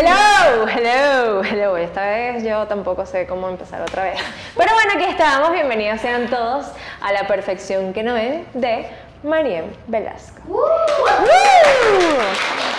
Hello, 0.00 0.68
hello, 0.68 1.42
hello. 1.42 1.76
Esta 1.76 2.06
vez 2.06 2.44
yo 2.44 2.68
tampoco 2.68 3.04
sé 3.04 3.26
cómo 3.26 3.48
empezar 3.48 3.82
otra 3.82 4.04
vez. 4.04 4.20
Pero 4.56 4.72
bueno, 4.72 4.92
aquí 4.94 5.02
estamos. 5.10 5.50
Bienvenidos 5.50 6.00
sean 6.00 6.28
todos 6.28 6.66
a 7.00 7.10
la 7.12 7.26
perfección 7.26 7.92
que 7.92 8.04
no 8.04 8.16
es 8.16 8.42
de 8.54 8.86
Mariem 9.24 9.64
Velasco. 9.88 10.40
Uh. 10.46 10.60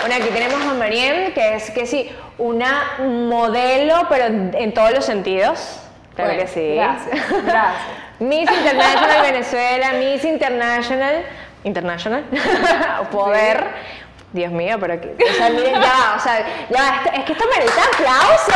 Bueno, 0.00 0.14
aquí 0.14 0.32
tenemos 0.32 0.62
a 0.62 0.72
Mariem, 0.72 1.34
que 1.34 1.56
es 1.56 1.70
que 1.72 1.84
sí, 1.86 2.10
una 2.38 2.94
modelo, 3.00 4.06
pero 4.08 4.24
en 4.24 4.72
todos 4.72 4.92
los 4.92 5.04
sentidos. 5.04 5.78
Claro 6.14 6.30
Bueno, 6.30 6.42
que 6.42 6.48
sí. 6.48 6.74
gracias, 6.74 7.20
gracias. 7.44 7.82
Miss 8.18 8.50
International 8.50 9.22
Venezuela, 9.30 9.92
Miss 9.98 10.24
International, 10.24 11.22
International, 11.64 12.24
Poder. 13.10 13.66
Dios 14.32 14.52
mío, 14.52 14.76
pero 14.78 15.00
que, 15.00 15.16
o 15.28 15.34
sea, 15.34 15.50
miren, 15.50 15.74
ya, 15.74 16.14
o 16.16 16.20
sea, 16.20 16.46
ya, 16.70 17.02
es 17.14 17.24
que 17.24 17.32
esto 17.32 17.44
merece 17.52 17.80
aplauso. 17.80 18.52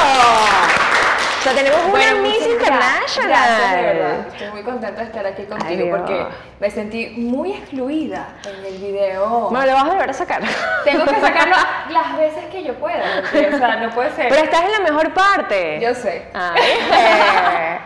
O 1.38 1.46
sea, 1.46 1.52
tenemos 1.52 1.78
una 1.80 1.90
Bueno, 1.90 2.22
Miss 2.22 2.38
muchas 2.38 2.48
International. 2.48 3.28
Gracias, 3.28 3.72
de 3.72 3.82
verdad. 3.82 4.26
Estoy 4.28 4.50
muy 4.50 4.62
contenta 4.62 5.00
de 5.00 5.06
estar 5.06 5.26
aquí 5.26 5.42
contigo 5.42 5.96
porque 5.96 6.26
me 6.58 6.70
sentí 6.70 7.08
muy 7.18 7.52
excluida 7.52 8.28
en 8.48 8.64
el 8.64 8.78
video. 8.80 9.50
Bueno, 9.50 9.66
lo 9.66 9.72
vas 9.74 9.84
a 9.84 9.88
volver 9.88 10.08
a 10.08 10.12
sacar. 10.14 10.42
Tengo 10.84 11.04
que 11.04 11.20
sacarlo 11.20 11.56
las 11.90 12.16
veces 12.16 12.46
que 12.46 12.62
yo 12.62 12.72
pueda. 12.76 13.20
porque, 13.20 13.54
o 13.54 13.58
sea, 13.58 13.76
no 13.76 13.90
puede 13.90 14.12
ser. 14.12 14.28
Pero 14.30 14.42
estás 14.42 14.62
en 14.62 14.72
la 14.72 14.80
mejor 14.90 15.12
parte. 15.12 15.80
Yo 15.82 15.92
sé. 15.94 16.28
¿viste? 16.54 17.80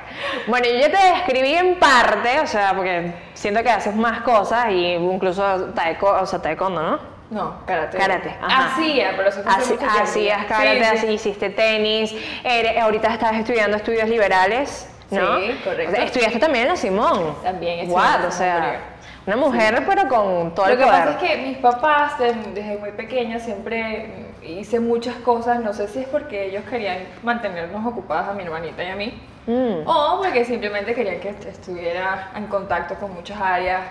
bueno, 0.46 0.66
yo 0.66 0.78
ya 0.78 0.90
te 0.90 1.14
describí 1.14 1.54
en 1.54 1.80
parte, 1.80 2.38
o 2.38 2.46
sea, 2.46 2.74
porque 2.76 3.12
siento 3.34 3.62
que 3.64 3.70
haces 3.70 3.96
más 3.96 4.20
cosas 4.20 4.66
y 4.70 4.92
incluso 4.92 5.72
taeko, 5.74 6.10
o 6.10 6.26
sea, 6.26 6.40
taekwondo, 6.40 6.80
¿no? 6.80 7.17
No, 7.30 7.56
karate. 7.66 7.98
Karate, 7.98 8.36
ajá. 8.40 8.66
Hacía, 8.74 9.12
pero 9.16 9.28
eso 9.28 9.42
fue 9.42 9.52
Así, 9.52 9.74
hacías 9.74 10.46
karate, 10.46 10.78
Sí, 10.78 10.84
sí. 10.84 10.96
así 10.96 11.06
hiciste 11.08 11.50
tenis, 11.50 12.14
eres- 12.42 12.78
ahorita 12.80 13.12
estás 13.12 13.34
estudiando 13.34 13.76
estudios 13.76 14.08
liberales, 14.08 14.88
¿no? 15.10 15.38
Sí, 15.38 15.60
correcto. 15.62 15.92
O 15.92 15.94
sea, 15.94 16.04
estudiaste 16.04 16.38
también 16.38 16.64
en 16.64 16.70
la 16.70 16.76
Simón. 16.76 17.34
También 17.42 17.80
estudié 17.80 17.96
la 18.02 18.26
o 18.26 18.30
sea, 18.30 18.80
una 19.26 19.36
mujer 19.36 19.84
pero 19.86 20.08
con 20.08 20.54
todo 20.54 20.66
Lo 20.66 20.72
el 20.72 20.78
que 20.78 20.84
poder. 20.86 21.04
pasa 21.04 21.10
es 21.10 21.16
que 21.30 21.36
mis 21.48 21.58
papás, 21.58 22.18
de- 22.18 22.32
desde 22.54 22.78
muy 22.78 22.92
pequeña, 22.92 23.38
siempre 23.38 24.24
hice 24.42 24.80
muchas 24.80 25.16
cosas. 25.16 25.60
No 25.60 25.74
sé 25.74 25.86
si 25.88 25.98
es 26.00 26.08
porque 26.08 26.46
ellos 26.46 26.64
querían 26.70 26.98
mantenernos 27.22 27.84
ocupadas 27.86 28.28
a 28.30 28.32
mi 28.32 28.42
hermanita 28.44 28.82
y 28.82 28.86
a 28.90 28.96
mí, 28.96 29.22
Mm. 29.46 29.86
o 29.86 30.18
porque 30.22 30.46
simplemente 30.46 30.94
querían 30.94 31.20
que 31.20 31.28
est- 31.28 31.44
estuviera 31.44 32.30
en 32.34 32.46
contacto 32.46 32.94
con 32.94 33.12
muchas 33.12 33.38
áreas. 33.38 33.82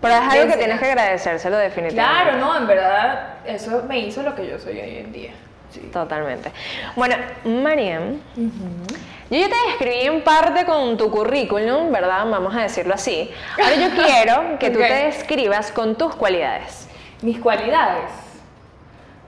Pero 0.00 0.14
es 0.14 0.32
algo 0.32 0.52
que 0.52 0.58
tienes 0.58 0.78
que 0.78 0.86
agradecérselo 0.86 1.56
definitivamente. 1.56 2.22
Claro, 2.22 2.38
no, 2.38 2.56
en 2.56 2.66
verdad, 2.66 3.34
eso 3.46 3.82
me 3.88 3.98
hizo 3.98 4.22
lo 4.22 4.34
que 4.34 4.46
yo 4.46 4.58
soy 4.58 4.78
hoy 4.78 4.98
en 4.98 5.12
día. 5.12 5.30
Sí. 5.70 5.80
Totalmente. 5.92 6.52
Bueno, 6.94 7.16
Mariam, 7.44 8.20
yo 8.36 9.38
ya 9.38 9.48
te 9.48 9.54
describí 9.68 10.06
en 10.06 10.22
parte 10.22 10.64
con 10.64 10.96
tu 10.96 11.10
currículum, 11.10 11.90
¿verdad? 11.90 12.24
Vamos 12.30 12.54
a 12.54 12.62
decirlo 12.62 12.94
así. 12.94 13.30
Ahora 13.58 13.74
yo 13.74 13.90
quiero 14.04 14.58
que 14.58 14.70
tú 14.70 14.78
te 14.78 15.06
describas 15.06 15.72
con 15.72 15.96
tus 15.96 16.14
cualidades. 16.14 16.88
Mis 17.22 17.40
cualidades. 17.40 18.10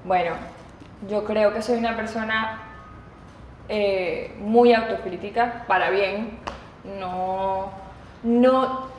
Bueno, 0.05 0.37
yo 1.09 1.25
creo 1.25 1.53
que 1.53 1.63
soy 1.63 1.79
una 1.79 1.97
persona 1.97 2.63
eh, 3.69 4.35
muy 4.39 4.73
autocrítica, 4.73 5.65
para 5.67 5.91
bien. 5.91 6.39
No, 6.99 7.71
no. 8.23 8.98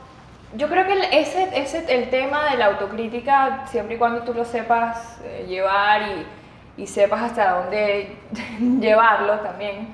Yo 0.54 0.68
creo 0.68 0.84
que 0.84 0.94
ese, 1.12 1.48
ese, 1.54 1.84
el 1.94 2.10
tema 2.10 2.50
de 2.50 2.56
la 2.56 2.66
autocrítica, 2.66 3.66
siempre 3.68 3.94
y 3.94 3.98
cuando 3.98 4.22
tú 4.22 4.34
lo 4.34 4.44
sepas 4.44 5.20
eh, 5.24 5.46
llevar 5.48 6.02
y, 6.02 6.82
y 6.82 6.86
sepas 6.86 7.22
hasta 7.22 7.52
dónde 7.52 8.16
llevarlo 8.80 9.38
también, 9.40 9.88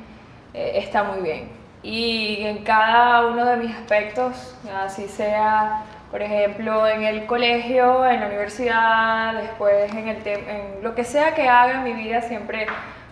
eh, 0.54 0.72
está 0.77 1.02
muy 1.04 1.20
bien. 1.20 1.48
Y 1.82 2.44
en 2.46 2.64
cada 2.64 3.27
uno 3.27 3.44
de 3.44 3.56
mis 3.58 3.74
aspectos, 3.74 4.56
así 4.74 5.08
sea, 5.08 5.84
por 6.11 6.22
ejemplo, 6.22 6.86
en 6.89 7.05
el 7.05 7.27
colegio, 7.27 8.06
en 8.06 8.20
la 8.20 8.27
universidad, 8.27 9.34
después 9.34 9.92
en, 9.92 10.08
el 10.08 10.27
en 10.27 10.83
lo 10.83 10.95
que 10.95 11.05
sea 11.05 11.34
que 11.34 11.48
haga 11.48 11.74
en 11.74 11.84
mi 11.84 11.92
vida, 11.92 12.22
siempre 12.22 12.66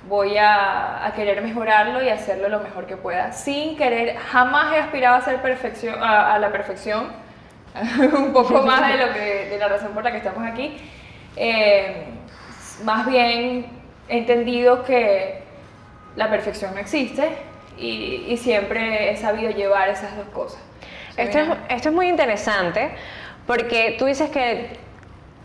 voy 0.09 0.38
a, 0.38 1.04
a 1.04 1.12
querer 1.12 1.43
mejorarlo 1.43 2.03
y 2.03 2.09
hacerlo 2.09 2.49
lo 2.49 2.60
mejor 2.60 2.87
que 2.87 2.97
pueda. 2.97 3.33
Sin 3.33 3.77
querer, 3.77 4.16
jamás 4.16 4.72
he 4.72 4.78
aspirado 4.78 5.16
a, 5.16 5.21
ser 5.21 5.43
perfección, 5.43 6.03
a, 6.03 6.34
a 6.34 6.38
la 6.38 6.50
perfección, 6.50 7.24
un 8.17 8.33
poco 8.33 8.62
más 8.62 8.89
de, 8.89 9.07
lo 9.07 9.12
que, 9.12 9.49
de 9.51 9.59
la 9.59 9.69
razón 9.69 9.93
por 9.93 10.05
la 10.05 10.12
que 10.12 10.19
estamos 10.19 10.47
aquí. 10.47 10.77
Eh, 11.37 12.05
más 12.85 13.07
bien 13.07 13.67
he 14.09 14.19
entendido 14.19 14.85
que 14.85 15.43
la 16.17 16.31
perfección 16.31 16.75
no 16.75 16.81
existe 16.81 17.29
y, 17.77 18.27
y 18.29 18.37
siempre 18.37 19.11
he 19.11 19.17
sabido 19.17 19.51
llevar 19.51 19.89
esas 19.89 20.17
dos 20.17 20.27
cosas. 20.29 20.61
Esto 21.17 21.39
es, 21.39 21.49
esto 21.69 21.89
es 21.89 21.95
muy 21.95 22.09
interesante 22.09 22.91
porque 23.47 23.97
tú 23.99 24.07
dices 24.07 24.31
que, 24.31 24.77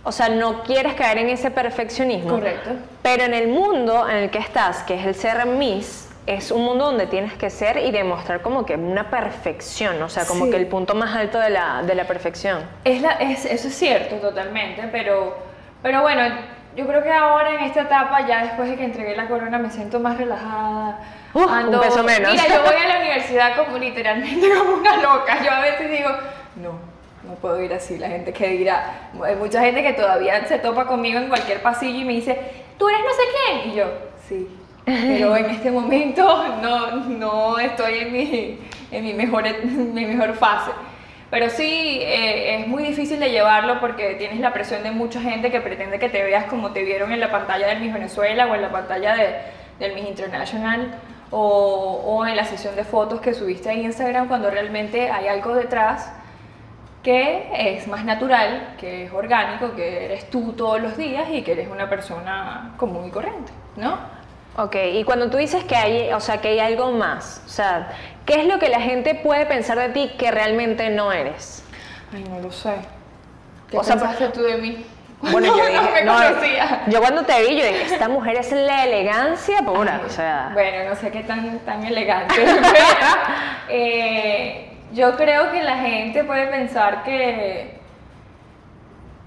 o 0.03 0.11
sea, 0.11 0.29
no 0.29 0.63
quieres 0.63 0.93
caer 0.93 1.19
en 1.19 1.29
ese 1.29 1.51
perfeccionismo. 1.51 2.31
Correcto. 2.31 2.71
Pero 3.01 3.23
en 3.23 3.33
el 3.33 3.47
mundo 3.47 4.07
en 4.09 4.17
el 4.17 4.29
que 4.29 4.39
estás, 4.39 4.83
que 4.83 4.95
es 4.95 5.05
el 5.05 5.15
ser 5.15 5.45
Miss, 5.45 6.08
es 6.35 6.51
un 6.51 6.63
mundo 6.63 6.85
donde 6.85 7.07
tienes 7.07 7.33
que 7.33 7.49
ser 7.49 7.77
y 7.77 7.91
demostrar 7.91 8.41
como 8.41 8.65
que 8.65 8.75
una 8.75 9.09
perfección, 9.09 10.01
o 10.01 10.09
sea, 10.09 10.25
como 10.25 10.45
Sí. 10.45 10.51
que 10.51 10.57
el 10.57 10.67
punto 10.67 10.93
más 10.95 11.15
alto 11.15 11.39
de 11.39 11.49
la, 11.49 11.81
de 11.83 11.95
la 11.95 12.05
perfección. 12.05 12.63
Es 12.83 13.01
la- 13.01 13.13
es- 13.13 13.45
eso 13.45 13.67
es 13.67 13.75
cierto 13.75 14.15
totalmente, 14.17 14.87
pero, 14.91 15.35
pero 15.81 16.01
bueno, 16.01 16.21
yo 16.75 16.85
creo 16.85 17.01
que 17.03 17.11
ahora 17.11 17.55
en 17.55 17.61
esta 17.61 17.81
etapa, 17.81 18.25
ya 18.27 18.43
después 18.43 18.69
de 18.69 18.75
que 18.77 18.83
entregué 18.85 19.15
la 19.15 19.27
corona, 19.27 19.57
me 19.57 19.71
siento 19.71 19.99
más 19.99 20.17
relajada. 20.17 20.99
Uh, 21.33 21.39
un 21.41 21.79
peso 21.81 22.03
menos. 22.03 22.31
Mira, 22.31 22.47
yo 22.47 22.61
voy 22.63 22.75
a 22.75 22.87
la 22.87 22.99
universidad 23.01 23.55
como 23.55 23.77
literalmente 23.77 24.47
como 24.57 24.75
una 24.77 24.97
loca. 24.97 25.43
Yo 25.43 25.51
a 25.51 25.59
veces 25.61 25.89
digo, 25.91 26.09
no, 26.57 26.73
no 27.27 27.35
puedo 27.41 27.61
ir 27.61 27.73
así. 27.73 27.97
La 27.97 28.07
gente 28.07 28.31
que 28.33 28.47
dirá, 28.49 29.09
hay 29.23 29.35
mucha 29.35 29.61
gente 29.61 29.81
que 29.83 29.93
todavía 29.93 30.45
se 30.47 30.59
topa 30.59 30.85
conmigo 30.85 31.19
en 31.19 31.27
cualquier 31.27 31.61
pasillo 31.61 31.99
y 31.99 32.05
me 32.05 32.13
dice, 32.13 32.39
tú 32.77 32.87
eres 32.87 33.01
no 33.01 33.09
sé 33.11 33.21
quién. 33.61 33.71
Y 33.71 33.75
yo, 33.77 33.85
sí. 34.27 34.55
Pero 34.85 35.35
en 35.37 35.45
este 35.49 35.71
momento 35.71 36.57
no, 36.61 36.91
no 37.05 37.59
estoy 37.59 37.99
en 37.99 38.13
mi, 38.13 38.59
en 38.91 39.03
mi, 39.03 39.13
mejor, 39.13 39.47
en 39.47 39.93
mi 39.93 40.05
mejor 40.05 40.33
fase. 40.35 40.71
Pero 41.29 41.49
sí, 41.49 41.99
eh, 42.01 42.55
es 42.55 42.67
muy 42.67 42.83
difícil 42.83 43.19
de 43.19 43.29
llevarlo 43.29 43.79
porque 43.79 44.15
tienes 44.15 44.39
la 44.39 44.51
presión 44.51 44.81
de 44.81 44.91
mucha 44.91 45.21
gente 45.21 45.51
que 45.51 45.61
pretende 45.61 45.99
que 45.99 46.09
te 46.09 46.23
veas 46.23 46.45
como 46.45 46.71
te 46.71 46.83
vieron 46.83 47.11
en 47.11 47.19
la 47.19 47.29
pantalla 47.29 47.67
del 47.67 47.81
Miss 47.81 47.93
Venezuela 47.93 48.47
o 48.47 48.55
en 48.55 48.61
la 48.63 48.71
pantalla 48.71 49.15
de, 49.15 49.35
del 49.79 49.93
Miss 49.93 50.07
International 50.07 50.95
o, 51.29 52.01
o 52.03 52.25
en 52.25 52.35
la 52.35 52.45
sesión 52.45 52.75
de 52.75 52.83
fotos 52.83 53.21
que 53.21 53.35
subiste 53.35 53.69
a 53.69 53.73
Instagram 53.75 54.27
cuando 54.27 54.49
realmente 54.49 55.11
hay 55.11 55.27
algo 55.27 55.53
detrás 55.53 56.11
que 57.03 57.77
es 57.77 57.87
más 57.87 58.03
natural, 58.03 58.75
que 58.77 59.05
es 59.05 59.13
orgánico, 59.13 59.73
que 59.75 60.05
eres 60.05 60.29
tú 60.29 60.53
todos 60.53 60.81
los 60.81 60.97
días 60.97 61.29
y 61.31 61.43
que 61.43 61.53
eres 61.53 61.69
una 61.69 61.89
persona 61.89 62.73
común 62.77 63.07
y 63.07 63.11
corriente, 63.11 63.51
¿no? 63.77 64.18
Ok, 64.57 64.75
y 64.93 65.03
cuando 65.03 65.29
tú 65.29 65.37
dices 65.37 65.63
que 65.63 65.75
hay, 65.75 66.11
o 66.11 66.19
sea, 66.19 66.41
que 66.41 66.49
hay 66.49 66.59
algo 66.59 66.91
más, 66.91 67.41
o 67.45 67.49
sea, 67.49 67.89
¿qué 68.25 68.41
es 68.41 68.45
lo 68.45 68.59
que 68.59 68.67
la 68.69 68.81
gente 68.81 69.15
puede 69.15 69.45
pensar 69.45 69.77
de 69.79 69.89
ti 69.89 70.11
que 70.17 70.31
realmente 70.31 70.89
no 70.89 71.11
eres? 71.11 71.63
Ay, 72.13 72.23
no 72.29 72.39
lo 72.39 72.51
sé. 72.51 72.73
¿Qué 73.69 73.77
O 73.77 73.83
sea, 73.83 73.95
pensaste 73.95 74.29
tú 74.29 74.41
de 74.41 74.57
mí? 74.57 74.85
Bueno, 75.21 75.47
yo 75.57 75.65
dije, 75.65 75.81
no 75.81 75.91
me 75.91 76.03
no, 76.03 76.13
conocía. 76.13 76.83
yo 76.87 76.99
cuando 76.99 77.23
te 77.23 77.41
vi, 77.41 77.57
yo 77.59 77.65
dije, 77.65 77.83
esta 77.93 78.09
mujer 78.09 78.37
es 78.37 78.51
la 78.51 78.83
elegancia 78.85 79.59
pura, 79.59 80.01
o 80.05 80.09
sea, 80.09 80.49
Bueno, 80.53 80.89
no 80.89 80.95
sé 80.95 81.11
qué 81.11 81.21
tan, 81.23 81.59
tan 81.59 81.85
elegante, 81.85 82.35
pero 82.45 82.55
eh, 83.69 84.71
yo 84.91 85.15
creo 85.15 85.51
que 85.51 85.61
la 85.63 85.77
gente 85.77 86.23
puede 86.23 86.47
pensar 86.47 87.03
que, 87.03 87.79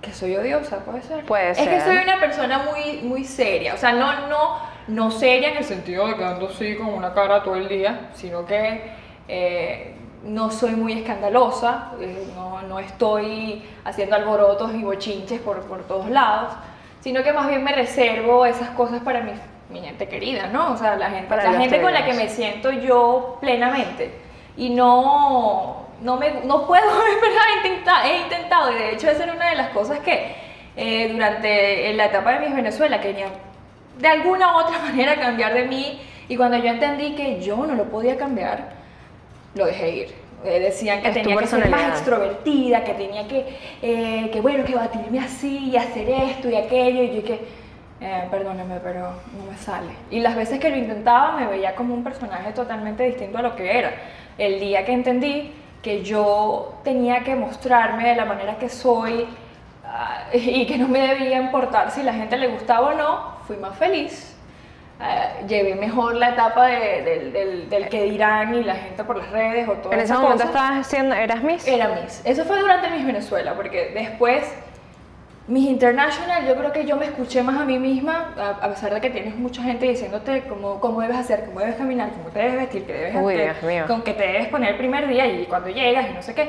que 0.00 0.12
soy 0.12 0.34
odiosa, 0.36 0.78
puede 0.78 1.02
ser. 1.02 1.24
Puede 1.24 1.50
es 1.52 1.58
que 1.58 1.64
ser. 1.64 1.82
soy 1.82 1.96
una 1.98 2.18
persona 2.20 2.58
muy, 2.58 2.98
muy 3.02 3.24
seria, 3.24 3.74
o 3.74 3.78
sea, 3.78 3.92
no, 3.92 4.28
no, 4.28 4.71
no 4.88 5.10
seria 5.10 5.50
en 5.50 5.58
el 5.58 5.64
sentido 5.64 6.06
de 6.08 6.16
que 6.16 6.24
ando 6.24 6.48
así 6.48 6.76
con 6.76 6.88
una 6.88 7.12
cara 7.14 7.42
todo 7.42 7.56
el 7.56 7.68
día, 7.68 8.10
sino 8.14 8.44
que 8.46 8.92
eh, 9.28 9.94
no 10.24 10.50
soy 10.50 10.72
muy 10.72 10.92
escandalosa, 10.92 11.92
eh, 12.00 12.26
no, 12.34 12.62
no 12.62 12.78
estoy 12.78 13.62
haciendo 13.84 14.16
alborotos 14.16 14.74
y 14.74 14.82
bochinches 14.82 15.40
por, 15.40 15.60
por 15.62 15.84
todos 15.86 16.08
lados, 16.10 16.52
sino 17.00 17.22
que 17.22 17.32
más 17.32 17.48
bien 17.48 17.62
me 17.64 17.72
reservo 17.72 18.44
esas 18.46 18.70
cosas 18.70 19.00
para 19.02 19.20
mi, 19.20 19.32
mi 19.70 19.80
gente 19.80 20.08
querida, 20.08 20.46
¿no? 20.48 20.72
O 20.72 20.76
sea, 20.76 20.96
la 20.96 21.10
gente, 21.10 21.28
Para 21.28 21.50
la 21.50 21.58
gente 21.58 21.80
con 21.80 21.92
la 21.92 22.04
que 22.04 22.14
me 22.14 22.28
siento 22.28 22.70
yo 22.70 23.38
plenamente. 23.40 24.12
Y 24.56 24.70
no, 24.70 25.86
no, 26.02 26.16
me, 26.18 26.42
no 26.44 26.66
puedo, 26.66 26.84
he 26.84 27.56
intenta- 27.68 28.06
he 28.06 28.18
intentado, 28.22 28.70
y 28.72 28.74
de 28.74 28.92
hecho 28.92 29.08
esa 29.10 29.24
era 29.24 29.32
una 29.32 29.48
de 29.50 29.56
las 29.56 29.70
cosas 29.70 29.98
que 30.00 30.34
eh, 30.76 31.08
durante 31.12 31.92
la 31.94 32.06
etapa 32.06 32.32
de 32.32 32.40
Miss 32.46 32.54
Venezuela 32.54 33.00
quería 33.00 33.26
de 33.98 34.08
alguna 34.08 34.54
u 34.54 34.60
otra 34.60 34.78
manera 34.82 35.16
cambiar 35.16 35.54
de 35.54 35.66
mí, 35.66 36.00
y 36.28 36.36
cuando 36.36 36.56
yo 36.56 36.68
entendí 36.68 37.14
que 37.14 37.40
yo 37.40 37.56
no 37.66 37.74
lo 37.74 37.84
podía 37.84 38.16
cambiar, 38.16 38.72
lo 39.54 39.66
dejé 39.66 39.90
ir. 39.90 40.22
Eh, 40.44 40.58
decían 40.58 41.02
que 41.02 41.08
Es 41.08 41.14
tenía 41.14 41.36
que 41.36 41.46
ser 41.46 41.68
más 41.68 41.98
extrovertida, 41.98 42.82
que 42.82 42.94
tenía 42.94 43.28
que, 43.28 43.56
eh, 43.80 44.28
que 44.32 44.40
bueno, 44.40 44.64
que 44.64 44.74
batirme 44.74 45.20
así 45.20 45.70
y 45.70 45.76
hacer 45.76 46.08
esto 46.08 46.50
y 46.50 46.56
aquello, 46.56 47.02
y 47.02 47.16
yo 47.16 47.24
que 47.24 47.40
eh, 48.00 48.26
perdóneme, 48.30 48.80
pero 48.82 49.12
no 49.38 49.50
me 49.50 49.56
sale. 49.56 49.92
Y 50.10 50.18
las 50.18 50.34
veces 50.34 50.58
que 50.58 50.70
lo 50.70 50.76
intentaba 50.76 51.36
me 51.36 51.46
veía 51.46 51.76
como 51.76 51.94
un 51.94 52.02
personaje 52.02 52.52
totalmente 52.52 53.04
distinto 53.04 53.38
a 53.38 53.42
lo 53.42 53.54
que 53.54 53.78
era. 53.78 53.92
El 54.36 54.58
día 54.58 54.84
que 54.84 54.92
entendí 54.92 55.52
que 55.82 56.02
yo 56.02 56.80
tenía 56.82 57.22
que 57.22 57.36
mostrarme 57.36 58.08
de 58.08 58.16
la 58.16 58.24
manera 58.24 58.56
que 58.58 58.68
soy 58.68 59.26
y 60.32 60.66
que 60.66 60.78
no 60.78 60.88
me 60.88 61.00
debía 61.00 61.38
importar 61.40 61.90
si 61.90 62.02
la 62.02 62.12
gente 62.14 62.36
le 62.36 62.48
gustaba 62.48 62.88
o 62.88 62.94
no, 62.94 63.36
fui 63.46 63.56
más 63.56 63.76
feliz. 63.76 64.28
Eh, 65.00 65.44
llevé 65.48 65.74
mejor 65.74 66.14
la 66.14 66.30
etapa 66.30 66.66
de- 66.66 67.02
del, 67.02 67.32
del- 67.32 67.68
del 67.68 67.88
que 67.88 68.04
dirán 68.04 68.54
y 68.54 68.62
la 68.62 68.76
gente 68.76 69.02
por 69.02 69.16
las 69.16 69.30
redes 69.30 69.68
o 69.68 69.72
todo 69.72 69.92
En 69.92 69.98
ese 70.00 70.14
momento 70.14 70.44
estabas 70.44 70.86
haciendo, 70.86 71.14
¿eras 71.14 71.42
Miss? 71.42 71.66
era 71.66 71.88
Miss. 71.88 72.22
Eso 72.24 72.44
fue 72.44 72.60
durante 72.60 72.88
Miss 72.88 73.04
Venezuela, 73.04 73.54
porque 73.54 73.90
después, 73.92 74.44
Miss 75.48 75.68
International, 75.68 76.46
yo 76.46 76.54
creo 76.54 76.72
que 76.72 76.84
yo 76.86 76.96
me 76.96 77.06
escuché 77.06 77.42
más 77.42 77.60
a 77.60 77.64
mí 77.64 77.80
misma, 77.80 78.32
a, 78.38 78.64
a 78.64 78.68
pesar 78.68 78.94
de 78.94 79.00
que 79.00 79.10
tienes 79.10 79.34
mucha 79.34 79.60
gente 79.64 79.86
diciéndote 79.86 80.42
cómo, 80.44 80.78
cómo 80.78 81.00
debes 81.00 81.16
hacer, 81.16 81.46
cómo 81.46 81.58
debes 81.58 81.74
caminar, 81.74 82.10
cómo 82.10 82.28
te 82.28 82.38
debes 82.38 82.56
vestir, 82.58 82.84
qué 82.86 82.92
debes 82.92 83.16
Uy, 83.16 83.40
hacer, 83.42 83.86
con 83.86 84.02
qué 84.02 84.12
te 84.12 84.22
debes 84.22 84.48
poner 84.48 84.70
el 84.70 84.76
primer 84.76 85.08
día 85.08 85.26
y 85.26 85.46
cuando 85.46 85.68
llegas 85.68 86.06
y 86.10 86.14
no 86.14 86.22
sé 86.22 86.32
qué. 86.34 86.48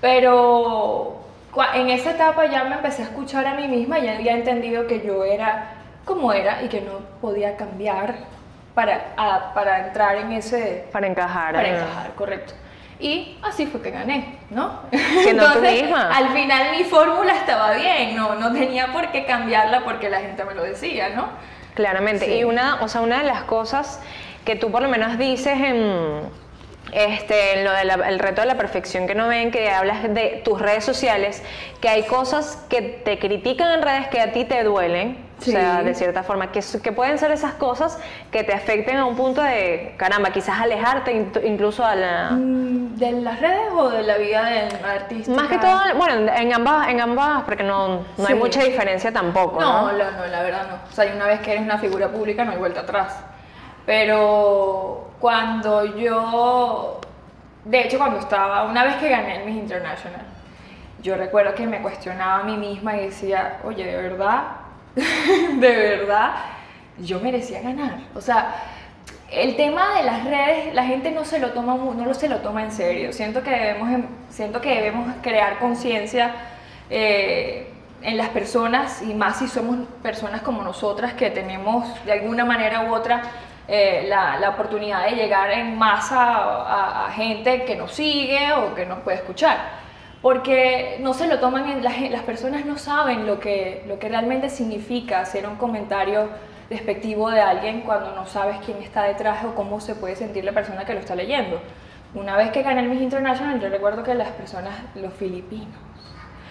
Pero 0.00 1.20
en 1.74 1.90
esa 1.90 2.12
etapa 2.12 2.46
ya 2.46 2.64
me 2.64 2.74
empecé 2.76 3.02
a 3.02 3.06
escuchar 3.06 3.46
a 3.46 3.54
mí 3.54 3.68
misma, 3.68 3.98
ya 3.98 4.14
había 4.14 4.32
entendido 4.32 4.86
que 4.86 5.04
yo 5.06 5.24
era 5.24 5.72
como 6.04 6.32
era 6.32 6.62
y 6.62 6.68
que 6.68 6.80
no 6.80 6.98
podía 7.20 7.56
cambiar 7.56 8.14
para, 8.74 9.12
a- 9.16 9.54
para 9.54 9.86
entrar 9.86 10.16
en 10.16 10.32
ese 10.32 10.86
Para 10.92 11.06
encajar. 11.06 11.54
para 11.54 11.68
eh. 11.68 11.74
encajar, 11.76 12.14
correcto. 12.14 12.54
Y 12.98 13.38
así 13.42 13.66
fue 13.66 13.82
que 13.82 13.90
gané, 13.90 14.38
¿no? 14.50 14.80
Tú 14.90 15.60
misma. 15.60 16.10
al 16.14 16.28
final 16.30 16.70
mi 16.76 16.84
fórmula 16.84 17.34
estaba 17.34 17.72
bien, 17.74 18.16
no, 18.16 18.34
no 18.36 18.52
tenía 18.52 18.92
por 18.92 19.10
qué 19.10 19.24
cambiarla 19.24 19.82
porque 19.84 20.08
la 20.08 20.20
gente 20.20 20.44
me 20.44 20.54
lo 20.54 20.62
decía, 20.62 21.10
¿no? 21.10 21.28
Claramente. 21.74 22.24
Sí. 22.26 22.32
Y 22.34 22.44
una, 22.44 22.82
o 22.82 22.88
sea, 22.88 23.00
una 23.00 23.18
de 23.18 23.24
las 23.24 23.42
cosas 23.44 24.00
que 24.44 24.54
tú 24.56 24.70
por 24.70 24.80
lo 24.82 24.88
menos 24.88 25.18
dices 25.18 25.54
en, 25.58 26.20
este, 26.92 27.64
lo 27.64 27.72
del 27.72 28.18
reto 28.18 28.40
de 28.42 28.46
la 28.46 28.56
perfección 28.56 29.06
que 29.06 29.14
no 29.14 29.28
ven, 29.28 29.50
que 29.50 29.70
hablas 29.70 30.02
de 30.14 30.42
tus 30.44 30.60
redes 30.60 30.84
sociales, 30.84 31.42
que 31.80 31.88
hay 31.88 32.04
cosas 32.04 32.64
que 32.68 32.82
te 32.82 33.18
critican 33.18 33.72
en 33.72 33.82
redes 33.82 34.08
que 34.08 34.20
a 34.20 34.32
ti 34.32 34.44
te 34.44 34.62
duelen, 34.64 35.24
Sí. 35.40 35.50
o 35.50 35.54
sea, 35.58 35.82
de 35.82 35.94
cierta 35.94 36.22
forma, 36.22 36.52
que, 36.52 36.60
que 36.82 36.92
pueden 36.92 37.18
ser 37.18 37.32
esas 37.32 37.54
cosas 37.54 37.98
que 38.30 38.44
te 38.44 38.54
afecten 38.54 38.96
a 38.96 39.04
un 39.04 39.16
punto 39.16 39.42
de, 39.42 39.94
caramba, 39.98 40.30
quizás 40.30 40.60
alejarte 40.60 41.12
in- 41.12 41.32
incluso 41.44 41.84
a 41.84 41.96
la... 41.96 42.30
Mm, 42.30 42.94
¿De 42.96 43.10
las 43.12 43.40
redes 43.40 43.72
o 43.76 43.90
de 43.90 44.04
la 44.04 44.16
vida 44.16 44.44
del 44.44 44.84
artista? 44.84 45.32
Más 45.32 45.48
que 45.48 45.58
todo, 45.58 45.76
bueno, 45.96 46.32
en 46.32 46.52
ambas, 46.54 46.88
en 46.88 47.00
ambas 47.00 47.42
porque 47.42 47.64
no, 47.64 47.88
no 47.88 48.04
hay 48.20 48.26
Sí. 48.26 48.34
mucha 48.34 48.62
diferencia 48.62 49.12
tampoco, 49.12 49.60
No, 49.60 49.90
¿no? 49.90 49.92
no, 49.98 50.10
no, 50.12 50.26
la 50.26 50.42
verdad 50.42 50.66
no. 50.70 50.76
O 50.88 50.94
sea, 50.94 51.12
una 51.12 51.26
vez 51.26 51.40
que 51.40 51.50
eres 51.50 51.64
una 51.64 51.78
figura 51.78 52.08
pública 52.08 52.44
no 52.44 52.52
hay 52.52 52.58
vuelta 52.58 52.80
atrás. 52.82 53.16
Pero 53.84 54.93
cuando 55.24 55.86
yo, 55.96 57.00
de 57.64 57.80
hecho 57.80 57.96
cuando 57.96 58.18
estaba, 58.18 58.64
una 58.64 58.84
vez 58.84 58.96
que 58.96 59.08
gané 59.08 59.36
el 59.38 59.46
Miss 59.46 59.56
International, 59.56 60.20
yo 61.02 61.16
recuerdo 61.16 61.54
que 61.54 61.66
me 61.66 61.80
cuestionaba 61.80 62.40
a 62.40 62.42
mí 62.42 62.58
misma 62.58 62.98
y 62.98 63.06
decía, 63.06 63.58
oye, 63.64 63.86
de 63.86 63.96
verdad, 63.96 64.42
de 64.94 65.76
verdad, 65.76 66.32
yo 66.98 67.20
merecía 67.20 67.62
ganar. 67.62 68.00
O 68.14 68.20
sea, 68.20 68.54
el 69.30 69.56
tema 69.56 69.96
de 69.96 70.02
las 70.02 70.24
redes, 70.24 70.74
la 70.74 70.84
gente 70.84 71.10
no 71.10 71.24
se 71.24 71.38
lo 71.38 71.52
toma, 71.52 71.74
no 71.74 72.12
se 72.12 72.28
lo 72.28 72.40
toma 72.40 72.62
en 72.62 72.70
serio. 72.70 73.10
Siento 73.14 73.42
que 73.42 73.48
debemos, 73.48 73.92
em- 73.92 74.06
siento 74.28 74.60
que 74.60 74.74
debemos 74.74 75.10
crear 75.22 75.58
conciencia 75.58 76.32
eh, 76.90 77.72
en 78.02 78.18
las 78.18 78.28
personas 78.28 79.00
y 79.00 79.14
más 79.14 79.38
si 79.38 79.48
somos 79.48 79.88
personas 80.02 80.42
como 80.42 80.62
nosotras 80.62 81.14
que 81.14 81.30
tenemos 81.30 81.88
de 82.04 82.12
alguna 82.12 82.44
manera 82.44 82.82
u 82.82 82.94
otra 82.94 83.22
eh, 83.66 84.04
la, 84.08 84.38
la 84.38 84.50
oportunidad 84.50 85.06
de 85.06 85.16
llegar 85.16 85.50
en 85.50 85.78
masa 85.78 87.06
a, 87.06 87.10
gente 87.12 87.64
que 87.64 87.76
nos 87.76 87.92
sigue 87.92 88.52
o 88.52 88.74
que 88.74 88.84
nos 88.84 88.98
puede 89.00 89.18
escuchar. 89.18 89.84
Porque 90.20 90.98
no 91.00 91.14
se 91.14 91.26
lo 91.26 91.38
toman, 91.38 91.82
las 91.82 92.22
personas 92.22 92.64
no 92.64 92.78
saben 92.78 93.26
lo 93.26 93.40
que, 93.40 93.84
lo 93.86 93.98
que 93.98 94.08
realmente 94.08 94.48
significa 94.48 95.20
hacer 95.20 95.46
un 95.46 95.56
comentario 95.56 96.28
despectivo 96.70 97.30
de 97.30 97.40
alguien 97.40 97.82
cuando 97.82 98.14
no 98.14 98.26
sabes 98.26 98.56
quién 98.64 98.78
está 98.78 99.02
detrás 99.02 99.44
o 99.44 99.54
cómo 99.54 99.80
se 99.80 99.94
puede 99.94 100.16
sentir 100.16 100.44
la 100.44 100.52
persona 100.52 100.84
que 100.84 100.94
lo 100.94 101.00
está 101.00 101.14
leyendo. 101.14 101.60
Una 102.14 102.36
vez 102.36 102.50
que 102.52 102.62
gané 102.62 102.80
el 102.80 102.88
Miss 102.88 103.02
International, 103.02 103.60
yo 103.60 103.68
recuerdo 103.68 104.02
que 104.02 104.14
las 104.14 104.28
personas, 104.30 104.74
los 104.94 105.12
filipinos, 105.14 105.76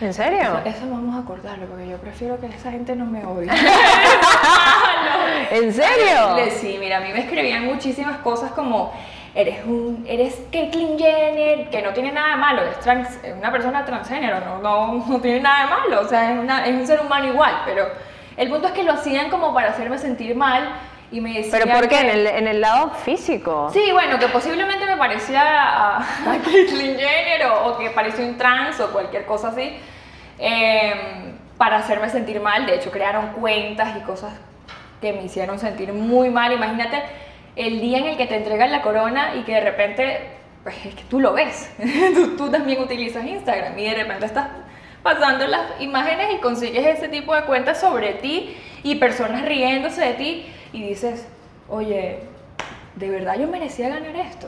¿En 0.02 0.14
serio? 0.14 0.42
eso, 0.42 0.62
eso 0.66 0.90
vamos 0.90 1.16
a 1.16 1.20
acordarlo 1.20 1.66
porque 1.68 1.88
yo 1.88 1.98
prefiero 1.98 2.40
que 2.40 2.48
esa 2.48 2.72
gente 2.72 2.96
no 2.96 3.06
me 3.06 3.26
odie. 3.26 3.50
¿En 5.52 5.74
serio? 5.74 6.36
Sí, 6.60 6.78
mira, 6.80 6.98
a 6.98 7.02
mí 7.02 7.10
me 7.14 7.20
escribían 7.22 7.66
muchísimas 7.66 8.18
cosas 8.18 8.52
como 8.52 8.92
eres 9.36 9.64
un 9.66 10.06
eres 10.08 10.36
Caitlyn 10.52 10.98
Jenner, 10.98 11.70
que 11.70 11.82
no 11.82 11.92
tiene 11.92 12.12
nada 12.12 12.32
de 12.32 12.36
malo, 12.38 12.62
es, 12.64 12.80
trans- 12.80 13.20
es 13.24 13.34
una 13.36 13.52
persona 13.52 13.86
transgénero, 13.86 14.40
no, 14.42 14.58
no, 14.60 15.06
no 15.08 15.20
tiene 15.22 15.40
nada 15.40 15.64
de 15.66 15.70
malo, 15.70 16.02
o 16.02 16.08
sea, 16.08 16.34
es, 16.34 16.40
una- 16.40 16.66
es 16.66 16.74
un 16.76 16.86
ser 16.86 17.00
humano 17.02 17.26
igual, 17.28 17.62
pero 17.66 17.88
el 18.38 18.50
punto 18.50 18.68
es 18.68 18.74
que 18.74 18.84
lo 18.84 18.94
hacían 18.94 19.30
como 19.30 19.54
para 19.54 19.70
hacerme 19.70 19.98
sentir 19.98 20.36
mal 20.36 20.70
y 21.14 21.22
me 21.22 21.34
decían 21.34 21.62
¿Pero 21.64 21.76
por 21.76 21.88
qué? 21.88 21.96
que- 21.96 22.02
¿En 22.02 22.10
el, 22.10 22.28
en 22.28 22.48
el 22.48 22.60
lado 22.62 22.90
físico? 23.06 23.70
Sí, 23.72 23.92
bueno, 23.94 24.20
que 24.20 24.28
posiblemente 24.28 24.86
me 24.86 24.98
parecía 24.98 25.42
a, 25.42 25.98
a 26.32 26.38
Caitlyn 26.44 26.98
Jenner 26.98 27.46
o, 27.52 27.68
o 27.68 27.78
que 27.78 27.90
parecía 27.92 28.26
un 28.26 28.38
trans 28.38 28.80
o 28.82 28.92
cualquier 28.92 29.26
cosa 29.26 29.50
así, 29.50 29.74
em, 30.40 31.38
para 31.58 31.78
hacerme 31.78 32.10
sentir 32.10 32.40
mal. 32.42 32.66
De 32.66 32.76
hecho, 32.76 32.92
crearon 32.92 33.28
cuentas 33.34 33.96
y 33.98 34.02
cosas 34.02 34.34
que 35.02 35.14
me 35.14 35.24
hicieron 35.24 35.60
sentir 35.60 35.94
muy 35.94 36.30
mal. 36.30 36.52
Imagínate 36.52 37.02
el 37.56 37.80
día 37.82 38.00
en 38.00 38.08
el 38.08 38.18
que 38.18 38.26
te 38.26 38.36
entregan 38.36 38.72
la 38.72 38.82
corona 38.82 39.36
y 39.36 39.44
que 39.44 39.54
de 39.54 39.62
repente, 39.62 40.20
pues 40.64 40.76
es 40.86 40.96
que 40.96 41.04
tú 41.04 41.20
lo 41.20 41.34
ves, 41.34 41.72
tú, 42.16 42.36
tú 42.38 42.50
también 42.50 42.82
utilizas 42.82 43.24
Instagram 43.26 43.78
y 43.78 43.86
de 43.86 43.94
repente 43.96 44.26
estás 44.26 44.48
pasando 45.04 45.46
las 45.48 45.80
imágenes 45.82 46.34
y 46.34 46.38
consigues 46.38 46.86
ese 46.88 47.10
tipo 47.10 47.36
de 47.36 47.44
cuentas 47.44 47.80
sobre 47.80 48.14
ti 48.14 48.58
y 48.84 48.96
personas 48.96 49.44
riéndose 49.46 50.02
de 50.02 50.14
ti 50.14 50.46
y 50.74 50.84
dices, 50.90 51.26
oye, 51.70 52.20
¿de 52.96 53.10
verdad 53.10 53.36
yo 53.40 53.48
merecía 53.48 53.88
ganar 53.90 54.16
esto? 54.16 54.48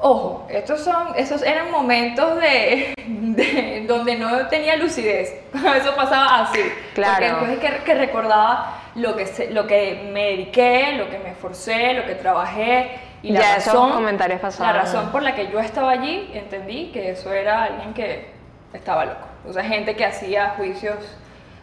Ojo, 0.00 0.46
estos 0.50 0.80
son, 0.84 1.14
esos 1.16 1.42
eran 1.42 1.70
momentos 1.70 2.38
de, 2.40 2.92
de- 3.06 3.84
donde 3.86 4.16
no 4.16 4.48
tenía 4.48 4.76
lucidez. 4.76 5.32
Eso 5.76 5.94
pasaba 5.96 6.42
así. 6.42 6.60
Claro. 6.94 7.14
Porque 7.14 7.26
después 7.28 7.50
es 7.72 7.78
que, 7.80 7.84
que 7.84 7.94
recordaba 7.94 8.80
lo 8.96 9.16
que, 9.16 9.26
se- 9.26 9.50
lo 9.50 9.66
que 9.66 10.10
me 10.12 10.24
dediqué, 10.30 10.92
lo 10.98 11.08
que 11.08 11.18
me 11.18 11.30
esforcé, 11.30 11.94
lo 11.94 12.04
que 12.04 12.16
trabajé. 12.16 12.90
Y 13.22 13.30
la 13.32 13.40
Ya, 13.40 13.56
esos 13.56 13.72
razón, 13.72 13.92
comentarios 13.92 14.40
pasaban. 14.40 14.74
La 14.76 14.82
razón 14.82 15.10
por 15.10 15.22
la 15.22 15.34
que 15.34 15.48
yo 15.50 15.58
estaba 15.60 15.92
allí, 15.92 16.30
entendí 16.34 16.90
que 16.92 17.10
eso 17.10 17.32
era 17.32 17.64
alguien 17.64 17.94
que 17.94 18.28
estaba 18.74 19.06
loco. 19.06 19.26
O 19.48 19.52
sea, 19.52 19.62
gente 19.64 19.94
que 19.96 20.04
hacía 20.04 20.54
juicios 20.58 20.96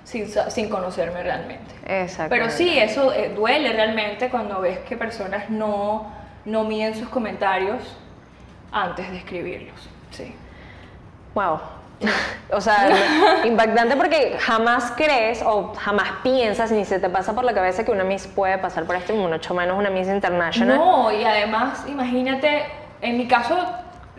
sin, 0.03 0.27
sin 0.27 0.69
conocerme 0.69 1.23
realmente. 1.23 1.73
Exacto. 1.85 2.29
Pero 2.29 2.49
sí, 2.49 2.77
eso 2.77 3.13
eh, 3.13 3.31
duele 3.35 3.73
realmente 3.73 4.29
cuando 4.29 4.61
ves 4.61 4.79
que 4.79 4.97
personas 4.97 5.49
no, 5.49 6.11
no 6.45 6.63
miden 6.63 6.95
sus 6.95 7.09
comentarios 7.09 7.97
antes 8.71 9.09
de 9.11 9.17
escribirlos. 9.17 9.89
Sí. 10.11 10.33
Wow. 11.33 11.59
O 12.51 12.59
sea, 12.59 12.89
impactante 13.45 13.95
porque 13.95 14.37
jamás 14.39 14.93
crees 14.95 15.43
o 15.45 15.73
jamás 15.75 16.09
piensas 16.23 16.71
ni 16.71 16.83
se 16.85 16.99
te 16.99 17.09
pasa 17.09 17.33
por 17.33 17.43
la 17.43 17.53
cabeza 17.53 17.85
que 17.85 17.91
una 17.91 18.03
Miss 18.03 18.27
puede 18.27 18.57
pasar 18.57 18.85
por 18.85 18.95
esto, 18.95 19.13
y 19.13 19.17
mucho 19.17 19.53
menos 19.53 19.77
una 19.77 19.89
Miss 19.89 20.07
International. 20.07 20.77
No, 20.77 21.11
y 21.11 21.23
además, 21.23 21.85
imagínate, 21.87 22.65
en 23.01 23.17
mi 23.17 23.27
caso, 23.27 23.55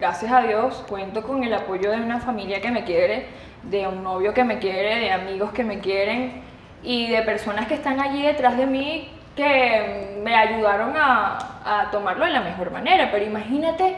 gracias 0.02 0.32
a 0.32 0.40
Dios, 0.42 0.85
cuento 0.88 1.23
con 1.23 1.44
el 1.44 1.54
apoyo 1.54 1.92
de 1.92 1.99
una 1.99 2.18
familia 2.18 2.61
que 2.61 2.73
me 2.73 2.82
quiere, 2.82 3.26
de 3.62 3.87
un 3.87 4.02
novio 4.02 4.35
que 4.35 4.42
me 4.42 4.59
quiere, 4.59 4.97
de 4.97 5.12
amigos 5.12 5.52
que 5.52 5.62
me 5.62 5.78
quieren 5.78 6.42
y 6.82 7.09
de 7.09 7.23
personas 7.23 7.68
que 7.68 7.75
están 7.75 8.00
allí 8.00 8.21
detrás 8.21 8.56
de 8.56 8.66
mí 8.66 9.09
que 9.37 10.18
me 10.25 10.35
ayudaron 10.35 10.94
a, 10.97 11.38
a 11.64 11.90
tomarlo 11.92 12.25
de 12.25 12.32
la 12.32 12.40
mejor 12.40 12.73
manera. 12.73 13.11
Pero 13.12 13.25
imagínate 13.26 13.94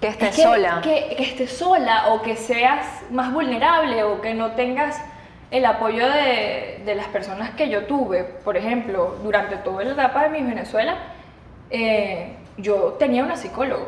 Que 0.00 0.08
estés 0.08 0.34
que- 0.34 0.42
sola. 0.42 0.80
Que, 0.82 1.14
que 1.16 1.22
estés 1.22 1.52
sola 1.56 2.08
o 2.08 2.20
que 2.20 2.34
seas 2.34 2.84
más 3.12 3.32
vulnerable 3.32 4.02
o 4.02 4.20
que 4.20 4.34
no 4.34 4.50
tengas 4.56 5.00
el 5.52 5.64
apoyo 5.64 6.08
de, 6.10 6.82
de 6.84 6.94
las 6.96 7.06
personas 7.06 7.50
que 7.50 7.68
yo 7.68 7.84
tuve. 7.86 8.24
Por 8.24 8.56
ejemplo, 8.56 9.14
durante 9.22 9.54
toda 9.58 9.84
la 9.84 9.92
etapa 9.92 10.24
de 10.24 10.30
mi 10.30 10.42
Venezuela, 10.42 10.96
eh, 11.70 12.34
yo 12.56 12.96
tenía 12.98 13.22
una 13.22 13.36
psicóloga. 13.36 13.84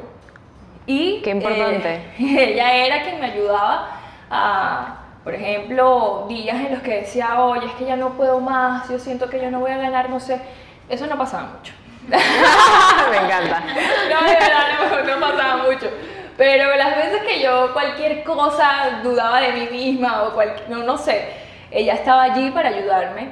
Y, 0.87 1.21
Qué 1.23 1.31
importante. 1.31 1.95
eh, 1.95 2.15
ella 2.53 2.75
era 2.75 3.03
quien 3.03 3.21
me 3.21 3.27
ayudaba 3.27 3.89
a, 4.31 4.97
por 5.25 5.35
ejemplo, 5.35 6.27
días 6.29 6.57
en 6.57 6.73
los 6.75 6.83
que 6.83 7.01
decía, 7.03 7.41
oye, 7.41 7.67
es 7.67 7.73
que 7.75 7.85
ya 7.85 7.97
no 7.97 8.11
puedo 8.11 8.41
más, 8.41 8.89
yo 8.89 8.99
siento 8.99 9.29
que 9.31 9.41
yo 9.41 9.51
no 9.51 9.61
voy 9.61 9.71
a 9.71 9.79
ganar, 9.79 10.11
no 10.11 10.19
sé. 10.19 10.41
Eso 10.89 11.07
no 11.07 11.17
pasaba 11.17 11.45
mucho. 11.57 11.73
Me 12.09 13.17
encanta. 13.17 13.63
No, 14.11 14.27
de 14.29 14.35
verdad, 14.35 15.05
no, 15.07 15.15
no 15.15 15.21
pasaba 15.21 15.63
mucho. 15.63 15.89
Pero 16.37 16.75
las 16.77 16.97
veces 16.97 17.23
que 17.23 17.41
yo 17.41 17.73
cualquier 17.73 18.25
cosa 18.25 19.01
dudaba 19.03 19.41
de 19.41 19.53
mí 19.53 19.69
misma 19.71 20.25
o 20.25 20.33
cual, 20.35 20.55
no, 20.69 20.79
no 20.79 20.99
sé, 20.99 21.29
ella 21.71 21.95
estaba 21.95 22.23
allí 22.25 22.51
para 22.51 22.71
ayudarme 22.71 23.29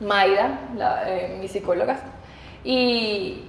Maida, 0.00 0.58
la- 0.76 1.04
eh, 1.08 1.36
mi 1.40 1.46
psicóloga, 1.48 1.96
y, 2.64 3.45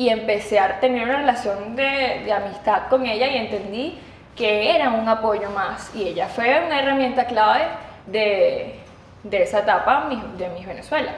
y 0.00 0.08
empecé 0.08 0.58
a 0.58 0.80
tener 0.80 1.04
una 1.04 1.18
relación 1.18 1.76
de, 1.76 2.22
de 2.24 2.32
amistad 2.32 2.88
con 2.88 3.04
ella 3.04 3.26
y 3.28 3.36
entendí 3.36 3.98
que 4.34 4.74
era 4.74 4.88
un 4.90 5.06
apoyo 5.06 5.50
más 5.50 5.94
y 5.94 6.08
ella 6.08 6.26
fue 6.26 6.46
una 6.66 6.80
herramienta 6.80 7.26
clave 7.26 7.64
de, 8.06 8.76
de 9.24 9.42
esa 9.42 9.58
etapa 9.60 10.08
de 10.38 10.48
Miss 10.54 10.66
Venezuela 10.66 11.12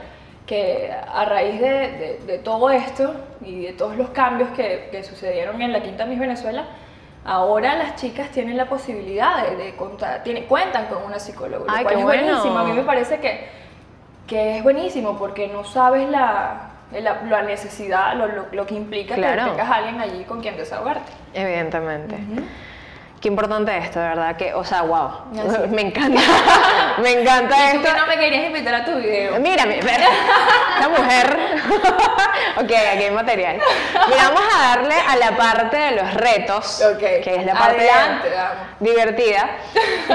que 0.46 0.90
a 1.14 1.24
raíz 1.24 1.60
de, 1.60 1.68
de- 2.00 2.18
de 2.26 2.38
todo 2.38 2.70
esto 2.70 3.14
y 3.40 3.66
de 3.66 3.72
todos 3.74 3.94
los 3.96 4.08
cambios 4.10 4.50
que, 4.56 4.88
que 4.90 5.04
sucedieron 5.04 5.62
en 5.62 5.72
la 5.72 5.80
quinta 5.80 6.04
Miss 6.04 6.18
Venezuela, 6.18 6.64
ahora 7.24 7.76
las 7.76 7.94
chicas 7.94 8.30
tienen 8.30 8.56
la 8.56 8.66
posibilidad 8.68 9.46
de, 9.46 9.76
contar, 9.76 10.24
tienen, 10.24 10.46
cuentan 10.46 10.86
con 10.86 11.04
una 11.04 11.20
psicóloga, 11.20 11.66
lo 11.66 11.72
Ay, 11.72 11.84
cual 11.84 11.94
qué 11.94 12.00
es 12.00 12.04
bueno. 12.04 12.22
buenísimo. 12.24 12.58
A 12.58 12.64
mí 12.64 12.72
me 12.72 12.82
parece 12.82 13.20
que, 13.20 13.46
que 14.26 14.56
es 14.58 14.62
buenísimo 14.64 15.16
porque 15.16 15.46
no 15.46 15.62
sabes 15.62 16.08
la, 16.08 16.71
la, 17.00 17.22
la 17.28 17.42
necesidad, 17.42 18.14
lo, 18.14 18.26
lo- 18.26 18.46
lo 18.52 18.66
que 18.66 18.74
implica 18.74 19.14
Claro. 19.14 19.44
que 19.44 19.50
tengas 19.50 19.70
a 19.70 19.74
alguien 19.76 20.00
allí 20.00 20.24
con 20.24 20.40
quien 20.40 20.56
desahogarte. 20.56 21.12
Evidentemente. 21.34 22.16
Qué 23.20 23.28
importante 23.28 23.76
esto, 23.78 24.00
de 24.00 24.08
verdad 24.08 24.36
que, 24.36 24.52
o 24.52 24.64
sea, 24.64 24.82
wow. 24.82 25.10
Me 25.70 25.82
encanta. 25.82 26.20
me 27.02 27.20
encanta 27.20 27.70
esto. 27.72 27.82
que 27.88 28.00
no 28.00 28.06
me 28.08 28.18
querías 28.18 28.46
invitar 28.46 28.74
a 28.74 28.84
tu 28.84 28.96
video. 28.96 29.40
Ve, 29.40 29.54
esta 29.54 30.88
mujer. 30.88 31.38
ok, 32.56 32.62
aquí 32.64 33.04
hay 33.04 33.10
material. 33.12 33.60
Mira, 34.08 34.24
vamos 34.28 34.42
a 34.52 34.68
darle 34.76 34.94
a 35.08 35.16
la 35.16 35.36
parte 35.36 35.76
de 35.76 35.90
los 35.92 36.14
retos, 36.14 36.82
Ok. 36.82 36.98
que 36.98 37.36
es 37.36 37.46
la 37.46 37.54
parte 37.54 37.88
Adelante, 37.88 38.28
divertida. 38.80 39.50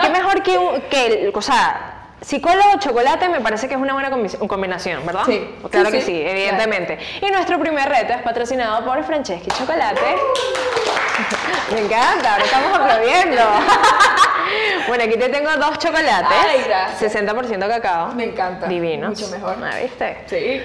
Qué 0.02 0.10
mejor 0.10 0.44
que, 0.44 0.82
que, 0.90 1.32
o 1.34 1.42
sea, 1.42 1.97
psicólogo, 2.22 2.80
chocolate, 2.80 3.30
me 3.30 3.42
parece 3.42 3.68
que 3.68 3.76
es 3.76 3.80
una 3.80 3.94
buena 3.94 4.10
combi- 4.10 4.48
combinación, 4.48 5.06
¿verdad? 5.06 5.24
Sí. 5.26 5.56
Claro 5.72 5.88
Sí, 5.90 5.92
que 5.92 6.02
sí, 6.02 6.12
sí, 6.12 6.22
evidentemente. 6.26 6.98
Y 7.22 7.32
nuestro 7.32 7.60
primer 7.60 7.88
reto 7.88 8.14
es 8.14 8.22
patrocinado 8.22 8.84
por 8.86 9.04
Franceschi 9.04 9.50
Chocolate. 9.52 10.02
Me 11.74 11.82
encanta, 11.82 12.34
ahora 12.34 12.46
estamos 12.46 12.80
aplaudiendo. 12.80 13.42
bueno, 14.88 15.04
aquí 15.04 15.18
te 15.18 15.30
tengo 15.30 15.50
dos 15.58 15.78
chocolates. 15.80 16.38
Ay, 16.48 16.62
gracias. 16.66 17.14
60% 17.16 17.68
cacao. 17.68 18.14
Me 18.14 18.26
encanta. 18.26 18.68
Divinos. 18.68 19.10
Mucho 19.20 19.28
mejor. 19.36 19.58
Ah, 19.64 19.78
¿Viste? 19.82 20.18
Sí. 20.28 20.64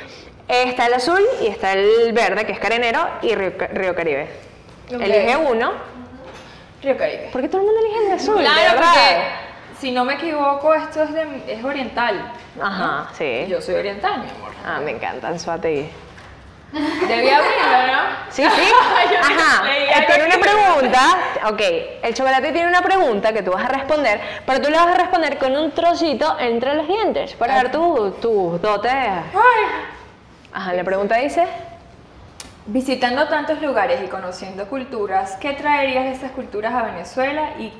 Está 0.48 0.86
el 0.86 0.94
azul 0.94 1.20
y 1.42 1.46
está 1.48 1.72
el 1.72 2.12
verde, 2.12 2.44
que 2.46 2.52
es 2.52 2.58
carenero, 2.58 3.00
y 3.22 3.34
Río, 3.34 3.56
Ca- 3.56 3.68
Río 3.72 3.94
Caribe. 3.94 4.28
Ok. 4.94 5.00
Elige 5.00 5.36
uno. 5.36 5.72
Río 6.82 6.96
Caribe. 6.96 7.30
¿Por 7.32 7.40
qué 7.40 7.48
todo 7.48 7.62
el 7.62 7.66
mundo 7.66 7.80
elige 7.80 8.06
el 8.06 8.12
azul? 8.12 8.36
Claro, 8.38 8.76
porque 8.76 9.22
si 9.82 9.90
no 9.90 10.04
me 10.04 10.14
equivoco, 10.14 10.72
esto 10.74 11.02
es, 11.02 11.12
de, 11.12 11.42
es 11.48 11.64
oriental. 11.64 12.32
Ajá, 12.62 13.08
sí. 13.18 13.46
Yo 13.48 13.60
soy 13.60 13.74
oriental, 13.74 14.20
mi 14.22 14.30
amor. 14.30 14.52
Ah, 14.64 14.78
me 14.78 14.92
encanta 14.92 15.28
el 15.28 15.40
suategui. 15.40 15.88
Debí 16.72 17.28
abrirlo, 17.28 17.86
¿no? 17.92 18.02
Sí, 18.30 18.44
sí. 18.44 18.72
Ajá. 19.20 19.64
Eh, 19.76 20.06
tiene 20.06 20.26
una 20.26 20.38
pregunta. 20.38 21.00
Ok, 21.50 21.60
el 22.00 22.14
chocolate 22.14 22.52
tiene 22.52 22.68
una 22.68 22.80
pregunta 22.80 23.32
que 23.32 23.42
tú 23.42 23.50
vas 23.50 23.64
a 23.64 23.68
responder, 23.70 24.20
pero 24.46 24.60
tú 24.60 24.70
le 24.70 24.76
vas 24.76 24.86
a 24.86 24.94
responder 24.94 25.36
con 25.36 25.56
un 25.56 25.72
trocito 25.72 26.36
entre 26.38 26.76
los 26.76 26.86
dientes 26.86 27.34
para 27.34 27.56
ver 27.56 27.72
tu- 27.72 28.12
tus 28.22 28.62
dotes. 28.62 28.92
Ay. 28.92 29.64
Ajá, 30.52 30.72
la 30.74 30.84
pregunta 30.84 31.16
dice. 31.16 31.44
Visitando 32.66 33.26
tantos 33.26 33.60
lugares 33.60 34.00
y 34.04 34.06
conociendo 34.06 34.68
culturas, 34.68 35.36
¿qué 35.40 35.54
traerías 35.54 36.04
de 36.04 36.12
esas 36.12 36.30
culturas 36.30 36.72
a 36.72 36.82
Venezuela 36.84 37.54
y 37.58 37.72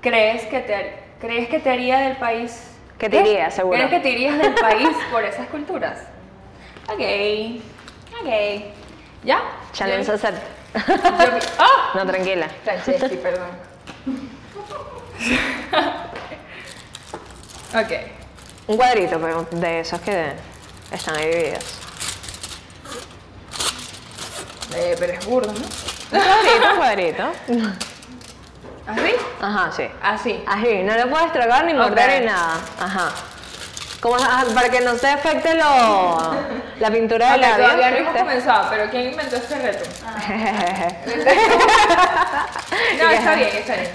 crees 0.00 0.42
que 0.46 0.58
te, 0.58 1.03
crees 1.20 1.48
que 1.48 1.58
te 1.58 1.70
haría 1.70 1.98
del 2.00 2.16
país? 2.16 2.70
Que 2.98 3.08
te 3.08 3.22
¿Qué? 3.22 3.30
irías, 3.30 3.54
seguro. 3.54 3.76
¿Crees 3.76 3.90
que 3.90 4.00
te 4.00 4.10
irías 4.10 4.38
del 4.38 4.54
país 4.60 4.88
por 5.10 5.24
esas 5.24 5.48
culturas? 5.48 5.98
Ok, 6.88 7.00
ok. 8.22 8.28
¿Ya? 9.24 9.40
Challenge 9.72 10.06
Yo- 10.06 10.16
yo 10.16 11.34
vi- 11.34 11.46
¡Ah! 11.58 11.90
No, 11.94 12.06
tranquila. 12.06 12.48
Franceschi, 12.64 13.16
perdón. 13.16 13.48
ok. 17.74 17.92
Un 18.66 18.76
cuadrito 18.76 19.18
pero 19.20 19.46
de 19.50 19.80
esos 19.80 20.00
que 20.00 20.32
están 20.92 21.16
ahí 21.16 21.28
divididos. 21.28 21.64
Eh, 24.76 24.96
pero 24.98 25.12
es 25.12 25.24
burdo, 25.26 25.52
¿no? 25.52 25.60
Un 25.60 26.24
cuadrito, 26.24 26.70
un 26.70 26.76
cuadrito. 26.76 27.32
¿Así? 28.86 29.14
Ajá, 29.40 29.72
sí. 29.72 29.88
Así. 30.02 30.44
Así, 30.46 30.82
no 30.82 30.94
le 30.94 31.06
puedes 31.06 31.32
tragar 31.32 31.64
ni 31.64 31.72
morder 31.74 32.20
ni 32.20 32.26
nada. 32.26 32.58
Ajá. 32.78 33.10
Como 34.00 34.16
ah, 34.16 34.44
para 34.54 34.68
que 34.68 34.80
no 34.82 34.94
se 34.96 35.08
afecte 35.08 35.54
lo, 35.54 36.34
la 36.78 36.90
pintura 36.90 37.30
de 37.30 37.34
Ok, 37.36 37.40
labios. 37.40 37.56
todavía 37.70 37.90
no 37.90 37.96
hemos 37.96 38.16
comenzado, 38.16 38.66
pero 38.68 38.90
¿quién 38.90 39.08
inventó 39.10 39.36
este 39.36 39.58
reto? 39.58 39.84
Ah. 40.06 40.88
No, 42.98 43.10
está 43.10 43.34
bien, 43.36 43.48
está 43.56 43.74
bien. 43.76 43.90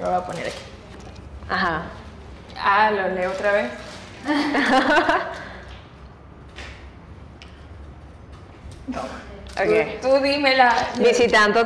Lo 0.00 0.06
voy 0.06 0.14
a 0.16 0.20
poner 0.26 0.46
aquí. 0.48 0.58
Ajá. 1.48 1.82
Ah, 2.60 2.90
lo 2.90 3.08
leo 3.08 3.30
otra 3.30 3.52
vez. 3.52 3.70
Ok. 9.56 10.00
Tú, 10.02 10.08
tú 10.08 10.20
dime 10.20 10.56
la. 10.56 10.72
Visitando, 10.98 11.64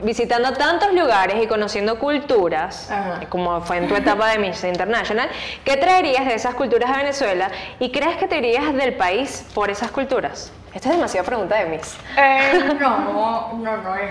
visitando 0.00 0.52
tantos 0.54 0.92
lugares 0.92 1.36
y 1.42 1.46
conociendo 1.46 1.98
culturas, 1.98 2.90
Ajá. 2.90 3.20
como 3.28 3.60
fue 3.60 3.76
en 3.78 3.88
tu 3.88 3.94
etapa 3.94 4.28
de 4.30 4.38
Miss 4.38 4.64
International, 4.64 5.28
¿qué 5.64 5.76
traerías 5.76 6.26
de 6.26 6.34
esas 6.34 6.54
culturas 6.54 6.90
a 6.90 6.96
Venezuela 6.96 7.48
y 7.78 7.92
crees 7.92 8.16
que 8.16 8.26
te 8.26 8.38
irías 8.38 8.74
del 8.74 8.94
país 8.94 9.46
por 9.54 9.70
esas 9.70 9.90
culturas? 9.92 10.52
Esta 10.74 10.88
es 10.88 10.96
demasiada 10.96 11.24
pregunta 11.24 11.54
de 11.54 11.66
Miss. 11.66 11.96
Eh, 12.16 12.74
no, 12.80 13.52
no, 13.54 13.76
no 13.76 13.94
es. 13.94 14.10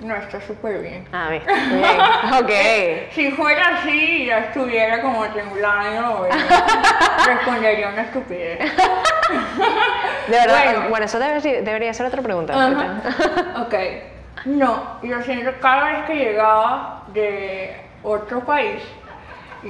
No 0.00 0.16
está 0.16 0.40
súper 0.40 0.80
bien. 0.80 1.06
Ah, 1.12 1.28
bien. 1.30 1.42
Bien. 1.46 2.42
Ok. 2.42 2.50
Si 3.14 3.30
fuera 3.32 3.76
así, 3.76 4.26
ya 4.26 4.38
estuviera 4.38 5.00
como 5.02 5.24
temblando, 5.28 6.26
respondería 7.26 7.88
una 7.90 8.02
estupidez. 8.02 8.58
De 10.28 10.36
verdad, 10.36 10.64
Bueno. 10.64 10.88
bueno, 10.90 11.06
eso 11.06 11.18
debería, 11.18 11.62
debería 11.62 11.94
ser 11.94 12.06
otra 12.06 12.22
pregunta. 12.22 12.54
Ok. 13.66 13.74
No, 14.44 14.98
yo 15.02 15.22
siento 15.22 15.52
que 15.52 15.60
cada 15.60 15.84
vez 15.84 16.04
que 16.06 16.14
llegaba 16.16 17.04
de 17.12 17.76
otro 18.02 18.40
país, 18.40 18.82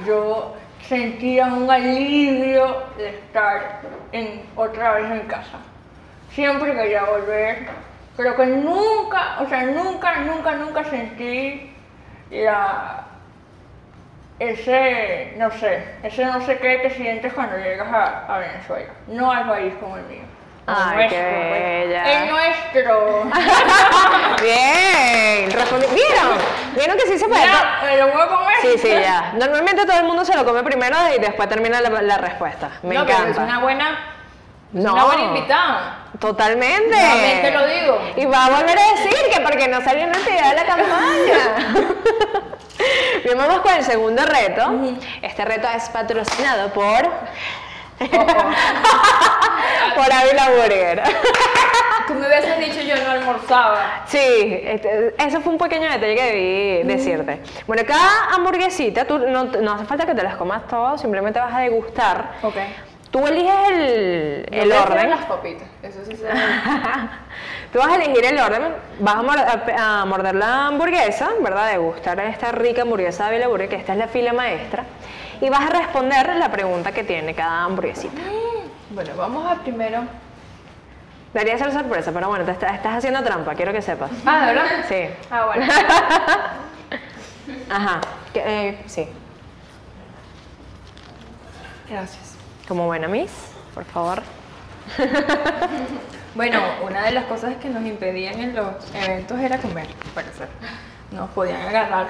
yo 0.05 0.55
sentía 0.87 1.45
un 1.45 1.69
alivio 1.69 2.83
de 2.97 3.09
estar 3.09 3.81
en, 4.11 4.41
otra 4.55 4.93
vez 4.93 5.11
en 5.11 5.27
casa. 5.27 5.57
Siempre 6.31 6.73
quería 6.73 7.03
volver. 7.03 7.67
Creo 8.15 8.35
que 8.35 8.45
nunca, 8.47 9.37
o 9.41 9.47
sea, 9.47 9.63
nunca, 9.63 10.17
nunca, 10.21 10.55
nunca 10.55 10.83
sentí 10.85 11.71
la, 12.31 13.03
ese, 14.39 15.33
no 15.37 15.51
sé, 15.51 15.83
ese 16.03 16.25
no 16.25 16.41
sé 16.41 16.57
qué 16.57 16.81
que 16.81 16.89
sientes 16.91 17.33
cuando 17.33 17.57
llegas 17.57 17.87
a, 17.91 18.35
a 18.35 18.39
Venezuela. 18.39 18.91
No 19.07 19.31
al 19.31 19.47
país 19.47 19.73
como 19.79 19.97
el 19.97 20.03
mío. 20.05 20.23
Ay, 20.65 20.95
nuestro, 20.95 21.19
pues. 21.19 21.49
bella. 21.51 22.03
El 22.23 22.29
nuestro. 22.29 23.23
Bien, 24.41 25.51
respondí. 25.51 25.85
¿Vieron? 25.93 26.37
¿Vieron 26.75 26.97
que 26.97 27.07
sí 27.07 27.19
se 27.19 27.27
puede? 27.27 27.41
ya, 27.43 27.79
me 27.83 27.97
lo 27.97 28.07
voy 28.07 28.21
a 28.21 28.27
comer. 28.27 28.55
Sí, 28.61 28.77
sí, 28.77 28.89
ya. 28.89 29.33
Normalmente 29.37 29.85
todo 29.85 29.97
el 29.97 30.05
mundo 30.05 30.23
se 30.25 30.35
lo 30.35 30.45
come 30.45 30.63
primero 30.63 30.95
y 31.15 31.19
después 31.19 31.49
termina 31.49 31.81
la, 31.81 31.89
la 32.01 32.17
respuesta. 32.17 32.69
Me 32.83 32.95
no, 32.95 33.05
pero 33.05 33.17
encanta. 33.19 33.41
es 33.43 33.47
una 33.49 33.59
buena, 33.59 33.99
No. 34.71 34.93
una 34.93 35.03
buena 35.05 35.23
invitada. 35.23 35.97
Totalmente. 36.19 36.95
Nuevamente 36.95 37.51
lo 37.51 37.67
digo. 37.67 38.01
Y 38.17 38.25
va 38.25 38.45
a 38.45 38.49
volver 38.51 38.77
a 38.77 38.91
decir 38.93 39.17
que 39.33 39.41
porque 39.41 39.67
no 39.67 39.81
salió 39.81 40.03
en 40.03 40.11
la 40.11 40.17
actividad 40.17 40.49
de 40.49 40.55
la 40.55 40.65
campaña. 40.65 41.73
Bien, 43.23 43.37
vamos 43.37 43.59
con 43.61 43.73
el 43.73 43.83
segundo 43.83 44.23
reto. 44.25 44.71
Este 45.21 45.45
reto 45.45 45.67
es 45.75 45.89
patrocinado 45.89 46.69
por. 46.73 47.09
por 49.95 50.11
Ávila 50.11 50.49
Burger. 50.49 51.03
Tú 52.07 52.13
me 52.15 52.27
hubieses 52.27 52.59
dicho 52.59 52.81
yo 52.81 52.95
no 53.03 53.11
almorzaba. 53.11 54.01
Sí, 54.05 54.19
este, 54.63 55.13
eso 55.17 55.41
fue 55.41 55.53
un 55.53 55.57
pequeño 55.57 55.89
detalle 55.89 56.15
que 56.15 56.23
debí 56.23 56.83
decirte. 56.87 57.41
Bueno, 57.67 57.83
cada 57.87 58.33
hamburguesita, 58.35 59.05
tú 59.05 59.19
no, 59.19 59.45
no 59.45 59.73
hace 59.73 59.85
falta 59.85 60.05
que 60.05 60.13
te 60.15 60.23
las 60.23 60.35
comas 60.35 60.67
todas, 60.67 60.99
simplemente 61.01 61.39
vas 61.39 61.53
a 61.53 61.59
degustar. 61.59 62.31
Ok. 62.41 62.55
Tú 63.11 63.25
eliges 63.27 63.53
el, 63.69 64.45
Yo 64.51 64.61
el 64.63 64.69
prefiero 64.69 64.81
orden. 64.91 65.09
las 65.11 65.25
papitas. 65.25 65.67
Eso 65.83 65.99
sí 66.05 66.15
se 66.15 66.27
Tú 67.71 67.79
vas 67.79 67.87
a 67.89 67.95
elegir 67.95 68.25
el 68.25 68.39
orden, 68.39 68.63
vas 68.99 69.15
a, 69.15 69.21
mor- 69.23 69.39
a 69.39 69.65
pe- 69.65 69.75
a 69.77 70.03
morder 70.05 70.35
la 70.35 70.67
hamburguesa, 70.67 71.29
¿verdad? 71.39 71.71
Degustar 71.71 72.19
esta 72.21 72.51
rica 72.51 72.81
hamburguesa 72.81 73.23
de 73.25 73.29
Ávila 73.29 73.47
Burger, 73.47 73.69
que 73.69 73.75
esta 73.77 73.93
es 73.93 73.99
la 73.99 74.07
fila 74.07 74.33
maestra, 74.33 74.83
y 75.43 75.49
vas 75.49 75.61
a 75.61 75.69
responder 75.69 76.35
la 76.37 76.49
pregunta 76.51 76.91
que 76.91 77.03
tiene 77.03 77.33
cada 77.35 77.63
hamburguesita. 77.65 78.21
Bueno, 78.91 79.11
vamos 79.17 79.51
a 79.51 79.55
primero. 79.61 80.03
Debería 81.33 81.57
ser 81.57 81.71
sorpresa, 81.73 82.11
pero 82.13 82.27
bueno, 82.29 82.45
te 82.45 82.51
está- 82.51 82.75
estás 82.75 82.97
haciendo 82.97 83.23
trampa, 83.23 83.55
quiero 83.55 83.73
que 83.73 83.81
sepas. 83.81 84.11
Ah, 84.25 84.45
¿de 84.45 84.53
verdad? 84.53 84.65
Sí. 84.87 85.07
Ah, 85.31 85.45
bueno. 85.47 85.65
Ajá. 87.69 88.01
que, 88.33 88.69
eh, 88.69 88.83
sí. 88.85 89.07
Gracias. 91.89 92.35
Como 92.67 92.85
buena 92.85 93.07
Miss, 93.07 93.31
por 93.73 93.85
favor. 93.85 94.21
Bueno, 96.35 96.59
una 96.83 97.03
de 97.03 97.11
las 97.11 97.25
cosas 97.25 97.57
que 97.57 97.69
nos 97.69 97.83
impedían 97.85 98.39
en 98.39 98.55
los 98.55 98.73
eventos 98.95 99.39
era 99.39 99.59
comer, 99.59 99.85
para 100.15 100.31
ser. 100.33 100.47
Nos 101.11 101.29
podían 101.29 101.61
agarrar 101.61 102.07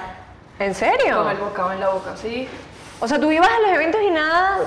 ¿En 0.58 0.74
serio? 0.74 1.18
con 1.24 1.30
el 1.30 1.36
bocado 1.36 1.72
en 1.72 1.80
la 1.80 1.90
boca, 1.90 2.16
¿sí? 2.16 2.48
O 3.04 3.06
sea, 3.08 3.20
tú 3.20 3.30
ibas 3.30 3.50
a 3.50 3.60
los 3.60 3.70
eventos 3.72 4.00
y 4.00 4.10
nada. 4.10 4.60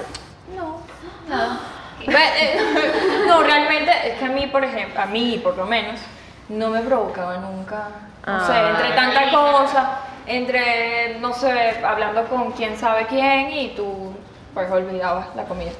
No, 0.56 0.80
nada. 1.28 1.58
Eh, 2.06 2.60
no, 3.28 3.42
realmente 3.42 3.92
es 4.04 4.20
que 4.20 4.26
a 4.26 4.30
mí, 4.30 4.46
por 4.46 4.64
ejemplo, 4.64 5.02
a 5.02 5.08
mí 5.08 5.42
por 5.44 5.58
lo 5.58 5.66
menos, 5.66 6.00
no 6.48 6.70
me 6.70 6.82
provocaba 6.82 7.38
nunca. 7.38 7.88
No 8.28 8.46
sé, 8.46 8.54
Ah. 8.54 8.70
entre 8.76 8.96
tanta 8.96 9.32
cosa, 9.32 10.00
entre, 10.28 11.18
no 11.20 11.34
sé, 11.34 11.84
hablando 11.84 12.26
con 12.28 12.52
quién 12.52 12.78
sabe 12.78 13.08
quién 13.08 13.50
y 13.50 13.70
tú, 13.70 14.14
pues 14.54 14.70
olvidabas 14.70 15.36
la 15.36 15.46
comida. 15.46 15.72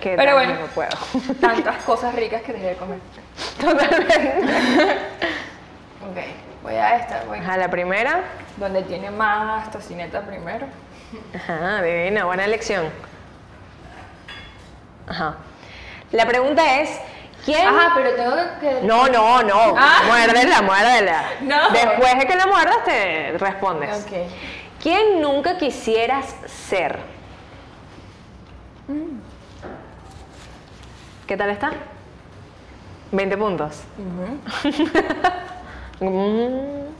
Que 0.00 0.16
Pero 0.16 0.32
bueno. 0.36 0.54
no 0.54 0.66
puedo. 0.68 0.96
Tantas 1.40 1.82
cosas 1.84 2.14
ricas 2.14 2.40
que 2.40 2.54
dejé 2.54 2.66
de 2.68 2.76
comer. 2.76 2.98
Totalmente. 3.60 4.96
Ok, 6.10 6.18
voy 6.62 6.74
a 6.76 6.96
esta, 6.96 7.24
voy. 7.28 7.40
Ajá, 7.40 7.58
la 7.58 7.68
primera. 7.68 8.22
Donde 8.56 8.82
tiene 8.84 9.10
más 9.10 9.70
tocineta 9.70 10.22
primero. 10.22 10.66
Ajá, 11.34 11.82
divina, 11.82 12.24
buena 12.24 12.44
elección. 12.44 12.88
Ajá. 15.06 15.36
La 16.12 16.26
pregunta 16.26 16.80
es, 16.80 17.00
¿quién... 17.44 17.66
Ajá, 17.66 17.92
pero 17.94 18.14
tengo 18.14 18.36
que... 18.60 18.86
No, 18.86 19.08
no, 19.08 19.42
no. 19.42 19.74
Ah. 19.76 20.02
Muérdela, 20.06 20.62
muérdela. 20.62 21.24
No. 21.42 21.70
Después 21.70 22.18
de 22.18 22.26
que 22.26 22.36
la 22.36 22.46
muerdas 22.46 22.84
te 22.84 23.38
respondes. 23.38 24.04
Ok. 24.04 24.12
¿Quién 24.82 25.20
nunca 25.20 25.58
quisieras 25.58 26.34
ser? 26.46 26.98
Mm. 28.88 29.18
¿Qué 31.26 31.36
tal 31.36 31.50
está? 31.50 31.72
20 33.12 33.36
puntos. 33.36 33.82
Mm, 36.02 36.94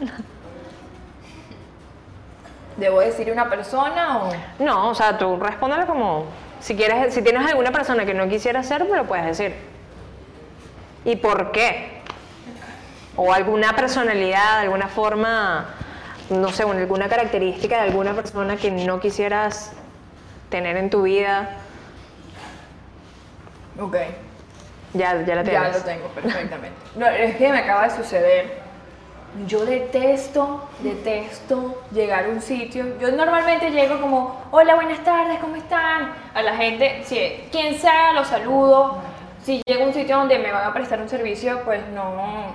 ¿Debo 2.81 3.01
decir 3.01 3.31
una 3.31 3.49
persona 3.51 4.19
o...? 4.25 4.33
No, 4.59 4.89
o 4.89 4.95
sea, 4.95 5.19
tú 5.19 5.37
respóndelo 5.39 5.87
como... 5.87 6.25
Si, 6.61 6.75
quieres, 6.77 7.15
si 7.15 7.23
tienes 7.23 7.47
alguna 7.47 7.71
persona 7.73 8.05
que 8.05 8.15
no 8.15 8.29
quisiera 8.29 8.63
ser, 8.63 8.85
me 8.85 8.97
lo 8.97 9.05
puedes 9.05 9.25
decir. 9.27 9.55
¿Y 11.05 11.17
por 11.17 11.53
qué? 11.53 12.01
O 13.17 13.33
alguna 13.33 13.75
personalidad, 13.77 14.61
alguna 14.61 14.89
forma, 14.89 15.67
no 16.31 16.49
sé, 16.51 16.63
alguna 16.65 17.09
característica 17.09 17.77
de 17.77 17.83
alguna 17.83 18.15
persona 18.15 18.57
que 18.57 18.71
no 18.71 18.99
quisieras 19.01 19.73
tener 20.51 20.77
en 20.77 20.91
tu 20.91 21.03
vida. 21.03 21.51
Ok. 23.79 23.97
Ya, 24.95 25.23
ya 25.25 25.35
la 25.37 25.43
Ya 25.43 25.51
tienes. 25.51 25.77
lo 25.79 25.83
tengo 25.85 26.09
perfectamente. 26.09 26.79
No, 26.97 27.07
es 27.07 27.37
que 27.37 27.49
me 27.51 27.59
acaba 27.59 27.89
de 27.89 27.97
suceder. 27.97 28.70
Yo 29.47 29.65
detesto, 29.65 30.69
detesto 30.81 31.83
llegar 31.93 32.25
a 32.25 32.29
un 32.29 32.41
sitio. 32.43 32.99
Yo 32.99 33.13
normalmente 33.13 33.71
llego 33.71 34.01
como, 34.01 34.41
hola, 34.51 34.75
buenas 34.75 35.05
tardes, 35.05 35.39
¿cómo 35.39 35.55
están? 35.57 36.13
A 36.35 36.43
la 36.43 36.57
gente, 36.57 37.03
si 37.05 37.17
quien 37.53 37.79
sea, 37.79 38.13
los 38.13 38.27
saludo. 38.27 38.99
Si 39.45 39.63
llego 39.67 39.85
a 39.85 39.87
un 39.87 39.95
sitio 39.95 40.17
donde 40.17 40.39
me 40.39 40.51
van 40.51 40.65
a 40.65 40.73
prestar 40.75 41.01
un 41.01 41.09
servicio, 41.09 41.61
pues 41.65 41.81
no 41.95 42.55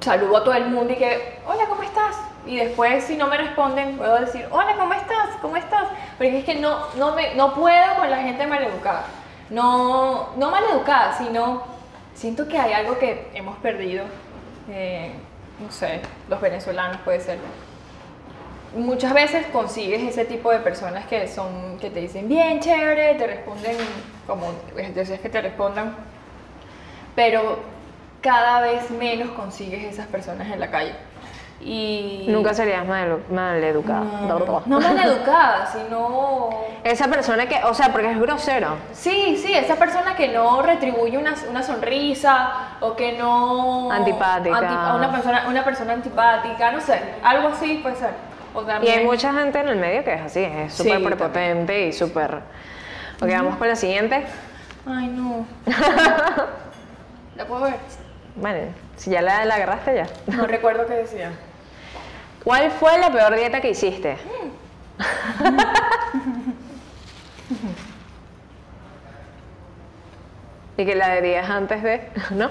saludo 0.00 0.38
a 0.38 0.44
todo 0.44 0.54
el 0.54 0.66
mundo 0.70 0.92
y 0.92 0.96
que, 0.96 1.38
hola, 1.46 1.66
¿cómo 1.68 1.82
estás? 1.82 2.16
Y 2.46 2.56
después, 2.56 3.04
si 3.04 3.16
no 3.16 3.26
me 3.26 3.36
responden, 3.36 3.98
puedo 3.98 4.18
decir, 4.20 4.46
hola, 4.50 4.74
¿cómo 4.78 4.94
estás? 4.94 5.36
¿Cómo 5.42 5.56
estás? 5.56 5.86
Porque 6.16 6.38
es 6.38 6.44
que 6.46 6.54
no, 6.54 6.78
no, 6.96 7.14
me, 7.14 7.34
no 7.34 7.52
puedo 7.54 7.94
con 7.96 8.10
la 8.10 8.18
gente 8.18 8.46
maleducada. 8.46 9.04
No, 9.50 10.30
no 10.36 10.50
maleducada, 10.50 11.12
sino 11.12 11.62
siento 12.14 12.48
que 12.48 12.58
hay 12.58 12.72
algo 12.72 12.98
que 12.98 13.30
hemos 13.34 13.58
perdido. 13.58 14.04
eh, 14.70 15.12
no 15.60 15.70
sé, 15.70 16.00
los 16.28 16.40
venezolanos 16.40 17.00
puede 17.02 17.20
ser. 17.20 17.38
Muchas 18.76 19.14
veces 19.14 19.46
consigues 19.46 20.02
ese 20.02 20.24
tipo 20.24 20.50
de 20.50 20.58
personas 20.58 21.06
que 21.06 21.26
son, 21.26 21.78
que 21.80 21.90
te 21.90 22.00
dicen 22.00 22.28
bien 22.28 22.60
chévere, 22.60 23.14
te 23.14 23.26
responden 23.26 23.76
como 24.26 24.52
deseas 24.94 25.20
que 25.20 25.28
te 25.28 25.40
respondan, 25.40 25.96
pero 27.16 27.60
cada 28.20 28.60
vez 28.60 28.90
menos 28.90 29.30
consigues 29.30 29.84
esas 29.84 30.06
personas 30.06 30.48
en 30.52 30.60
la 30.60 30.70
calle. 30.70 30.94
Y 31.60 32.24
Nunca 32.28 32.54
serías 32.54 32.86
mal, 32.86 33.20
educada. 33.64 34.04
no, 34.28 34.62
no 34.66 34.80
maleducada, 34.80 35.66
sino 35.66 36.50
Esa 36.84 37.08
persona 37.08 37.46
que, 37.46 37.56
o 37.64 37.74
sea, 37.74 37.90
porque 37.90 38.12
es 38.12 38.20
grosero. 38.20 38.76
Sí, 38.92 39.36
sí, 39.36 39.52
esa 39.52 39.74
persona 39.74 40.14
que 40.14 40.28
no 40.28 40.62
retribuye 40.62 41.18
una, 41.18 41.34
una 41.50 41.62
sonrisa 41.64 42.76
o 42.80 42.94
que 42.94 43.18
no... 43.18 43.90
Antipática. 43.90 44.90
a 44.90 44.94
una, 44.94 45.10
persona, 45.10 45.44
una 45.48 45.64
persona 45.64 45.92
antipática, 45.94 46.70
no 46.70 46.80
sé, 46.80 47.00
algo 47.24 47.48
así 47.48 47.80
puede 47.82 47.96
ser. 47.96 48.10
O 48.54 48.62
Y 48.62 48.66
también- 48.66 48.98
hay 49.00 49.04
mucha 49.04 49.32
gente 49.32 49.58
en 49.58 49.68
el 49.68 49.76
medio 49.76 50.04
que 50.04 50.14
es 50.14 50.20
así, 50.22 50.44
es 50.44 50.72
Sí, 50.74 50.84
súper 50.84 51.02
prepotente 51.02 51.86
y 51.88 51.92
súper... 51.92 52.36
Ok, 53.20 53.28
vamos 53.32 53.56
con 53.56 53.66
la 53.68 53.74
siguiente. 53.76 54.24
Ay, 54.86 55.08
no. 55.08 55.44
¿La 57.36 57.44
puedo 57.46 57.62
ver? 57.62 57.74
Bueno, 58.36 58.72
si 58.96 59.10
ya 59.10 59.22
la, 59.22 59.44
la 59.44 59.56
agarraste 59.56 59.96
ya. 59.96 60.06
No 60.36 60.46
recuerdo 60.46 60.86
qué 60.86 60.94
decía. 60.94 61.32
¿Cuál 62.48 62.70
fue 62.70 62.96
la 62.96 63.12
peor 63.12 63.36
dieta 63.36 63.60
que 63.60 63.68
hiciste? 63.68 64.16
y 70.78 70.86
que 70.86 70.94
la 70.94 71.16
dirías 71.16 71.50
antes 71.50 71.82
de, 71.82 72.08
¿no? 72.30 72.48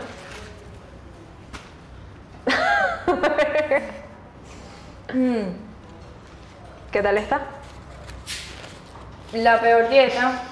Mm, 5.15 5.55
¿Qué 6.91 7.01
tal 7.01 7.17
está? 7.17 7.41
La 9.33 9.59
peor 9.59 9.89
dieta... 9.89 10.43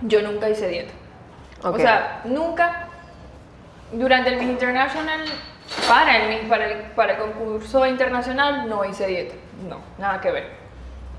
Yo 0.00 0.22
nunca 0.22 0.48
hice 0.48 0.66
dieta. 0.66 0.92
O 1.62 1.78
sea, 1.78 2.22
nunca 2.24 2.88
durante 3.92 4.30
el 4.30 4.36
Miss 4.38 4.48
International, 4.50 5.20
para 5.88 6.16
el, 6.18 6.28
Miss- 6.28 6.48
para, 6.48 6.66
el, 6.66 6.78
para 6.92 7.12
el 7.14 7.18
concurso 7.18 7.86
internacional, 7.86 8.68
no 8.68 8.84
hice 8.84 9.06
dieta. 9.06 9.34
No, 9.68 9.78
nada 9.98 10.20
que 10.20 10.30
ver. 10.30 10.50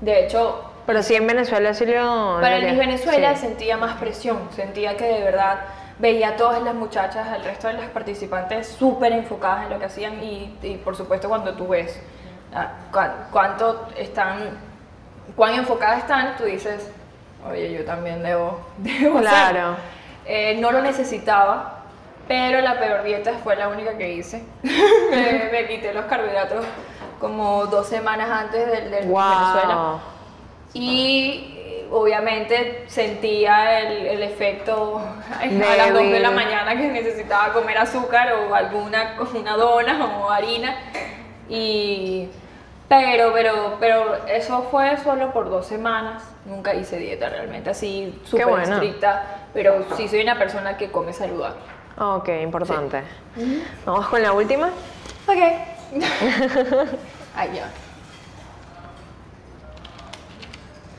De 0.00 0.24
hecho, 0.24 0.70
Pero 0.86 1.02
sí 1.02 1.14
en 1.14 1.26
Venezuela 1.26 1.72
sí 1.72 1.86
lo... 1.86 2.38
para 2.40 2.56
el 2.56 2.66
Miss 2.66 2.78
Venezuela 2.78 3.34
sí. 3.34 3.42
sentía 3.46 3.76
más 3.76 3.96
presión, 3.96 4.48
sentía 4.54 4.96
que 4.96 5.04
de 5.04 5.22
verdad 5.24 5.60
veía 5.98 6.30
a 6.30 6.36
todas 6.36 6.60
las 6.62 6.74
muchachas, 6.74 7.26
al 7.28 7.44
resto 7.44 7.68
de 7.68 7.74
las 7.74 7.88
participantes 7.90 8.68
súper 8.68 9.12
enfocadas 9.12 9.64
en 9.64 9.70
lo 9.70 9.78
que 9.78 9.84
hacían 9.86 10.22
y, 10.22 10.58
y, 10.62 10.76
por 10.76 10.96
supuesto 10.96 11.28
cuando 11.28 11.54
tú 11.54 11.68
ves 11.68 11.98
ah, 12.54 12.68
cuán- 12.92 13.28
cuánto 13.30 13.88
están, 13.96 14.50
cuán 15.36 15.54
enfocadas 15.54 15.98
están, 16.00 16.36
tú 16.36 16.44
dices, 16.44 16.90
oye, 17.48 17.72
yo 17.72 17.84
también 17.84 18.22
debo, 18.22 18.60
debo 18.78 19.18
hacer". 19.20 19.30
Claro. 19.30 19.76
Eh, 20.26 20.56
no 20.60 20.72
lo 20.72 20.82
necesitaba, 20.82 21.83
pero 22.26 22.60
la 22.60 22.78
peor 22.78 23.02
dieta 23.02 23.32
fue 23.42 23.56
la 23.56 23.68
única 23.68 23.96
que 23.96 24.12
hice. 24.12 24.42
me, 24.62 25.48
me 25.52 25.66
quité 25.68 25.92
los 25.92 26.06
carbohidratos 26.06 26.64
como 27.20 27.66
dos 27.66 27.86
semanas 27.86 28.28
antes 28.30 28.66
del, 28.66 28.90
del 28.90 29.06
Miss 29.06 29.16
Venezuela. 29.16 29.74
Wow. 29.74 30.00
Y 30.74 31.54
eh, 31.56 31.88
obviamente 31.90 32.84
sentía 32.88 33.80
el, 33.80 34.06
el 34.06 34.22
efecto 34.22 35.00
a 35.40 35.76
las 35.76 35.92
2 35.92 36.02
de 36.02 36.20
la 36.20 36.30
mañana 36.30 36.76
que 36.76 36.88
necesitaba 36.88 37.52
comer 37.52 37.78
azúcar 37.78 38.32
o 38.32 38.54
alguna 38.54 39.16
una 39.34 39.56
dona 39.56 40.04
o 40.18 40.30
harina. 40.30 40.76
Y, 41.48 42.28
pero, 42.88 43.32
pero, 43.32 43.76
pero 43.80 44.26
eso 44.26 44.68
fue 44.70 44.96
solo 44.98 45.32
por 45.32 45.50
dos 45.50 45.66
semanas. 45.66 46.24
Nunca 46.44 46.74
hice 46.74 46.98
dieta 46.98 47.28
realmente, 47.28 47.70
así 47.70 48.20
súper 48.24 48.46
bueno. 48.46 48.74
estricta. 48.74 49.24
Pero 49.54 49.84
sí 49.96 50.08
soy 50.08 50.22
una 50.22 50.38
persona 50.38 50.76
que 50.76 50.90
come 50.90 51.12
saludable. 51.12 51.73
Ok, 51.96 52.28
importante. 52.42 53.02
Vamos 53.86 54.08
con 54.08 54.20
la 54.20 54.32
última. 54.32 54.68
Ok. 55.26 55.38
Ay, 57.36 57.50
ya. 57.54 57.68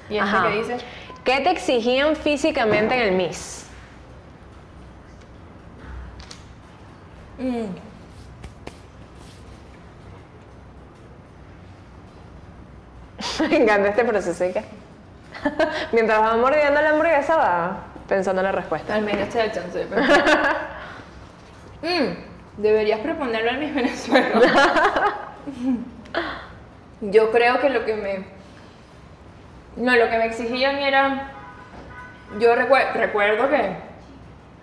¿Y 0.10 0.18
esto 0.18 0.38
Ajá. 0.38 0.48
qué 0.50 0.58
dice? 0.58 0.78
¿Qué 1.24 1.40
te 1.42 1.50
exigían 1.50 2.16
físicamente 2.16 2.96
en 2.96 3.02
el 3.02 3.12
Miss? 3.14 3.66
Mm. 7.40 7.66
Me 13.50 13.58
encanta 13.58 13.90
este 13.90 14.06
proceso. 14.06 14.46
¿y 14.46 14.54
qué? 14.54 14.64
Mientras 15.92 16.22
va 16.22 16.38
mordiendo 16.38 16.82
la 16.82 16.92
hamburguesa, 16.92 17.36
va 17.36 17.78
pensando 18.08 18.42
en 18.42 18.46
la 18.46 18.52
respuesta. 18.52 18.96
Al 18.96 19.02
menos 19.02 19.30
te 19.30 19.40
da 19.40 19.52
chance 19.52 19.78
de 19.78 19.86
pensar. 19.86 20.65
Mm, 21.86 22.62
deberías 22.62 23.00
proponerlo 23.02 23.52
en 23.52 23.60
mis 23.60 23.76
Venezuela. 23.76 24.40
yo 27.02 27.32
creo 27.32 27.60
que 27.60 27.70
lo 27.70 27.86
que 27.86 27.96
me. 27.96 28.26
No, 29.78 29.96
lo 29.96 30.10
que 30.10 30.18
me 30.18 30.26
exigían 30.26 30.78
era. 30.78 31.32
Yo 32.40 32.56
recue- 32.56 32.92
recuerdo 32.94 33.50
que 33.50 33.76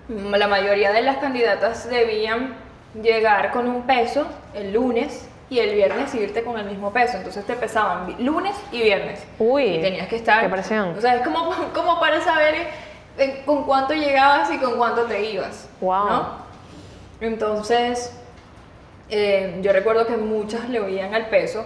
la 0.09 0.49
mayoría 0.49 0.91
de 0.93 1.03
las 1.03 1.19
candidatas 1.19 1.89
debían 1.89 2.55
llegar 3.01 3.53
con 3.53 3.69
un 3.69 3.83
peso 3.83 4.27
el 4.53 4.73
lunes 4.73 5.29
y 5.49 5.61
el 5.61 5.75
viernes 5.75 6.15
irte 6.15 6.43
con 6.43 6.59
el 6.59 6.65
mismo 6.67 6.93
peso. 6.93 7.19
Entonces 7.19 7.47
te 7.47 7.55
pesaban 7.55 8.15
lunes 8.19 8.55
y 8.73 8.83
viernes. 8.83 9.25
Uy, 9.39 9.65
Y 9.77 9.81
tenías 9.81 10.09
que 10.09 10.17
estar. 10.17 10.41
qué 10.43 10.49
presión. 10.49 10.95
O 10.97 11.01
sea, 11.01 11.15
es 11.17 11.23
como, 11.23 11.51
como 11.75 12.01
para 12.01 12.21
saber 12.21 12.67
eh, 13.19 13.43
con 13.47 13.65
cuánto 13.65 13.95
llegabas 13.95 14.51
y 14.51 14.59
con 14.59 14.77
cuánto 14.77 15.05
te 15.05 15.23
ibas. 15.31 15.69
Wow. 15.81 16.07
¿no? 16.09 16.42
Entonces, 17.27 18.13
eh, 19.09 19.59
yo 19.63 19.73
recuerdo 19.73 20.07
que 20.07 20.17
muchas 20.17 20.69
le 20.69 20.81
oían 20.81 21.15
al 21.15 21.27
peso, 21.27 21.65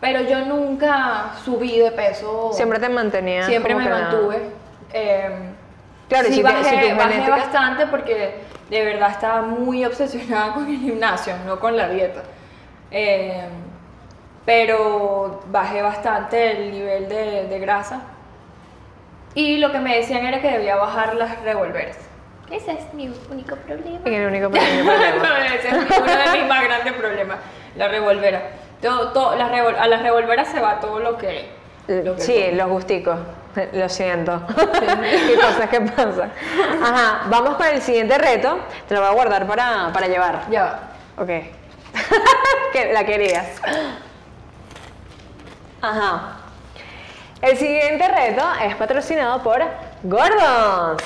pero 0.00 0.20
yo 0.22 0.44
nunca 0.44 1.32
subí 1.44 1.78
de 1.78 1.90
peso. 1.90 2.50
Siempre 2.52 2.78
te 2.78 2.88
mantenías. 2.88 3.46
Siempre 3.46 3.74
me 3.74 3.88
mantuve. 3.88 4.38
Eh, 4.92 5.28
Claro, 6.08 6.26
y 6.28 6.30
sí 6.30 6.36
si 6.36 6.42
bajé, 6.42 6.64
si 6.64 6.74
bajé 6.92 7.12
genética- 7.14 7.30
bastante 7.36 7.86
porque 7.86 8.34
de 8.70 8.84
verdad 8.84 9.10
estaba 9.10 9.40
muy 9.42 9.84
obsesionada 9.84 10.52
con 10.52 10.68
el 10.68 10.76
gimnasio, 10.78 11.34
no 11.46 11.58
con 11.58 11.76
la 11.76 11.88
dieta. 11.88 12.22
Eh, 12.90 13.40
pero 14.44 15.40
bajé 15.50 15.80
bastante 15.82 16.50
el 16.52 16.70
nivel 16.70 17.08
de, 17.08 17.48
de 17.48 17.58
grasa. 17.58 18.02
Y 19.34 19.56
lo 19.56 19.72
que 19.72 19.80
me 19.80 19.96
decían 19.96 20.24
era 20.26 20.40
que 20.40 20.50
debía 20.50 20.76
bajar 20.76 21.14
las 21.16 21.40
revolveras. 21.42 21.96
Ese 22.50 22.72
es 22.72 22.92
mi 22.94 23.12
único 23.30 23.56
problema. 23.56 24.00
El 24.04 24.26
único 24.26 24.50
problema. 24.50 24.94
Ese 25.54 25.68
es 25.68 25.74
uno 25.74 26.06
de 26.06 26.38
mis 26.40 26.46
más 26.48 26.62
grandes 26.64 26.92
problemas, 26.94 27.38
la 27.76 27.88
revolvera. 27.88 28.42
Todo, 28.82 29.12
todo, 29.12 29.34
las 29.36 29.50
revol- 29.50 29.78
a 29.78 29.86
las 29.88 30.02
revolveras 30.02 30.48
se 30.48 30.60
va 30.60 30.78
todo 30.80 30.98
lo 31.00 31.16
que... 31.16 31.48
lo 31.88 32.16
que 32.16 32.20
Sí, 32.22 32.50
los 32.52 32.68
gusticos. 32.68 33.18
Lo 33.72 33.88
siento. 33.88 34.42
Qué 34.56 35.34
cosas 35.36 35.68
que 35.70 35.80
pasan. 35.80 36.30
Ajá, 36.82 37.22
vamos 37.26 37.54
con 37.56 37.66
el 37.66 37.80
siguiente 37.80 38.18
reto. 38.18 38.58
Te 38.88 38.94
lo 38.94 39.00
voy 39.00 39.10
a 39.10 39.12
guardar 39.12 39.46
para, 39.46 39.90
para 39.92 40.06
llevar. 40.08 40.42
Ya 40.50 40.64
va. 40.64 41.22
Ok. 41.22 41.30
la 42.92 43.04
querías. 43.06 43.46
Ajá. 45.80 46.36
El 47.40 47.56
siguiente 47.56 48.08
reto 48.08 48.42
es 48.64 48.74
patrocinado 48.74 49.42
por 49.42 49.62
Gordons. 50.02 51.02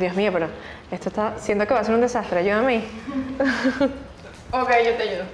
Dios 0.00 0.14
mío, 0.16 0.30
pero 0.32 0.48
esto 0.90 1.08
está. 1.10 1.38
Siento 1.38 1.66
que 1.66 1.74
va 1.74 1.80
a 1.80 1.84
ser 1.84 1.94
un 1.94 2.00
desastre. 2.00 2.40
Ayúdame 2.40 2.72
ahí. 2.74 3.02
Ok, 4.52 4.68
yo 4.84 4.94
te 4.96 5.02
ayudo. 5.04 5.24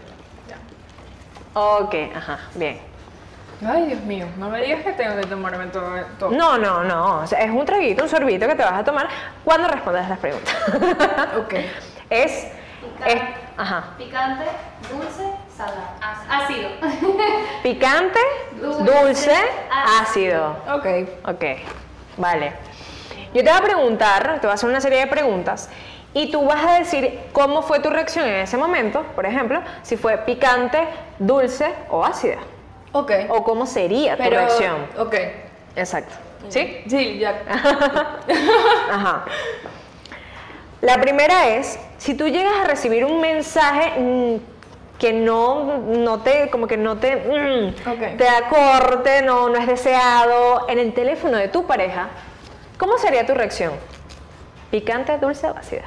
Ok, 1.55 1.95
ajá, 2.15 2.39
bien. 2.55 2.79
Ay, 3.67 3.87
Dios 3.87 4.01
mío, 4.03 4.27
no 4.37 4.51
me 4.51 4.61
digas 4.61 4.83
que 4.83 4.93
tengo 4.93 5.17
que 5.19 5.27
tomarme 5.27 5.69
todo. 5.69 5.89
todo. 6.19 6.31
No, 6.33 6.59
no, 6.59 6.85
no. 6.85 7.21
o 7.23 7.27
sea, 7.27 7.39
es 7.43 7.51
un 7.51 7.65
traguito, 7.65 8.03
un 8.03 8.11
sorbito 8.11 8.47
que 8.47 8.55
te 8.55 8.63
vas 8.63 8.75
a 8.75 8.85
tomar 8.85 9.09
cuando 9.43 9.69
respondas 9.69 10.07
las 10.11 10.19
preguntas. 10.19 10.55
Ok. 11.39 11.55
es. 12.11 12.47
es 13.07 13.23
ajá. 13.57 13.85
Picante, 13.97 14.45
dulce, 14.93 15.33
salado. 15.57 15.89
Ácido. 16.29 16.69
Picante, 17.63 18.21
Dulce, 18.61 18.83
dulce, 18.85 19.35
ácido. 19.71 20.59
ácido. 20.67 20.77
Ok. 20.77 21.09
Ok, 21.35 21.45
vale. 22.19 22.53
Yo 23.37 23.45
te 23.45 23.51
voy 23.51 23.59
a 23.59 23.63
preguntar, 23.63 24.39
te 24.41 24.47
voy 24.47 24.53
a 24.53 24.55
hacer 24.55 24.71
una 24.71 24.81
serie 24.81 25.01
de 25.01 25.09
preguntas 25.09 25.69
y 26.15 26.31
tú 26.31 26.47
vas 26.47 26.65
a 26.65 26.79
decir 26.79 27.21
cómo 27.35 27.61
fue 27.61 27.81
tu 27.81 27.91
reacción 27.91 28.25
en 28.25 28.37
ese 28.37 28.57
momento, 28.57 29.03
por 29.15 29.27
ejemplo, 29.27 29.61
si 29.83 29.99
fue 29.99 30.17
picante, 30.17 30.79
dulce 31.19 31.71
o 31.91 32.03
ácida, 32.03 32.39
Ok. 32.93 33.13
o 33.29 33.45
cómo 33.45 33.67
sería 33.67 34.17
tu 34.17 34.23
reacción. 34.23 34.87
Ok. 34.99 35.15
Exacto. 35.77 36.15
¿Sí? 36.49 36.83
Sí, 36.89 37.19
ya. 37.19 37.43
Ajá. 38.91 39.27
La 40.81 40.99
primera 41.03 41.49
es, 41.57 41.79
si 41.99 42.15
tú 42.15 42.29
llegas 42.29 42.55
a 42.63 42.65
recibir 42.65 43.05
un 43.05 43.21
mensaje 43.21 44.01
mm, 44.01 44.37
que 44.99 45.13
no, 45.13 45.77
no 45.77 46.21
te, 46.23 46.49
como 46.49 46.67
que 46.67 46.79
no 46.79 46.97
te, 46.97 47.17
mm, 47.17 47.91
Ok. 47.91 48.17
te 48.17 48.25
da 48.25 48.49
corte, 48.49 49.21
no, 49.21 49.51
no 49.51 49.59
es 49.59 49.67
deseado, 49.67 50.71
en 50.71 50.79
el 50.79 50.95
teléfono 50.95 51.37
de 51.37 51.49
tu 51.49 51.67
pareja, 51.67 52.09
¿cómo 52.79 52.99
sería 52.99 53.25
tu 53.27 53.35
reacción? 53.35 53.73
¿Picante, 54.71 55.17
dulce 55.19 55.47
o 55.49 55.57
ácida? 55.57 55.85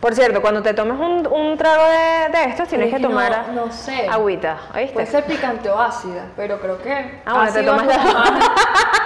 Por 0.00 0.14
cierto, 0.14 0.40
cuando 0.40 0.62
te 0.62 0.72
tomes 0.72 0.98
un, 0.98 1.26
un 1.26 1.58
trago 1.58 1.84
de, 1.84 2.38
de 2.38 2.44
estos, 2.46 2.68
tienes 2.68 2.86
Es 2.88 2.94
que 2.94 2.96
que 2.96 3.02
tomar 3.06 3.48
no- 3.48 3.66
no 3.66 3.72
sé. 3.72 4.08
agüita, 4.08 4.56
¿oíste? 4.74 4.94
Puede 4.94 5.06
ser 5.06 5.24
picante 5.24 5.68
o 5.68 5.78
ácida, 5.78 6.24
pero 6.36 6.58
creo 6.58 6.80
que. 6.80 7.20
Ah, 7.26 7.34
bueno, 7.34 7.52
te 7.52 7.62
tomas 7.62 7.86
la- 7.86 7.98
más- 7.98 8.30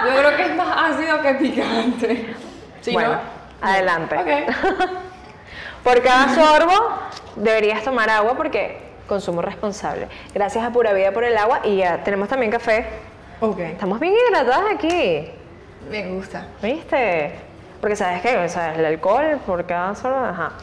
Yo 0.05 0.19
creo 0.19 0.37
que 0.37 0.43
es 0.43 0.55
más 0.55 0.91
ácido 0.93 1.21
que 1.21 1.33
picante. 1.33 2.35
¿Sí, 2.81 2.93
bueno, 2.93 3.13
no? 3.13 3.19
adelante. 3.67 4.15
Ok. 4.15 4.55
Por 5.83 6.01
cada 6.01 6.33
sorbo 6.33 6.73
deberías 7.35 7.83
tomar 7.83 8.09
agua 8.09 8.35
porque 8.37 8.79
consumo 9.07 9.41
responsable. 9.41 10.07
Gracias 10.33 10.63
a 10.63 10.69
Pura 10.71 10.93
Vida 10.93 11.11
por 11.11 11.23
el 11.25 11.37
agua 11.37 11.59
y 11.63 11.77
ya 11.77 12.03
tenemos 12.03 12.29
también 12.29 12.51
café. 12.51 12.87
Ok. 13.41 13.59
Estamos 13.59 13.99
bien 13.99 14.13
hidratadas 14.29 14.71
aquí, 14.73 15.29
Me 15.89 16.07
gusta. 16.07 16.47
¿viste? 16.61 17.33
Porque 17.81 17.95
sabes 17.95 18.21
qué, 18.21 18.37
o 18.37 18.49
sea, 18.49 18.73
el 18.73 18.85
alcohol 18.85 19.39
por 19.45 19.65
cada 19.65 19.93
sorbo, 19.95 20.25
ajá. 20.25 20.53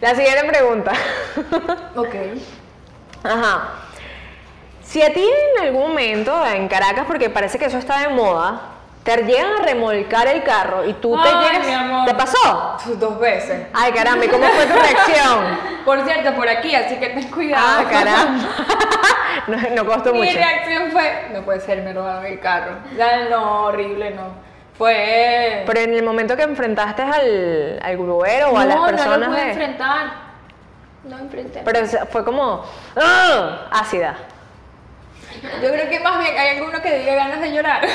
La 0.00 0.14
siguiente 0.14 0.44
pregunta. 0.44 0.92
Ok. 1.96 2.14
Ajá. 3.24 3.68
Si 4.82 5.02
a 5.02 5.12
ti 5.12 5.24
en 5.56 5.64
algún 5.66 5.88
momento 5.88 6.44
en 6.46 6.68
Caracas, 6.68 7.04
porque 7.06 7.28
parece 7.30 7.58
que 7.58 7.66
eso 7.66 7.78
está 7.78 8.00
de 8.00 8.08
moda, 8.08 8.60
te 9.02 9.16
llegan 9.24 9.60
a 9.60 9.62
remolcar 9.62 10.26
el 10.28 10.42
carro 10.42 10.84
y 10.86 10.94
tú 10.94 11.16
te 11.22 11.28
llegas... 11.28 11.66
mi 11.66 11.72
amor. 11.72 12.06
¿Te 12.06 12.14
pasó? 12.14 12.76
Dos 12.98 13.18
veces. 13.20 13.66
Ay, 13.72 13.92
caramba, 13.92 14.24
¿y 14.24 14.28
cómo 14.28 14.44
fue 14.46 14.66
tu 14.66 14.74
reacción? 14.74 15.58
Por 15.84 16.04
cierto, 16.04 16.34
por 16.34 16.46
aquí, 16.48 16.74
así 16.74 16.96
que 16.96 17.08
ten 17.08 17.30
cuidado. 17.30 17.64
Ah, 17.66 17.84
caramba. 17.90 18.48
no, 19.48 19.56
no 19.76 19.86
costó 19.86 20.12
Mi 20.12 20.18
mucho. 20.20 20.32
reacción 20.34 20.90
fue, 20.92 21.28
no 21.32 21.40
puede 21.42 21.60
ser, 21.60 21.82
me 21.82 21.92
robaron 21.92 22.26
el 22.26 22.38
carro. 22.38 22.72
Ya, 22.96 23.28
no, 23.30 23.64
horrible, 23.64 24.10
no. 24.10 24.49
Fue... 24.80 25.62
Pero 25.66 25.80
en 25.80 25.92
el 25.92 26.02
momento 26.02 26.34
que 26.38 26.42
enfrentaste 26.42 27.02
al, 27.02 27.78
al 27.82 27.96
grubero 27.98 28.48
o 28.48 28.56
a 28.56 28.64
las 28.64 28.76
no, 28.76 28.80
no 28.80 28.86
personas 28.86 29.18
lo 29.18 29.26
pude 29.26 29.40
de... 29.42 29.50
enfrentar. 29.50 30.12
No 31.04 31.18
enfrenté. 31.18 31.60
Pero 31.66 31.86
fue 32.06 32.24
como... 32.24 32.64
¡ah! 32.96 33.68
ácida. 33.72 34.16
Yo 35.62 35.70
creo 35.70 35.86
que 35.86 36.00
más 36.00 36.18
bien 36.18 36.34
hay 36.34 36.56
alguno 36.56 36.80
que 36.80 36.98
diga 36.98 37.14
ganas 37.14 37.42
de 37.42 37.52
llorar. 37.52 37.86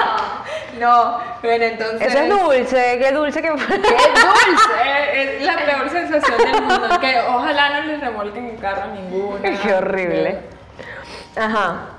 no, 0.80 1.20
pero 1.42 1.62
entonces... 1.62 2.08
Eso 2.08 2.18
es 2.18 2.30
dulce, 2.30 2.98
qué 2.98 3.12
dulce 3.12 3.42
que 3.42 3.58
fue. 3.58 3.82
¡Qué 3.82 3.90
dulce! 3.90 5.36
Es 5.36 5.42
la 5.42 5.56
peor 5.58 5.90
sensación 5.90 6.38
del 6.38 6.62
mundo. 6.62 7.00
Que 7.00 7.20
ojalá 7.28 7.68
no 7.68 7.86
les 7.86 8.00
remolquen 8.00 8.46
el 8.46 8.58
carro 8.58 8.84
a 8.84 8.86
ninguno. 8.86 9.42
Qué 9.62 9.74
horrible. 9.74 10.40
Ajá. 11.36 11.93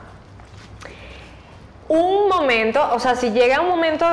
Un 1.88 2.28
momento, 2.30 2.88
o 2.94 3.00
sea, 3.00 3.16
si 3.16 3.32
llega 3.32 3.62
un 3.62 3.70
momento, 3.70 4.06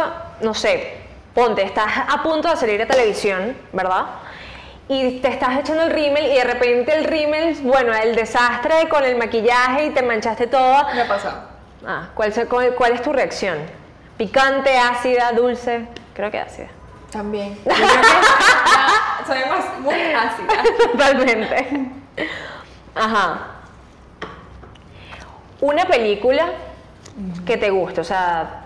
no 0.42 0.52
sé, 0.54 0.98
ponte, 1.34 1.62
estás 1.62 1.90
a 2.08 2.22
punto 2.22 2.48
de 2.50 2.56
salir 2.56 2.82
a 2.82 2.86
televisión, 2.86 3.56
¿verdad? 3.72 4.04
Y 4.88 5.20
te 5.20 5.28
estás 5.28 5.58
echando 5.58 5.84
el 5.84 5.90
rímel 5.90 6.26
y 6.26 6.34
de 6.34 6.44
repente 6.44 6.92
el 6.94 7.04
rímel, 7.04 7.54
bueno, 7.62 7.94
el 7.94 8.14
desastre 8.14 8.88
con 8.90 9.04
el 9.04 9.16
maquillaje 9.16 9.86
y 9.86 9.90
te 9.90 10.02
manchaste 10.02 10.46
todo. 10.48 10.86
Me 10.94 11.00
ha 11.02 11.08
pasado. 11.08 11.44
Ah, 11.86 12.08
¿cuál, 12.14 12.32
se- 12.32 12.46
cuál, 12.46 12.74
cuál 12.74 12.92
es 12.92 13.00
tu 13.02 13.12
reacción? 13.12 13.58
¿Picante, 14.18 14.76
ácida, 14.78 15.32
dulce? 15.32 15.86
Creo 16.14 16.30
que 16.30 16.38
ácida. 16.40 16.68
También. 17.10 17.58
Yo 17.64 17.72
creo 17.72 17.86
que 17.86 17.92
ya 17.94 19.24
soy 19.26 19.38
más, 19.48 19.78
muy 19.80 19.94
ácida. 19.94 20.62
Totalmente. 20.92 21.90
Ajá. 22.94 23.38
Una 25.60 25.84
película 25.86 26.46
que 27.46 27.56
te 27.56 27.70
guste, 27.70 28.00
o 28.00 28.04
sea, 28.04 28.64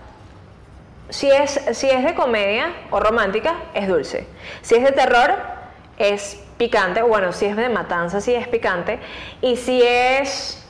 si 1.09 1.29
es, 1.31 1.59
si 1.73 1.89
es 1.89 2.03
de 2.03 2.13
comedia 2.15 2.71
o 2.91 2.99
romántica, 2.99 3.55
es 3.73 3.87
dulce. 3.87 4.27
Si 4.61 4.75
es 4.75 4.83
de 4.83 4.91
terror, 4.91 5.35
es 5.97 6.41
picante. 6.57 7.01
o 7.01 7.07
Bueno, 7.07 7.31
si 7.31 7.45
es 7.45 7.55
de 7.55 7.69
matanza, 7.69 8.19
sí 8.21 8.33
es 8.33 8.47
picante. 8.47 8.99
Y 9.41 9.55
si 9.55 9.81
es 9.81 10.63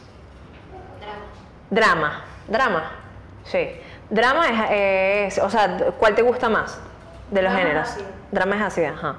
drama, 1.70 2.24
drama, 2.48 2.92
sí. 3.46 3.70
Drama 4.10 4.48
es, 4.70 5.34
es- 5.38 5.44
o 5.44 5.50
sea, 5.50 5.78
¿cuál 6.00 6.16
te 6.16 6.22
gusta 6.22 6.50
más 6.50 6.80
de 7.32 7.42
los 7.42 7.52
Drama 7.52 7.68
géneros? 7.68 7.98
Drama 8.32 8.56
es 8.56 8.62
ácida, 8.62 8.90
ajá. 8.90 9.16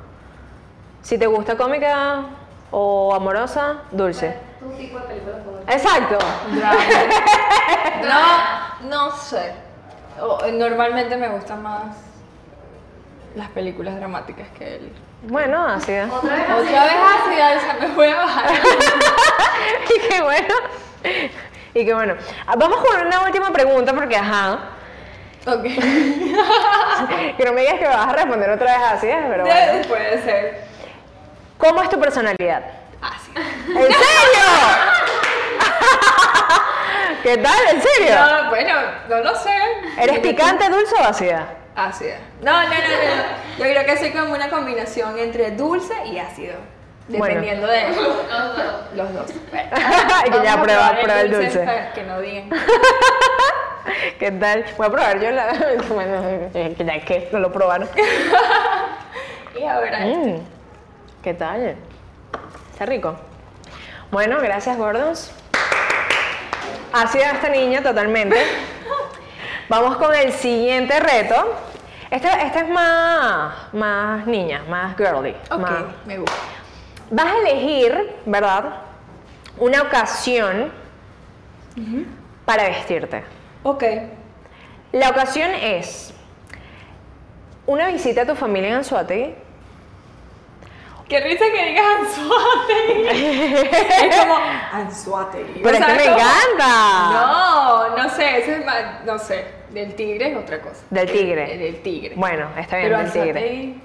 Si 1.03 1.19
te 1.19 1.27
gusta 1.27 1.57
cómica 1.57 2.23
o 2.71 3.15
amorosa, 3.15 3.83
dulce. 3.91 4.35
Tu 4.61 4.69
tipo 4.73 4.99
de 4.99 5.05
película 5.07 5.37
favorita. 5.45 5.73
Exacto. 5.73 6.19
No, 8.03 8.89
no 8.89 9.11
sé. 9.17 9.53
O- 10.21 10.47
normalmente 10.53 11.17
me 11.17 11.29
gustan 11.29 11.63
más 11.63 11.97
las 13.35 13.49
películas 13.51 13.97
dramáticas 13.97 14.49
que 14.59 14.77
el 14.77 14.93
Bueno. 15.23 15.63
Otra 15.77 15.77
vez. 15.87 16.11
Otra 16.13 16.35
vez 16.85 16.95
ácida, 17.23 17.55
esa 17.55 17.75
me 17.75 17.89
voy 17.95 18.09
a 18.09 18.17
bajar. 18.17 18.51
y 19.95 20.09
qué 20.09 20.23
bueno. 20.23 20.55
Y 21.75 21.85
qué 21.85 21.95
bueno. 21.95 22.15
Ah, 22.47 22.55
Vamos 22.57 22.79
con 22.85 23.07
una 23.07 23.21
última 23.23 23.53
pregunta 23.53 23.93
porque, 23.93 24.17
ajá, 24.17 24.59
Ok. 25.47 25.63
que 25.63 27.45
no 27.45 27.53
me 27.53 27.61
digas 27.61 27.79
que 27.79 27.87
vas 27.87 28.09
a 28.09 28.13
responder 28.13 28.51
otra 28.51 28.73
vez 28.79 28.83
ácida, 28.93 29.27
pero 29.29 29.45
bueno. 29.45 29.89
Puede 29.89 30.23
ser. 30.23 30.65
¿Cómo 31.59 31.83
es 31.83 31.89
tu 31.91 32.01
personalidad? 32.01 32.63
¿En 33.69 33.83
serio? 33.93 34.49
¿Qué 37.23 37.37
tal? 37.39 37.59
¿En 37.73 37.83
serio? 37.83 38.15
No, 38.15 38.51
bueno, 38.51 38.75
no 39.09 39.17
lo 39.19 39.35
sé. 39.37 39.51
¿Eres 40.01 40.19
picante, 40.21 40.69
dulce 40.71 40.95
o 41.01 41.05
ácida? 41.05 41.49
Ácida. 41.77 42.17
No, 42.41 42.53
no, 42.63 42.69
no, 42.69 42.75
no. 42.75 43.59
Yo 43.59 43.65
creo 43.65 43.85
que 43.85 43.97
soy 43.99 44.11
como 44.13 44.33
una 44.35 44.49
combinación 44.49 45.19
entre 45.19 45.51
dulce 45.53 45.95
y 46.07 46.19
ácido. 46.19 46.55
Dependiendo 47.09 47.67
de 47.67 47.89
los 48.95 49.15
dos. 49.15 49.31
Bueno, 49.51 49.71
Y 50.27 50.31
que 50.31 50.43
ya 50.45 50.63
prueba, 50.63 50.91
el 51.21 51.31
dulce. 51.31 51.59
para 51.61 51.93
que 51.93 52.03
no 52.05 52.21
digan. 52.21 52.51
¿Qué 54.19 54.31
tal? 54.33 54.65
Voy 54.77 54.87
a 54.87 54.91
probar 54.91 55.19
yo 55.21 55.31
la. 55.31 55.53
Bueno, 55.89 56.23
que 56.53 56.75
ya 56.85 57.01
que 57.05 57.29
no 57.33 57.39
lo 57.39 57.51
probaron. 57.53 57.89
Y 59.59 59.65
ahora, 59.65 60.01
Mm, 60.01 60.41
¿Qué 61.23 61.35
tal? 61.35 61.77
Está 62.73 62.85
rico. 62.87 63.17
Bueno, 64.11 64.39
gracias, 64.41 64.77
Gordons. 64.77 65.31
Ácida 66.93 67.33
esta 67.33 67.49
niña 67.51 67.83
totalmente. 67.83 68.37
Vamos 69.69 69.97
con 69.97 70.15
el 70.15 70.33
siguiente 70.33 70.99
reto. 71.01 71.55
Este, 72.11 72.29
este 72.47 72.61
es 72.61 72.69
más, 72.71 73.73
más 73.75 74.27
niña, 74.27 74.63
más 74.69 74.97
girly. 74.97 75.37
ok, 75.51 75.59
más- 75.59 75.83
me 76.07 76.17
gusta. 76.19 76.33
Vas 77.11 77.27
a 77.27 77.37
elegir, 77.39 78.17
¿verdad? 78.25 78.65
Una 79.59 79.83
ocasión 79.83 80.73
para 82.45 82.65
vestirte. 82.65 83.25
Ok. 83.63 83.85
La 84.93 85.11
ocasión 85.11 85.51
es 85.51 86.15
una 87.67 87.89
visita 87.89 88.23
a 88.23 88.27
tu 88.27 88.35
familia 88.35 88.71
en 88.71 88.77
Anzuategui. 88.77 89.35
Qué 91.09 91.21
risa 91.21 91.45
que 91.51 91.65
digas 91.67 91.85
Anzuategui. 92.01 93.09
es 94.09 94.17
como 94.21 94.37
Anzuategui. 94.73 95.61
Pero 95.63 95.77
es 95.77 95.85
que 95.85 95.91
¿Sabes 95.91 96.07
me 96.07 96.13
cómo? 96.13 96.19
encanta. 96.19 97.11
No, 97.13 97.97
no 97.97 98.09
sé, 98.11 98.39
eso 98.39 98.53
es 98.53 98.65
más, 98.67 99.05
no 99.05 99.19
sé. 99.19 99.47
Del 99.71 99.95
tigre 99.95 100.33
es 100.33 100.37
otra 100.37 100.61
cosa. 100.61 100.81
Del 100.91 101.11
tigre. 101.11 101.55
Eh, 101.55 101.59
Del 101.59 101.83
tigre. 101.83 102.13
Bueno, 102.17 102.49
está 102.59 102.77
bien, 102.77 102.89
Pero 102.91 102.99
del 103.03 103.13
tigre. 103.13 103.29
Anzuategui 103.31 103.83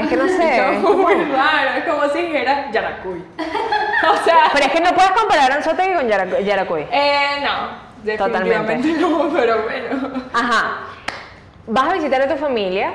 Es 0.00 0.08
que 0.08 0.16
no 0.16 0.28
sé. 0.28 0.56
es 0.76 0.82
como 0.82 0.96
muy 1.02 1.14
raro, 1.24 1.70
es 1.78 1.84
como 1.84 2.08
si 2.12 2.22
dijera 2.22 2.70
Yaracuy. 2.72 3.24
o 3.38 4.24
sea, 4.24 4.50
Pero 4.52 4.66
es 4.66 4.72
que 4.72 4.80
no 4.80 4.92
puedes 4.94 5.10
comparar 5.12 5.52
Anzoátegui 5.52 5.94
con 5.94 6.08
Yara- 6.08 6.40
Yaracuy. 6.40 6.86
eh, 6.90 7.40
no, 7.42 7.70
definitivamente 8.02 8.88
no, 8.94 9.28
pero 9.32 9.62
bueno. 9.62 10.22
Ajá. 10.32 10.78
Vas 11.66 11.88
a 11.90 11.92
visitar 11.94 12.20
a 12.22 12.28
tu 12.28 12.36
familia, 12.36 12.94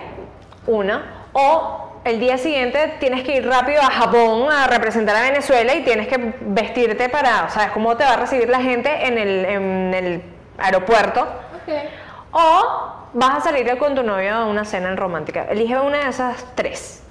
una, 0.68 1.28
o 1.34 1.85
el 2.06 2.20
día 2.20 2.38
siguiente 2.38 2.98
tienes 3.00 3.24
que 3.24 3.38
ir 3.38 3.48
rápido 3.48 3.82
a 3.82 3.90
Japón 3.90 4.52
a 4.52 4.68
representar 4.68 5.16
a 5.16 5.22
Venezuela 5.22 5.74
y 5.74 5.84
tienes 5.84 6.08
que 6.08 6.36
vestirte 6.40 7.10
para, 7.10 7.50
¿sabes 7.50 7.72
cómo 7.72 7.98
te 7.98 8.04
va 8.04 8.14
a 8.14 8.18
recibir 8.18 8.48
la 8.48 8.62
gente 8.62 9.08
en 9.08 9.18
el, 9.18 9.46
en 9.46 9.94
el 9.94 10.24
aeropuerto? 10.60 11.22
Ok. 11.22 11.74
O 12.32 13.10
vas 13.14 13.38
a 13.38 13.42
salir 13.42 13.76
con 13.80 13.96
tu 13.96 14.04
novio 14.04 14.36
a 14.36 14.46
una 14.46 14.66
cena 14.66 14.96
romántica. 14.96 15.46
Elige 15.50 15.80
una 15.80 15.98
de 15.98 16.10
esas 16.10 16.46
tres. 16.54 17.02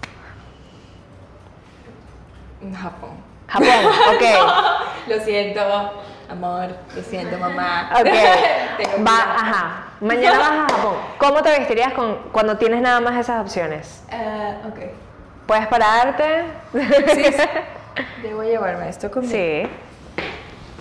Japón. 2.81 3.11
Japón, 3.49 3.87
ok. 4.15 5.09
Lo 5.09 5.21
siento, 5.21 5.61
amor, 6.31 6.69
lo 6.97 7.03
siento, 7.03 7.37
mamá. 7.37 7.91
Ok. 8.01 8.07
Va, 9.07 9.35
ajá. 9.37 9.85
Mañana 10.05 10.39
vas 10.39 10.51
a 10.51 10.69
Japón. 10.77 10.95
¿Cómo 11.19 11.43
te 11.43 11.51
vestirías 11.51 11.95
con, 11.95 12.17
cuando 12.31 12.59
tienes 12.59 12.83
nada 12.83 13.01
más 13.01 13.17
esas 13.17 13.41
opciones? 13.41 14.03
Eh, 14.13 14.55
ok. 14.69 14.79
¿Puedes 15.47 15.67
pararte? 15.67 16.45
Sí, 16.73 17.25
sí. 17.33 17.43
Debo 18.23 18.43
llevarme 18.43 18.89
esto 18.91 19.11
conmigo. 19.11 19.33
Sí. 19.33 19.67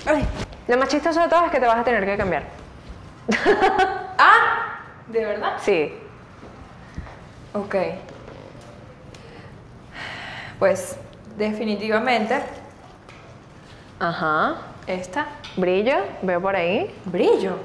Ay. 0.06 0.26
Lo 0.68 0.78
más 0.78 0.90
chistoso 0.90 1.22
de 1.22 1.30
todo 1.30 1.46
es 1.46 1.52
que 1.52 1.60
te 1.60 1.66
vas 1.66 1.78
a 1.78 1.84
tener 1.84 2.06
que 2.06 2.18
cambiar. 2.18 2.44
Ah, 4.16 4.80
¿de 5.08 5.26
verdad? 5.26 5.54
Sí. 5.60 5.92
Ok. 7.54 7.76
Pues 10.60 10.98
definitivamente 11.36 12.42
Ajá. 14.00 14.58
esta. 14.86 15.26
Brillo, 15.58 15.96
veo 16.22 16.40
por 16.40 16.56
ahí. 16.56 16.94
Brillo. 17.06 17.58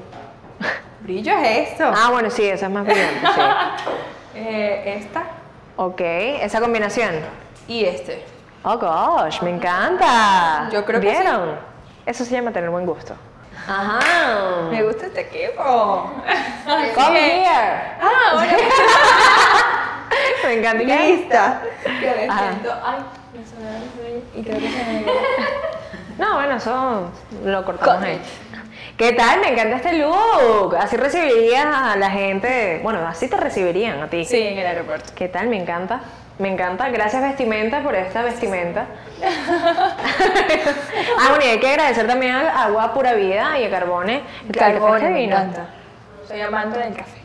Brillo 1.00 1.32
es 1.38 1.70
esto. 1.70 1.84
Ah, 1.94 2.10
bueno, 2.10 2.30
sí, 2.30 2.44
esa 2.48 2.66
es 2.66 2.72
más 2.72 2.84
brillante, 2.84 3.20
sí. 3.34 3.40
Eh, 4.34 4.98
esta 5.00 5.22
Ok, 5.76 6.00
esa 6.00 6.60
combinación. 6.60 7.10
y 7.66 7.84
este. 7.84 8.24
Oh 8.62 8.78
gosh, 8.78 9.40
me 9.42 9.50
encanta. 9.50 10.68
Yo 10.72 10.84
creo 10.84 11.00
que 11.00 11.10
sí. 11.10 11.16
¿Vieron? 11.22 11.56
Eso 12.06 12.24
se 12.24 12.32
llama 12.34 12.52
tener 12.52 12.70
buen 12.70 12.86
gusto. 12.86 13.14
Ajá. 13.66 13.98
Me 14.70 14.82
gusta 14.82 15.06
este 15.06 15.22
equipo. 15.22 15.62
Come 16.94 17.18
here. 17.42 17.96
Ah, 18.00 18.34
bueno. 18.34 18.58
Me 20.44 20.52
encanta. 20.54 20.82
Lista. 20.84 21.62
Que 21.84 22.14
me 22.26 22.28
Ajá. 22.28 22.40
siento. 22.50 22.72
Ay, 22.84 22.98
me 23.34 23.46
sonaron 23.46 24.22
y 24.36 24.42
creo 24.42 24.58
que 24.58 24.68
se 24.70 24.84
me 24.84 25.04
No, 26.18 26.34
bueno, 26.34 26.56
eso 26.56 27.10
lo 27.44 27.64
cortamos 27.64 28.02
ahí. 28.04 28.20
¿Qué 28.98 29.12
tal? 29.12 29.40
Me 29.40 29.52
encanta 29.52 29.76
este 29.76 29.92
look. 29.92 30.74
Así 30.74 30.96
recibirías 30.96 31.66
a 31.66 31.94
la 31.94 32.10
gente. 32.10 32.80
Bueno, 32.82 33.06
así 33.06 33.28
te 33.28 33.36
recibirían 33.36 34.02
a 34.02 34.10
ti. 34.10 34.24
Sí, 34.24 34.42
en 34.42 34.58
el 34.58 34.66
aeropuerto. 34.66 35.12
¿Qué 35.14 35.28
tal? 35.28 35.46
Me 35.46 35.56
encanta. 35.56 36.00
Me 36.40 36.52
encanta. 36.52 36.88
Gracias, 36.88 37.22
vestimenta, 37.22 37.80
por 37.80 37.94
esta 37.94 38.22
vestimenta. 38.22 38.86
ah, 39.24 41.28
bueno, 41.28 41.44
y 41.44 41.48
hay 41.48 41.60
que 41.60 41.70
agradecer 41.70 42.08
también 42.08 42.34
a 42.34 42.64
Agua 42.64 42.92
Pura 42.92 43.14
Vida 43.14 43.56
y 43.60 43.66
a 43.66 43.70
Carbone. 43.70 44.22
Está 44.48 44.70
me 44.70 45.08
divino. 45.08 45.36
encanta. 45.36 45.66
Soy 46.26 46.40
amante 46.40 46.80
del 46.80 46.96
café. 46.96 47.20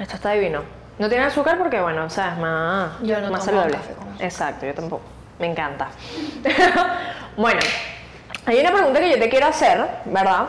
Esto 0.00 0.16
está 0.16 0.32
divino. 0.32 0.62
No 0.98 1.08
tiene 1.08 1.22
azúcar 1.22 1.56
porque, 1.56 1.80
bueno, 1.80 2.06
o 2.06 2.10
sea, 2.10 2.32
es 2.32 2.38
más, 2.38 2.90
Yo 3.00 3.20
no 3.20 3.30
más 3.30 3.30
tomo 3.30 3.42
saludable. 3.44 3.76
café 3.76 3.94
con 3.94 4.08
azúcar. 4.08 4.26
Exacto, 4.26 4.66
yo 4.66 4.74
tampoco. 4.74 5.04
Me 5.38 5.46
encanta. 5.46 5.86
bueno, 7.36 7.60
hay 8.46 8.58
una 8.58 8.72
pregunta 8.72 8.98
que 8.98 9.10
yo 9.10 9.20
te 9.20 9.28
quiero 9.28 9.46
hacer, 9.46 9.86
¿verdad? 10.06 10.46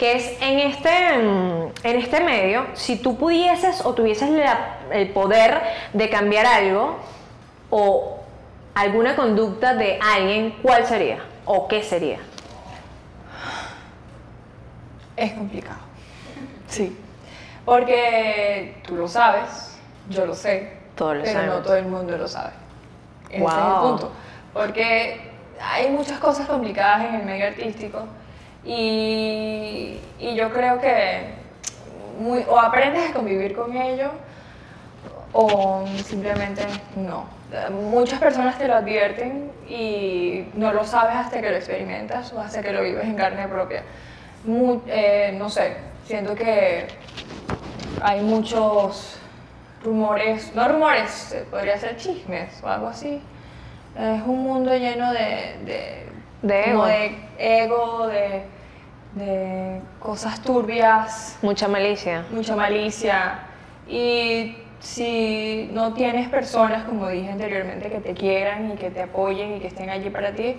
Que 0.00 0.16
es 0.16 0.40
en 0.40 0.58
este, 0.60 1.18
mm, 1.18 1.72
en 1.84 1.96
este 1.98 2.20
medio, 2.24 2.64
si 2.72 2.96
tú 2.96 3.18
pudieses 3.18 3.84
o 3.84 3.92
tuvieses 3.92 4.30
la- 4.30 4.78
el 4.90 5.10
poder 5.10 5.60
de 5.92 6.08
cambiar 6.08 6.46
algo 6.46 6.96
o 7.68 8.18
alguna 8.74 9.14
conducta 9.14 9.74
de 9.74 9.98
alguien, 10.02 10.56
¿cuál 10.62 10.86
sería? 10.86 11.18
¿O 11.44 11.68
qué 11.68 11.82
sería? 11.82 12.18
Es 15.16 15.32
complicado. 15.32 15.78
Sí. 16.68 16.96
Porque 17.64 18.80
tú 18.86 18.96
lo 18.96 19.06
sabes, 19.06 19.78
yo 20.08 20.24
lo 20.24 20.34
sé, 20.34 20.78
Todos 20.96 21.16
lo 21.16 21.22
pero 21.22 21.34
sabemos. 21.34 21.56
no 21.58 21.62
todo 21.62 21.76
el 21.76 21.86
mundo 21.86 22.16
lo 22.16 22.26
sabe. 22.26 22.52
Ese 23.28 23.36
es 23.44 23.52
el 23.52 23.80
punto. 23.82 24.12
Porque 24.54 25.30
hay 25.62 25.90
muchas 25.90 26.18
cosas 26.18 26.46
complicadas 26.46 27.04
en 27.04 27.16
el 27.16 27.22
medio 27.26 27.46
artístico 27.48 28.04
y, 28.64 29.98
y 30.18 30.34
yo 30.34 30.50
creo 30.52 30.80
que 30.80 31.20
muy- 32.20 32.44
o 32.48 32.58
aprendes 32.58 33.10
a 33.10 33.12
convivir 33.12 33.54
con 33.54 33.76
ello 33.76 34.10
o 35.32 35.84
simplemente 36.04 36.62
no. 36.96 37.24
Muchas 37.70 38.20
personas 38.20 38.58
te 38.58 38.68
lo 38.68 38.74
advierten 38.76 39.50
y 39.68 40.44
no 40.54 40.72
lo 40.72 40.84
sabes 40.84 41.16
hasta 41.16 41.40
que 41.40 41.50
lo 41.50 41.56
experimentas 41.56 42.32
o 42.32 42.40
hasta 42.40 42.62
que 42.62 42.72
lo 42.72 42.82
vives 42.82 43.04
en 43.04 43.14
carne 43.16 43.48
propia. 43.48 43.82
Mu- 44.44 44.82
eh, 44.86 45.34
no 45.38 45.48
sé, 45.50 45.76
siento 46.06 46.34
que 46.34 46.86
hay 48.02 48.20
muchos 48.22 49.18
rumores, 49.82 50.52
no 50.54 50.68
rumores, 50.68 51.36
podría 51.50 51.78
ser 51.78 51.96
chismes 51.96 52.60
o 52.62 52.68
algo 52.68 52.88
así. 52.88 53.20
Es 53.96 54.22
un 54.26 54.42
mundo 54.42 54.74
lleno 54.76 55.12
de, 55.12 55.56
de, 55.64 56.06
De 56.42 56.70
ego. 56.70 56.84
de 56.86 57.16
ego, 57.38 58.06
de, 58.08 58.42
de 59.14 59.80
cosas 59.98 60.40
turbias, 60.42 61.38
Mucha 61.42 61.68
malicia. 61.68 62.24
mucha 62.30 62.56
malicia. 62.56 63.40
Y 63.88 64.56
si 64.78 65.68
no 65.72 65.92
tienes 65.94 66.28
personas, 66.28 66.84
como 66.84 67.08
dije 67.08 67.30
anteriormente, 67.30 67.90
que 67.90 67.98
te 68.00 68.14
quieran 68.14 68.70
y 68.72 68.76
que 68.76 68.90
te 68.90 69.02
apoyen 69.02 69.56
y 69.56 69.60
que 69.60 69.66
estén 69.66 69.90
allí 69.90 70.08
para 70.10 70.32
ti, 70.32 70.56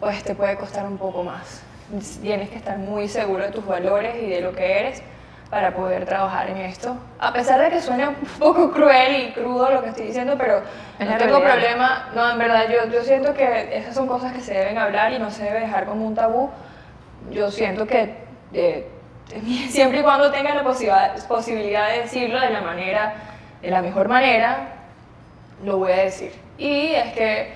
pues 0.00 0.22
te 0.24 0.34
puede 0.34 0.56
costar 0.56 0.84
un 0.86 0.98
poco 0.98 1.24
más. 1.24 1.62
Tienes 2.20 2.50
que 2.50 2.56
estar 2.56 2.76
muy 2.78 3.08
seguro 3.08 3.44
de 3.44 3.52
tus 3.52 3.64
valores 3.64 4.16
y 4.22 4.26
de 4.26 4.40
lo 4.40 4.52
que 4.52 4.78
eres 4.80 5.02
para 5.50 5.72
poder 5.74 6.04
trabajar 6.06 6.50
en 6.50 6.56
esto. 6.58 6.96
A 7.20 7.32
pesar 7.32 7.60
de 7.60 7.70
que 7.70 7.80
suene 7.80 8.08
un 8.08 8.14
poco 8.38 8.72
cruel 8.72 9.28
y 9.28 9.32
crudo 9.32 9.70
lo 9.70 9.82
que 9.82 9.90
estoy 9.90 10.06
diciendo, 10.06 10.34
pero 10.36 10.62
Es 10.98 11.08
no 11.08 11.16
tengo 11.16 11.38
realidad. 11.38 11.52
problema. 11.52 12.08
No, 12.14 12.30
en 12.30 12.38
verdad, 12.38 12.64
yo, 12.68 12.90
yo 12.90 13.02
siento 13.02 13.32
que 13.34 13.76
esas 13.76 13.94
son 13.94 14.06
cosas 14.08 14.32
que 14.32 14.40
se 14.40 14.54
deben 14.54 14.76
hablar 14.78 15.12
y 15.12 15.18
no 15.18 15.30
se 15.30 15.44
debe 15.44 15.60
dejar 15.60 15.84
como 15.86 16.06
un 16.06 16.14
tabú. 16.14 16.50
Yo 17.30 17.50
siento 17.50 17.86
que 17.86 18.14
eh, 18.52 18.88
siempre 19.68 20.00
y 20.00 20.02
cuando 20.02 20.30
tenga 20.32 20.54
la 20.54 20.62
posibilidad, 20.64 21.16
posibilidad 21.28 21.88
de 21.90 22.02
decirlo 22.02 22.40
de 22.40 22.50
la 22.50 22.60
manera, 22.60 23.14
de 23.62 23.70
la 23.70 23.82
mejor 23.82 24.08
manera, 24.08 24.68
lo 25.64 25.78
voy 25.78 25.92
a 25.92 25.96
decir. 25.96 26.32
Y 26.58 26.88
es 26.94 27.12
que, 27.14 27.52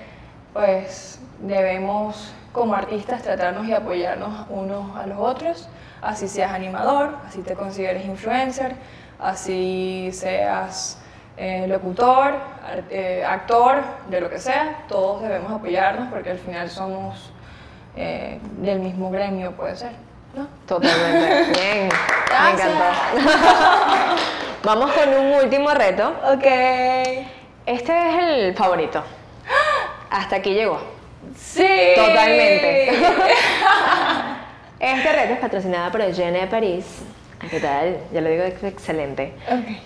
pues, 0.53 1.19
debemos 1.39 2.33
como 2.51 2.75
artistas 2.75 3.21
tratarnos 3.21 3.67
y 3.67 3.73
apoyarnos 3.73 4.45
unos 4.49 4.95
a 4.97 5.07
los 5.07 5.17
otros, 5.19 5.69
así 6.01 6.27
seas 6.27 6.51
animador, 6.51 7.15
así 7.27 7.41
te 7.41 7.55
consideres 7.55 8.05
influencer, 8.05 8.75
así 9.19 10.09
seas 10.13 10.99
eh, 11.37 11.65
locutor, 11.67 12.33
eh, 12.89 13.23
actor, 13.27 13.81
de 14.09 14.21
lo 14.21 14.29
que 14.29 14.39
sea, 14.39 14.83
todos 14.87 15.21
debemos 15.21 15.51
apoyarnos 15.51 16.09
porque 16.09 16.31
al 16.31 16.37
final 16.37 16.69
somos 16.69 17.31
eh, 17.95 18.39
del 18.57 18.79
mismo 18.79 19.09
gremio, 19.11 19.51
puede 19.53 19.75
ser, 19.75 19.91
¿no? 20.35 20.47
Totalmente. 20.67 21.59
Bien. 21.59 21.87
Me 21.87 21.93
Gracias. 22.29 22.67
encantó. 22.67 24.21
Vamos 24.63 24.91
con 24.91 25.09
un 25.09 25.33
último 25.43 25.71
reto. 25.71 26.13
Ok. 26.31 26.45
Este 27.65 28.09
es 28.09 28.23
el 28.23 28.55
favorito. 28.55 29.03
Hasta 30.09 30.35
aquí 30.35 30.53
llegó. 30.53 31.00
Sí. 31.37 31.67
Totalmente. 31.95 32.91
Este 34.79 35.11
reto 35.13 35.33
es 35.33 35.39
patrocinado 35.39 35.91
por 35.91 36.01
Eugene 36.01 36.39
de 36.41 36.47
París. 36.47 36.85
¿Qué 37.51 37.59
tal? 37.59 37.97
Ya 38.11 38.19
lo 38.21 38.29
digo 38.29 38.41
es 38.43 38.63
excelente. 38.63 39.33
Ok. 39.47 39.77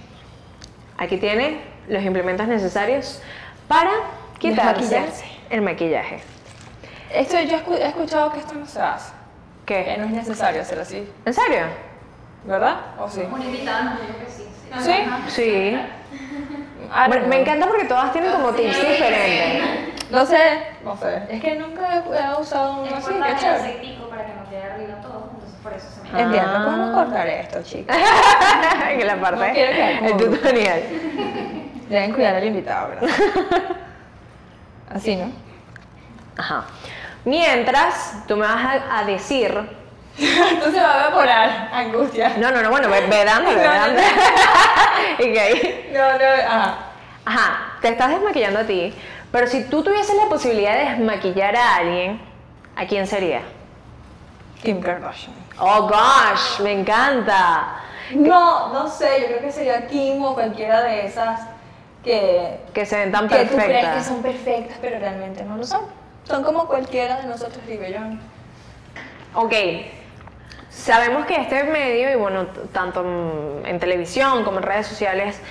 Aquí 0.97 1.17
tiene 1.17 1.59
los 1.89 2.01
implementos 2.01 2.47
necesarios 2.47 3.21
para 3.67 3.91
quitarse 4.39 4.81
Desmaquillarse. 4.85 5.25
el 5.49 5.61
maquillaje. 5.61 6.21
Esto, 7.13 7.37
yo 7.41 7.57
he 7.57 7.65
escu- 7.65 7.77
he 7.77 7.87
escuchado 7.87 8.31
que 8.31 8.39
esto 8.39 8.53
no 8.53 8.65
se 8.65 8.79
hace, 8.81 9.11
que 9.65 9.83
¿Qué? 9.83 9.97
no 9.97 10.05
es 10.05 10.11
necesario 10.11 10.61
hacer 10.61 10.79
así, 10.79 11.05
¿En 11.25 11.33
serio? 11.33 11.65
¿verdad? 12.45 12.77
¿O 12.97 13.09
sí? 13.09 13.21
Una 13.29 13.43
invitada 13.43 13.81
nos 13.83 13.99
dijo 14.01 14.13
que 14.19 14.31
sí. 14.31 14.47
¿Sí? 14.79 14.93
Sí. 15.27 15.77
Ah, 16.93 17.07
Bueno, 17.07 17.23
no. 17.23 17.27
me 17.29 17.41
encanta 17.41 17.67
porque 17.67 17.83
todas 17.85 18.13
tienen 18.13 18.31
como 18.31 18.51
tips 18.51 18.77
diferentes. 18.87 19.94
No 20.15 20.25
sé, 20.25 20.67
no 20.84 20.95
sé. 20.97 21.23
Es 21.30 21.41
que 21.41 21.56
nunca 21.56 21.82
he, 21.97 21.97
he 21.99 22.41
usado 22.41 22.84
uno 22.84 22.95
así, 22.95 23.12
qué 23.12 23.30
el 23.32 23.38
chévere. 23.38 23.56
aceitico 23.60 24.10
para 24.10 24.25
que 24.25 24.34
no 24.34 24.49
quede 24.49 24.63
arriba 24.63 24.95
todo, 25.01 25.30
entonces 25.34 25.60
por 25.62 25.73
eso 25.73 25.88
se 25.93 26.12
me 26.13 26.21
Entiendo, 26.21 26.51
Ah. 26.56 26.63
podemos 26.65 26.91
cortar 26.91 27.28
esto, 27.28 27.63
chicos. 27.63 27.95
que 28.97 29.06
la 29.06 29.15
parte 29.17 29.47
No 29.47 29.54
quedar 29.54 30.04
el 30.04 30.17
tutorial. 30.17 30.84
Deben 31.89 32.13
cuidar 32.13 32.36
al 32.36 32.43
invitado, 32.45 32.89
¿verdad? 32.89 33.10
Así, 34.93 35.15
¿no? 35.17 35.32
Ajá. 36.38 36.63
Mientras, 37.25 38.23
tú 38.28 38.38
me 38.38 38.47
vas 38.47 38.65
a, 38.89 38.99
a 38.99 39.04
decir. 39.04 39.54
Entonces 40.17 40.82
va 40.82 40.93
a 40.93 41.08
evaporar, 41.08 41.69
angustia. 41.73 42.34
No, 42.38 42.51
no, 42.51 42.62
no, 42.62 42.69
bueno, 42.69 42.88
ve, 42.89 43.01
ve 43.08 43.25
dándole, 43.25 43.58
ve 43.58 43.63
No, 43.67 43.73
no, 43.73 43.80
dándole. 43.80 44.04
Y 45.19 45.34
que 45.34 45.39
ahí- 45.41 45.91
No, 45.93 45.99
no, 45.99 46.25
ajá. 46.47 46.75
Ajá, 47.25 47.58
te 47.82 47.89
estás 47.89 48.10
desmaquillando 48.12 48.60
a 48.60 48.63
ti, 48.63 48.93
pero 49.35 49.47
si 49.47 49.65
tú 49.65 49.83
tuvieses 49.83 50.15
la 50.15 50.29
posibilidad 50.29 50.77
de 50.77 50.91
desmaquillar 50.91 51.57
a 51.57 51.75
alguien, 51.75 52.21
¿a 52.73 52.85
quién 52.85 53.05
sería? 53.05 53.41
Kim 54.63 54.79
Kardashian. 54.79 55.35
Oh 55.59 55.89
gosh, 55.89 56.61
me 56.61 56.71
encanta. 56.71 57.81
No, 58.11 58.71
no 58.71 58.87
sé, 58.87 59.19
yo 59.19 59.27
creo 59.27 59.41
que 59.41 59.51
sería 59.51 59.87
Kim 59.87 60.23
o 60.23 60.35
cualquiera 60.35 60.83
de 60.83 61.05
esas 61.05 61.41
que, 62.01 62.61
Que 62.73 62.85
se 62.85 62.95
ven 62.95 63.11
tan 63.11 63.27
que 63.27 63.39
tú 63.39 63.55
crees 63.55 63.67
que 63.67 63.73
perfectas. 63.73 64.05
son 64.05 64.21
perfectas, 64.21 64.77
pero 64.79 64.99
realmente 64.99 65.43
no 65.43 65.57
lo 65.57 65.65
son. 65.65 65.81
Son 66.23 66.41
como 66.41 66.65
cualquiera 66.65 67.17
de 67.17 67.27
nosotros, 67.27 67.59
digo 67.67 67.83
yo. 67.83 67.99
Ok, 69.33 69.53
sabemos 70.69 71.25
que 71.25 71.35
este 71.41 71.65
medio, 71.65 72.09
y 72.09 72.15
bueno, 72.15 72.47
tanto 72.71 73.03
en 73.65 73.79
televisión 73.81 74.45
como 74.45 74.59
en 74.59 74.63
redes 74.63 74.87
sociales, 74.87 75.41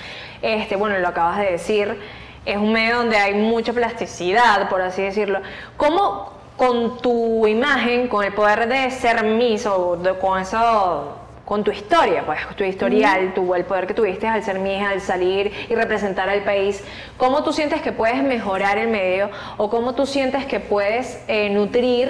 este, 0.41 0.75
bueno, 0.75 0.97
lo 0.97 1.07
acabas 1.07 1.37
de 1.37 1.51
decir, 1.51 2.01
es 2.45 2.57
un 2.57 2.71
medio 2.71 2.97
donde 2.97 3.17
hay 3.17 3.33
mucha 3.35 3.73
plasticidad, 3.73 4.69
por 4.69 4.81
así 4.81 5.01
decirlo. 5.01 5.39
¿Cómo 5.77 6.33
con 6.57 6.99
tu 6.99 7.45
imagen, 7.47 8.07
con 8.07 8.23
el 8.23 8.33
poder 8.33 8.67
de 8.67 8.89
ser 8.91 9.23
Miss 9.25 9.65
o 9.65 9.97
de- 9.97 10.17
con 10.19 10.39
eso, 10.39 11.17
con 11.43 11.63
tu 11.63 11.71
historia, 11.71 12.23
pues 12.25 12.39
tu 12.55 12.63
historial, 12.63 13.33
tu, 13.33 13.53
el 13.53 13.65
poder 13.65 13.85
que 13.87 13.93
tuviste 13.93 14.27
al 14.27 14.41
ser 14.41 14.59
Miss, 14.59 14.81
al 14.81 15.01
salir 15.01 15.51
y 15.69 15.75
representar 15.75 16.29
al 16.29 16.41
país, 16.43 16.83
cómo 17.17 17.43
tú 17.43 17.51
sientes 17.51 17.81
que 17.81 17.91
puedes 17.91 18.23
mejorar 18.23 18.77
el 18.77 18.87
medio 18.87 19.29
o 19.57 19.69
cómo 19.69 19.93
tú 19.95 20.05
sientes 20.05 20.45
que 20.45 20.59
puedes 20.59 21.21
eh, 21.27 21.49
nutrir 21.49 22.09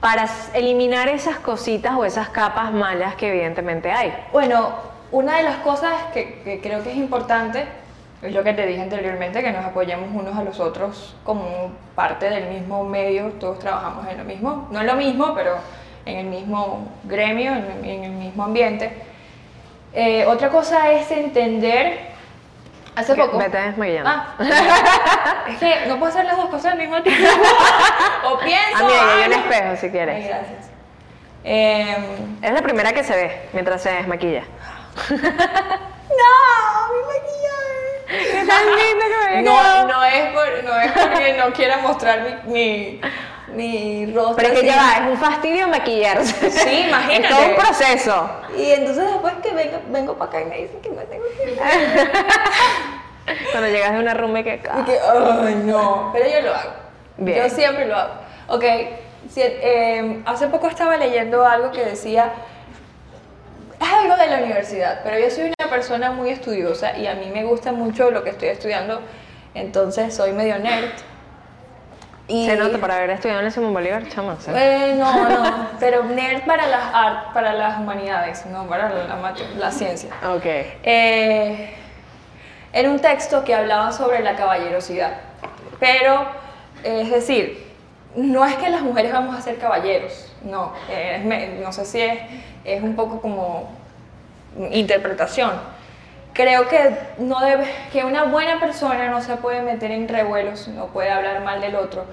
para 0.00 0.26
eliminar 0.54 1.08
esas 1.08 1.36
cositas 1.38 1.94
o 1.96 2.04
esas 2.04 2.28
capas 2.28 2.72
malas 2.72 3.14
que 3.16 3.28
evidentemente 3.28 3.90
hay. 3.90 4.14
Bueno, 4.32 4.68
una 5.10 5.36
de 5.38 5.42
las 5.42 5.56
cosas 5.56 5.92
que, 6.12 6.40
que 6.44 6.60
creo 6.60 6.82
que 6.82 6.90
es 6.90 6.96
importante 6.96 7.64
es 8.26 8.32
lo 8.34 8.42
que 8.44 8.52
te 8.54 8.66
dije 8.66 8.80
anteriormente, 8.82 9.42
que 9.42 9.50
nos 9.52 9.64
apoyemos 9.64 10.08
unos 10.12 10.36
a 10.36 10.42
los 10.42 10.58
otros 10.60 11.14
como 11.24 11.70
parte 11.94 12.30
del 12.30 12.46
mismo 12.48 12.84
medio, 12.84 13.28
todos 13.40 13.58
trabajamos 13.58 14.06
en 14.08 14.18
lo 14.18 14.24
mismo, 14.24 14.68
no 14.70 14.80
en 14.80 14.86
lo 14.86 14.94
mismo, 14.94 15.34
pero 15.34 15.56
en 16.06 16.18
el 16.18 16.26
mismo 16.26 16.88
gremio, 17.04 17.52
en, 17.52 17.84
en 17.84 18.04
el 18.04 18.10
mismo 18.12 18.44
ambiente. 18.44 18.92
Eh, 19.92 20.26
otra 20.26 20.48
cosa 20.48 20.90
es 20.92 21.10
entender, 21.10 22.00
hace 22.96 23.14
poco... 23.14 23.38
vete 23.38 23.56
desmaquillando. 23.58 24.10
Ah, 24.10 24.34
es 25.48 25.58
que 25.58 25.86
no 25.86 25.98
puedo 25.98 26.10
hacer 26.12 26.24
las 26.24 26.36
dos 26.36 26.46
cosas 26.48 26.72
al 26.72 26.78
mismo 26.78 27.00
tiempo. 27.02 27.28
o 28.26 28.38
pienso... 28.40 28.84
Ah, 28.84 28.88
ahí 28.88 29.22
hay 29.22 29.26
un 29.28 29.32
espejo 29.34 29.76
si 29.76 29.86
Ay, 29.86 29.92
quieres. 29.92 30.26
gracias. 30.26 30.70
Em, 31.44 32.38
Es 32.42 32.52
la 32.52 32.62
primera 32.62 32.92
que 32.92 33.04
se 33.04 33.14
ve 33.14 33.48
mientras 33.52 33.82
se 33.82 33.92
desmaquilla. 33.92 34.42
¡No! 35.10 35.16
¡Mi 36.90 37.00
maquillaje! 37.06 38.32
¡Qué 38.32 38.43
tan 38.54 38.66
lindo 38.78 39.04
que 39.04 39.18
me 39.18 39.38
había 39.38 39.42
No, 39.42 39.88
no, 39.88 40.04
es 40.04 40.32
por- 40.32 40.64
no 40.64 40.80
es 40.80 40.92
porque 40.92 41.32
no 41.34 41.52
quiera 41.52 41.76
mostrar 41.78 42.42
mi, 42.44 42.52
mi, 42.52 43.00
mi 43.54 44.12
rostro. 44.14 44.36
Pero 44.36 44.48
es 44.54 44.60
que 44.60 44.66
ya 44.66 44.76
va, 44.76 44.92
es 45.04 45.10
un 45.12 45.18
fastidio 45.18 45.68
maquillarse. 45.68 46.50
Sí, 46.50 46.86
imagínate. 46.88 47.22
Es 47.24 47.28
todo 47.36 47.48
un 47.48 47.54
proceso. 47.56 48.30
Y 48.56 48.70
entonces 48.72 49.04
después 49.10 49.34
que 49.42 49.50
vengo, 49.52 49.78
vengo 49.88 50.14
para 50.14 50.30
acá 50.30 50.40
y 50.40 50.44
me 50.46 50.56
dicen 50.58 50.80
que 50.80 50.90
me 50.90 51.02
tengo 51.04 51.24
que 51.36 51.52
ir. 51.52 51.58
Cuando 53.52 53.68
llegas 53.70 53.92
de 53.94 53.98
una 54.00 54.14
rumba 54.14 54.42
que... 54.42 54.54
Y 54.54 54.84
que, 54.84 54.98
ay, 55.00 55.54
no. 55.64 56.10
Pero 56.12 56.28
yo 56.28 56.40
lo 56.42 56.54
hago. 56.54 56.70
Bien. 57.16 57.42
Yo 57.42 57.48
siempre 57.54 57.86
lo 57.86 57.96
hago. 57.96 58.12
Ok, 58.48 58.64
si- 59.30 59.40
eh, 59.42 60.22
hace 60.26 60.48
poco 60.48 60.68
estaba 60.68 60.96
leyendo 60.98 61.46
algo 61.46 61.70
que 61.70 61.84
decía, 61.84 62.32
es 63.80 63.88
algo 63.92 64.16
de 64.16 64.26
la 64.28 64.38
universidad, 64.38 65.00
pero 65.04 65.18
yo 65.18 65.30
soy 65.30 65.52
una 65.58 65.70
persona 65.70 66.10
muy 66.10 66.30
estudiosa 66.30 66.96
y 66.96 67.06
a 67.06 67.14
mí 67.14 67.30
me 67.32 67.44
gusta 67.44 67.72
mucho 67.72 68.10
lo 68.10 68.22
que 68.24 68.30
estoy 68.30 68.48
estudiando, 68.48 69.00
entonces 69.54 70.14
soy 70.14 70.32
medio 70.32 70.58
nerd. 70.58 70.90
Y, 72.26 72.46
Se 72.46 72.56
nota 72.56 72.78
para 72.78 72.96
haber 72.96 73.10
estudiado 73.10 73.40
en 73.40 73.46
el 73.46 73.52
Simón 73.52 73.74
Bolívar, 73.74 74.08
chama. 74.08 74.38
Eh, 74.48 74.94
no, 74.98 75.28
no, 75.28 75.68
pero 75.78 76.04
nerd 76.04 76.42
para 76.46 76.66
las 76.66 76.82
art, 76.94 77.34
para 77.34 77.52
las 77.52 77.78
humanidades, 77.78 78.46
no 78.46 78.66
para 78.66 78.88
la, 78.88 79.16
mate- 79.16 79.46
la 79.58 79.70
ciencia. 79.70 80.08
Ok. 80.34 80.44
Eh, 80.46 81.74
era 82.72 82.88
un 82.90 82.98
texto 82.98 83.44
que 83.44 83.54
hablaba 83.54 83.92
sobre 83.92 84.20
la 84.20 84.36
caballerosidad. 84.36 85.12
Pero, 85.78 86.22
eh, 86.82 87.02
es 87.02 87.10
decir, 87.10 87.70
no 88.16 88.44
es 88.46 88.54
que 88.56 88.70
las 88.70 88.80
mujeres 88.80 89.12
vamos 89.12 89.36
a 89.36 89.42
ser 89.42 89.58
caballeros, 89.58 90.32
no. 90.44 90.72
eh, 90.88 91.60
no 91.62 91.72
sé 91.72 91.84
si 91.84 92.00
es, 92.00 92.18
es 92.64 92.82
un 92.82 92.96
poco 92.96 93.20
como 93.20 93.68
interpretación. 94.70 95.52
Creo 96.32 96.68
que, 96.68 96.96
no 97.18 97.40
debe, 97.40 97.64
que 97.92 98.04
una 98.04 98.24
buena 98.24 98.58
persona 98.58 99.08
no 99.08 99.22
se 99.22 99.36
puede 99.36 99.62
meter 99.62 99.92
en 99.92 100.08
revuelos, 100.08 100.66
no 100.68 100.86
puede 100.86 101.10
hablar 101.10 101.42
mal 101.42 101.60
del 101.60 101.76
otro, 101.76 102.06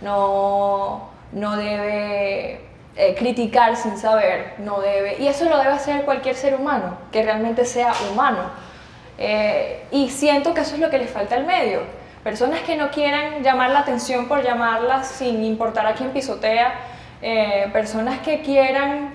no, 0.00 1.10
no 1.30 1.56
debe 1.56 2.60
eh, 2.96 3.14
criticar 3.16 3.76
sin 3.76 3.96
saber, 3.96 4.54
no 4.58 4.80
debe, 4.80 5.18
y 5.20 5.28
eso 5.28 5.44
lo 5.44 5.58
debe 5.58 5.70
hacer 5.70 6.04
cualquier 6.04 6.34
ser 6.34 6.56
humano, 6.56 6.98
que 7.12 7.22
realmente 7.22 7.64
sea 7.64 7.92
humano. 8.10 8.50
Eh, 9.16 9.84
y 9.92 10.10
siento 10.10 10.54
que 10.54 10.62
eso 10.62 10.74
es 10.74 10.80
lo 10.80 10.90
que 10.90 10.98
le 10.98 11.06
falta 11.06 11.36
al 11.36 11.44
medio. 11.44 11.82
Personas 12.24 12.60
que 12.60 12.76
no 12.76 12.90
quieran 12.90 13.44
llamar 13.44 13.70
la 13.70 13.80
atención 13.80 14.26
por 14.26 14.42
llamarla 14.42 15.04
sin 15.04 15.44
importar 15.44 15.86
a 15.86 15.94
quién 15.94 16.10
pisotea, 16.10 16.74
eh, 17.22 17.68
personas 17.72 18.18
que 18.20 18.42
quieran 18.42 19.10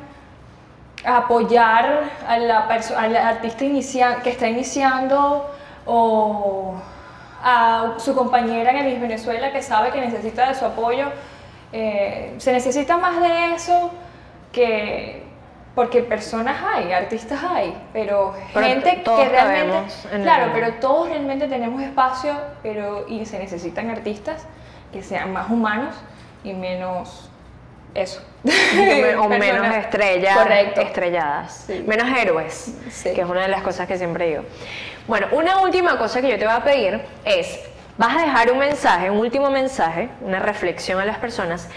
apoyar 1.05 2.03
a 2.27 2.37
la 2.37 2.59
al 2.97 3.15
artista 3.17 3.65
inicia- 3.65 4.21
que 4.23 4.29
está 4.29 4.47
iniciando 4.47 5.49
o 5.85 6.75
a 7.43 7.95
su 7.97 8.15
compañera 8.15 8.71
en 8.71 8.77
el 8.85 8.99
Venezuela 8.99 9.51
que 9.51 9.61
sabe 9.61 9.91
que 9.91 9.99
necesita 9.99 10.47
de 10.47 10.55
su 10.55 10.65
apoyo. 10.65 11.07
Eh, 11.73 12.35
se 12.37 12.53
necesita 12.53 12.97
más 12.97 13.19
de 13.19 13.55
eso 13.55 13.91
que, 14.53 15.23
porque 15.75 16.03
personas 16.03 16.55
hay, 16.73 16.93
artistas 16.93 17.43
hay, 17.43 17.75
pero, 17.91 18.33
Pero 18.53 18.65
gente 18.65 19.01
que 19.03 19.29
realmente, 19.29 19.93
claro, 20.23 20.51
pero 20.53 20.73
todos 20.75 21.09
realmente 21.09 21.47
tenemos 21.47 21.81
espacio, 21.81 22.33
pero 22.61 23.05
y 23.09 23.25
se 23.25 23.39
necesitan 23.39 23.89
artistas 23.89 24.45
que 24.93 25.01
sean 25.01 25.33
más 25.33 25.49
humanos 25.49 25.95
y 26.43 26.53
menos 26.53 27.29
eso. 27.95 28.21
o 29.19 29.29
menos 29.29 29.75
estrellas 29.75 30.37
Correcto. 30.37 30.81
estrelladas, 30.81 31.63
Sí. 31.67 31.83
menos 31.87 32.07
héroes, 32.17 32.73
Sí. 32.89 33.13
que 33.13 33.21
es 33.21 33.27
una 33.27 33.41
de 33.41 33.47
las 33.47 33.61
cosas 33.61 33.87
que 33.87 33.97
siempre 33.97 34.27
digo. 34.27 34.43
Bueno, 35.07 35.27
una 35.31 35.59
última 35.61 35.97
cosa 35.97 36.21
que 36.21 36.29
yo 36.29 36.37
te 36.39 36.45
voy 36.45 36.53
a 36.55 36.63
pedir 36.63 37.01
es, 37.25 37.59
vas 37.97 38.17
a 38.17 38.21
dejar 38.21 38.51
un 38.51 38.57
mensaje, 38.59 39.09
un 39.11 39.17
último 39.19 39.49
mensaje, 39.49 40.09
una 40.21 40.39
reflexión 40.39 40.99
a 40.99 41.05
las 41.05 41.17
personas 41.17 41.69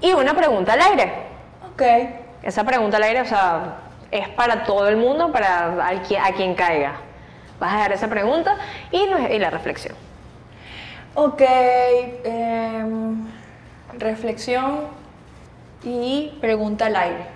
y 0.00 0.12
una 0.12 0.34
pregunta 0.34 0.72
al 0.74 0.80
aire. 0.82 1.12
Ok. 1.72 1.82
Esa 2.42 2.64
pregunta 2.64 2.96
al 2.96 3.04
aire, 3.04 3.20
o 3.20 3.24
sea, 3.24 3.76
es 4.10 4.28
para 4.30 4.64
todo 4.64 4.88
el 4.88 4.96
mundo, 4.96 5.32
para 5.32 5.86
al 5.86 6.02
qui- 6.02 6.18
a 6.20 6.32
quien 6.32 6.54
caiga. 6.54 6.94
Vas 7.60 7.72
a 7.72 7.76
dejar 7.76 7.92
esa 7.92 8.08
pregunta 8.08 8.56
y, 8.90 8.98
y 9.30 9.38
la 9.38 9.50
reflexión. 9.50 9.94
Ok, 11.14 11.42
em, 12.24 13.26
reflexión 13.98 14.80
y 15.84 16.36
pregunta 16.40 16.86
al 16.86 16.96
aire. 16.96 17.26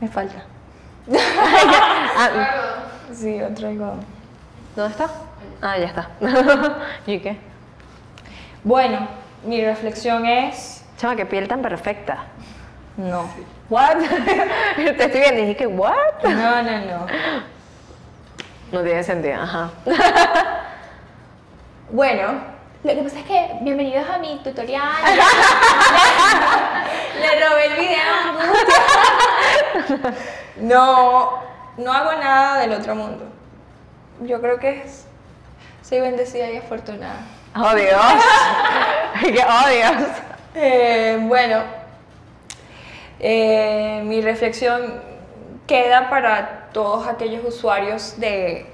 Me 0.00 0.08
falta. 0.08 0.44
Ah, 2.16 2.30
Sí, 3.12 3.40
otro. 3.42 3.68
¿Dónde 4.74 4.90
está? 4.90 5.08
Ah, 5.60 5.76
ya 5.78 5.86
está. 5.86 6.08
¿Y 7.06 7.18
qué? 7.18 7.36
Bueno, 8.64 9.06
mi 9.44 9.62
reflexión 9.64 10.24
es. 10.26 10.84
Chama, 10.96 11.16
qué 11.16 11.26
piel 11.26 11.46
tan 11.48 11.62
perfecta. 11.62 12.24
No. 12.96 13.26
¿What? 13.68 13.96
Te 14.76 15.04
estoy 15.04 15.20
viendo 15.20 15.42
y 15.42 15.46
dije 15.46 15.66
¿what? 15.66 16.22
No, 16.24 16.62
no, 16.62 16.78
no. 16.80 17.06
No 18.72 18.82
tiene 18.82 19.02
sentido, 19.02 19.40
ajá. 19.40 19.70
Bueno, 21.90 22.51
lo 22.84 22.94
que 22.94 23.02
pasa 23.02 23.18
es 23.20 23.24
que 23.26 23.50
bienvenidos 23.60 24.08
a 24.08 24.18
mi 24.18 24.38
tutorial. 24.42 24.82
Le 27.20 27.48
robé 27.48 27.66
el 27.66 27.74
video. 27.74 28.12
No, 30.56 31.30
no 31.76 31.92
hago 31.92 32.12
nada 32.20 32.58
del 32.60 32.72
otro 32.72 32.94
mundo. 32.94 33.24
Yo 34.22 34.40
creo 34.40 34.58
que 34.58 34.82
es, 34.82 35.04
soy 35.82 36.00
bendecida 36.00 36.50
y 36.50 36.56
afortunada. 36.56 37.20
¡Oh, 37.56 37.74
Dios! 37.74 38.00
¡Qué- 39.20 39.44
¡Oh, 39.46 39.68
Dios! 39.68 40.08
Eh, 40.54 41.18
bueno, 41.22 41.62
eh, 43.20 44.02
mi 44.04 44.20
reflexión 44.20 45.02
queda 45.66 46.10
para 46.10 46.68
todos 46.72 47.06
aquellos 47.08 47.44
usuarios 47.44 48.18
de 48.18 48.66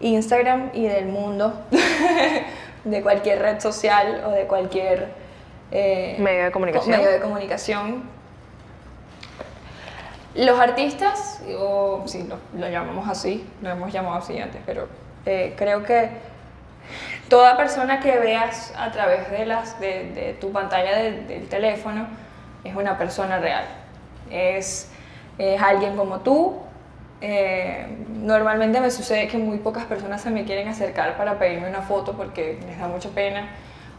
Instagram 0.00 0.70
y 0.74 0.86
del 0.86 1.06
mundo, 1.06 1.64
de 2.84 3.02
cualquier 3.02 3.40
red 3.40 3.60
social 3.60 4.22
o 4.26 4.30
de 4.30 4.44
cualquier 4.46 5.08
eh, 5.70 6.16
Medio 6.18 6.44
de 6.44 6.52
comunicación. 6.52 6.96
medio 6.98 7.10
de 7.10 7.20
comunicación. 7.20 8.02
Los 10.34 10.58
artistas, 10.58 11.40
o 11.58 12.02
sí, 12.06 12.26
lo, 12.28 12.38
lo 12.58 12.68
llamamos 12.68 13.08
así, 13.08 13.46
lo 13.62 13.70
hemos 13.70 13.92
llamado 13.92 14.16
así 14.16 14.36
antes, 14.38 14.60
pero 14.66 14.88
eh, 15.26 15.54
creo 15.56 15.84
que 15.84 16.10
toda 17.28 17.56
persona 17.56 18.00
que 18.00 18.18
veas 18.18 18.72
a 18.76 18.90
través 18.90 19.30
de, 19.30 19.46
las, 19.46 19.78
de, 19.78 20.10
de 20.10 20.32
tu 20.40 20.50
pantalla 20.50 20.98
de- 20.98 21.22
del 21.22 21.48
teléfono 21.48 22.08
es 22.64 22.74
una 22.74 22.98
persona 22.98 23.38
real. 23.38 23.64
Es, 24.30 24.90
es 25.38 25.62
alguien 25.62 25.96
como 25.96 26.18
tú. 26.20 26.58
Eh, 27.20 27.86
normalmente 28.22 28.80
me 28.80 28.90
sucede 28.90 29.28
que 29.28 29.38
muy 29.38 29.58
pocas 29.58 29.84
personas 29.84 30.20
se 30.20 30.30
me 30.30 30.44
quieren 30.44 30.68
acercar 30.68 31.16
para 31.16 31.38
pedirme 31.38 31.68
una 31.68 31.82
foto 31.82 32.12
porque 32.12 32.58
les 32.66 32.78
da 32.78 32.88
mucha 32.88 33.08
pena. 33.10 33.48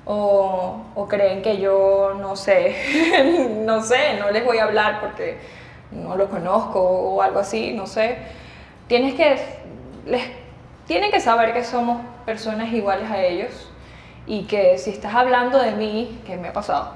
O, 0.08 0.84
o 0.94 1.08
creen 1.08 1.42
que 1.42 1.58
yo 1.58 2.14
no 2.20 2.36
sé, 2.36 2.76
no 3.66 3.82
sé, 3.82 4.20
no 4.20 4.30
les 4.30 4.46
voy 4.46 4.60
a 4.60 4.66
hablar 4.66 5.00
porque 5.02 5.38
no 5.92 6.16
lo 6.16 6.30
conozco 6.30 6.80
o 6.80 7.22
algo 7.22 7.40
así, 7.40 7.74
no 7.74 7.88
sé. 7.88 8.18
Tienes 8.88 9.16
que, 9.16 9.38
les, 10.06 10.24
tienen 10.86 11.10
que 11.10 11.20
saber 11.20 11.54
que 11.54 11.64
somos 11.64 12.02
personas 12.26 12.72
iguales 12.72 13.10
a 13.10 13.24
ellos 13.24 13.70
y 14.28 14.44
que 14.44 14.78
si 14.78 14.92
estás 14.92 15.16
hablando 15.16 15.60
de 15.60 15.72
mí, 15.72 16.22
que 16.26 16.38
me 16.38 16.50
ha 16.50 16.54
pasado, 16.54 16.92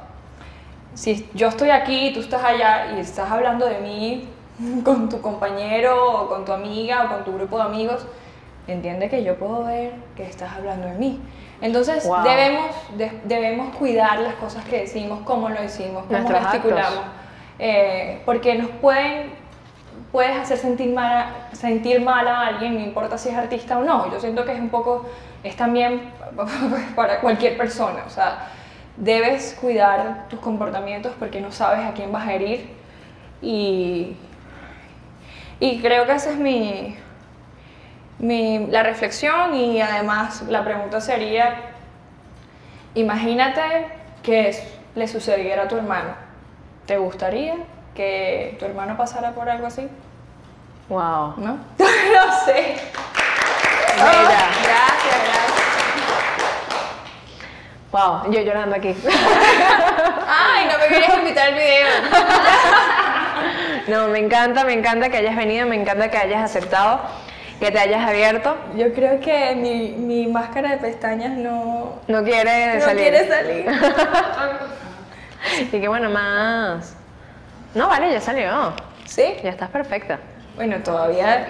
si 0.93 1.27
yo 1.33 1.47
estoy 1.47 1.69
aquí 1.69 2.07
y 2.07 2.13
tú 2.13 2.19
estás 2.19 2.43
allá 2.43 2.93
y 2.95 2.99
estás 2.99 3.31
hablando 3.31 3.65
de 3.67 3.79
mí 3.79 4.27
con 4.83 5.09
tu 5.09 5.21
compañero 5.21 6.21
o 6.23 6.27
con 6.29 6.45
tu 6.45 6.51
amiga 6.51 7.05
o 7.05 7.09
con 7.15 7.23
tu 7.23 7.33
grupo 7.33 7.57
de 7.57 7.63
amigos, 7.63 8.05
entiende 8.67 9.09
que 9.09 9.23
yo 9.23 9.35
puedo 9.35 9.63
ver 9.63 9.93
que 10.15 10.23
estás 10.23 10.53
hablando 10.53 10.87
de 10.87 10.93
mí. 10.95 11.19
Entonces 11.61 12.05
Wow. 12.05 12.23
debemos, 12.23 12.69
de- 12.97 13.19
debemos 13.25 13.75
cuidar 13.75 14.19
las 14.19 14.35
cosas 14.35 14.63
que 14.65 14.81
decimos, 14.81 15.19
cómo 15.25 15.49
lo 15.49 15.61
decimos, 15.61 16.03
cómo 16.05 16.19
Nuestros 16.19 16.39
gesticulamos, 16.43 17.03
eh, 17.57 18.21
porque 18.25 18.55
nos 18.55 18.69
pueden, 18.81 19.31
puedes 20.11 20.37
hacer 20.37 20.57
sentir 20.57 20.93
mal, 20.93 21.11
a- 21.51 21.55
sentir 21.55 22.01
mal 22.01 22.27
a 22.27 22.47
alguien, 22.47 22.75
no 22.75 22.79
importa 22.81 23.17
si 23.17 23.29
es 23.29 23.35
artista 23.35 23.77
o 23.79 23.83
no. 23.83 24.11
Yo 24.11 24.19
siento 24.19 24.45
que 24.45 24.53
es 24.53 24.59
un 24.59 24.69
poco, 24.69 25.05
es 25.43 25.55
también 25.55 26.11
para 26.95 27.19
cualquier 27.21 27.57
persona, 27.57 28.03
o 28.05 28.09
sea, 28.09 28.47
debes 28.97 29.57
cuidar 29.59 30.27
tus 30.29 30.39
comportamientos 30.39 31.13
porque 31.19 31.41
no 31.41 31.51
sabes 31.51 31.85
a 31.85 31.91
quién 31.93 32.11
vas 32.11 32.27
a 32.27 32.33
herir 32.33 32.69
y, 33.41 34.15
y 35.59 35.81
creo 35.81 36.05
que 36.05 36.13
esa 36.13 36.31
es 36.31 36.37
mi, 36.37 36.95
mi- 38.19 38.67
la 38.67 38.83
reflexión 38.83 39.53
y 39.55 39.81
además 39.81 40.43
la 40.47 40.63
pregunta 40.63 41.01
sería, 41.01 41.55
imagínate 42.95 43.87
que 44.23 44.57
le 44.95 45.07
sucediera 45.07 45.63
a 45.63 45.67
tu 45.67 45.77
hermano. 45.77 46.09
¿Te 46.85 46.97
gustaría 46.97 47.55
que 47.95 48.55
tu 48.59 48.65
hermano 48.65 48.97
pasara 48.97 49.31
por 49.31 49.49
algo 49.49 49.67
así? 49.67 49.87
¡Wow! 50.89 51.35
¿No? 51.37 51.57
no 51.77 52.45
sé. 52.45 52.75
Gracias, 53.99 54.63
gracias. 54.63 55.53
¡Wow! 57.91 58.31
Yo 58.31 58.41
llorando 58.41 58.75
aquí. 58.75 58.89
Ay, 60.27 60.67
no 60.71 60.77
me 60.79 60.87
querías 60.87 61.17
invitar 61.17 61.47
al 61.47 61.53
video. 61.55 61.87
No, 63.89 64.07
me 64.07 64.19
encanta, 64.19 64.63
me 64.63 64.73
encanta 64.73 65.09
que 65.09 65.17
hayas 65.17 65.35
venido, 65.35 65.65
me 65.67 65.75
encanta 65.75 66.09
que 66.11 66.17
hayas 66.17 66.43
aceptado, 66.43 67.01
que 67.59 67.71
te 67.71 67.79
hayas 67.79 68.07
abierto. 68.07 68.55
Yo 68.75 68.93
creo 68.93 69.19
que 69.19 69.55
mi, 69.55 69.89
mi 69.91 70.27
máscara 70.27 70.71
de 70.71 70.77
pestañas 70.77 71.31
no, 71.31 71.99
No 72.07 72.23
quiere 72.23 72.75
no 72.75 72.81
salir. 72.81 73.01
quiere 73.01 73.27
salir. 73.27 73.65
Y 75.71 75.79
que 75.79 75.87
bueno, 75.87 76.09
más. 76.09 76.95
No, 77.73 77.87
vale, 77.87 78.11
ya 78.11 78.19
salió. 78.19 78.73
¿Sí? 79.05 79.35
Ya 79.41 79.51
estás 79.51 79.69
perfecta. 79.69 80.19
Bueno, 80.57 80.77
todavía. 80.83 81.47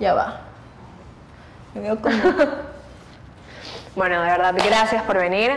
Ya 0.00 0.14
va. 0.14 0.40
Me 1.74 1.82
veo 1.82 2.00
como. 2.00 2.16
Bueno, 3.94 4.20
de 4.22 4.28
verdad, 4.30 4.54
gracias 4.54 5.02
por 5.04 5.18
venir. 5.18 5.52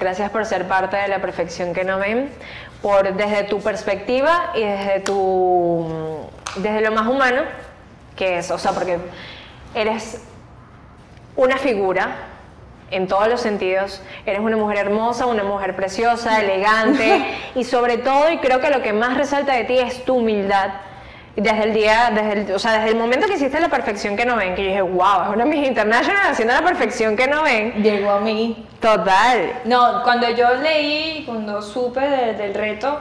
Gracias 0.00 0.30
por 0.30 0.46
ser 0.46 0.66
parte 0.66 0.96
de 0.96 1.06
la 1.08 1.18
perfección 1.18 1.74
que 1.74 1.84
no 1.84 1.98
ven. 1.98 2.30
Por 2.84 3.14
desde 3.14 3.44
tu 3.44 3.62
perspectiva 3.62 4.52
y 4.54 4.60
desde 4.60 5.00
tu. 5.00 5.88
desde 6.56 6.82
lo 6.82 6.92
más 6.92 7.06
humano 7.06 7.44
que 8.14 8.36
es. 8.36 8.50
O 8.50 8.58
sea, 8.58 8.72
porque 8.72 8.98
eres 9.74 10.20
una 11.34 11.56
figura 11.56 12.14
en 12.90 13.08
todos 13.08 13.26
los 13.28 13.40
sentidos. 13.40 14.02
Eres 14.26 14.42
una 14.42 14.58
mujer 14.58 14.76
hermosa, 14.76 15.24
una 15.24 15.44
mujer 15.44 15.74
preciosa, 15.74 16.42
elegante 16.42 17.24
y 17.54 17.64
sobre 17.64 17.96
todo, 17.96 18.30
y 18.30 18.36
creo 18.36 18.60
que 18.60 18.68
lo 18.68 18.82
que 18.82 18.92
más 18.92 19.16
resalta 19.16 19.54
de 19.54 19.64
ti 19.64 19.78
es 19.78 20.04
tu 20.04 20.16
humildad. 20.16 20.68
Desde 21.36 21.64
el 21.64 21.74
día, 21.74 22.12
desde 22.14 22.32
el, 22.32 22.52
o 22.52 22.58
sea, 22.60 22.74
desde 22.74 22.90
el 22.90 22.96
momento 22.96 23.26
que 23.26 23.34
hiciste 23.34 23.58
la 23.58 23.68
perfección 23.68 24.16
que 24.16 24.24
no 24.24 24.36
ven, 24.36 24.54
que 24.54 24.62
yo 24.62 24.68
dije, 24.68 24.82
wow, 24.82 25.22
es 25.24 25.28
una 25.30 25.44
Miss 25.44 25.66
International 25.66 26.26
haciendo 26.30 26.54
la 26.54 26.62
perfección 26.62 27.16
que 27.16 27.26
no 27.26 27.42
ven. 27.42 27.72
Llegó 27.82 28.10
a 28.12 28.20
mí. 28.20 28.64
Total. 28.80 29.52
No, 29.64 30.02
cuando 30.04 30.30
yo 30.30 30.54
leí, 30.54 31.24
cuando 31.26 31.60
supe 31.60 32.00
de- 32.00 32.34
del 32.34 32.54
reto, 32.54 33.00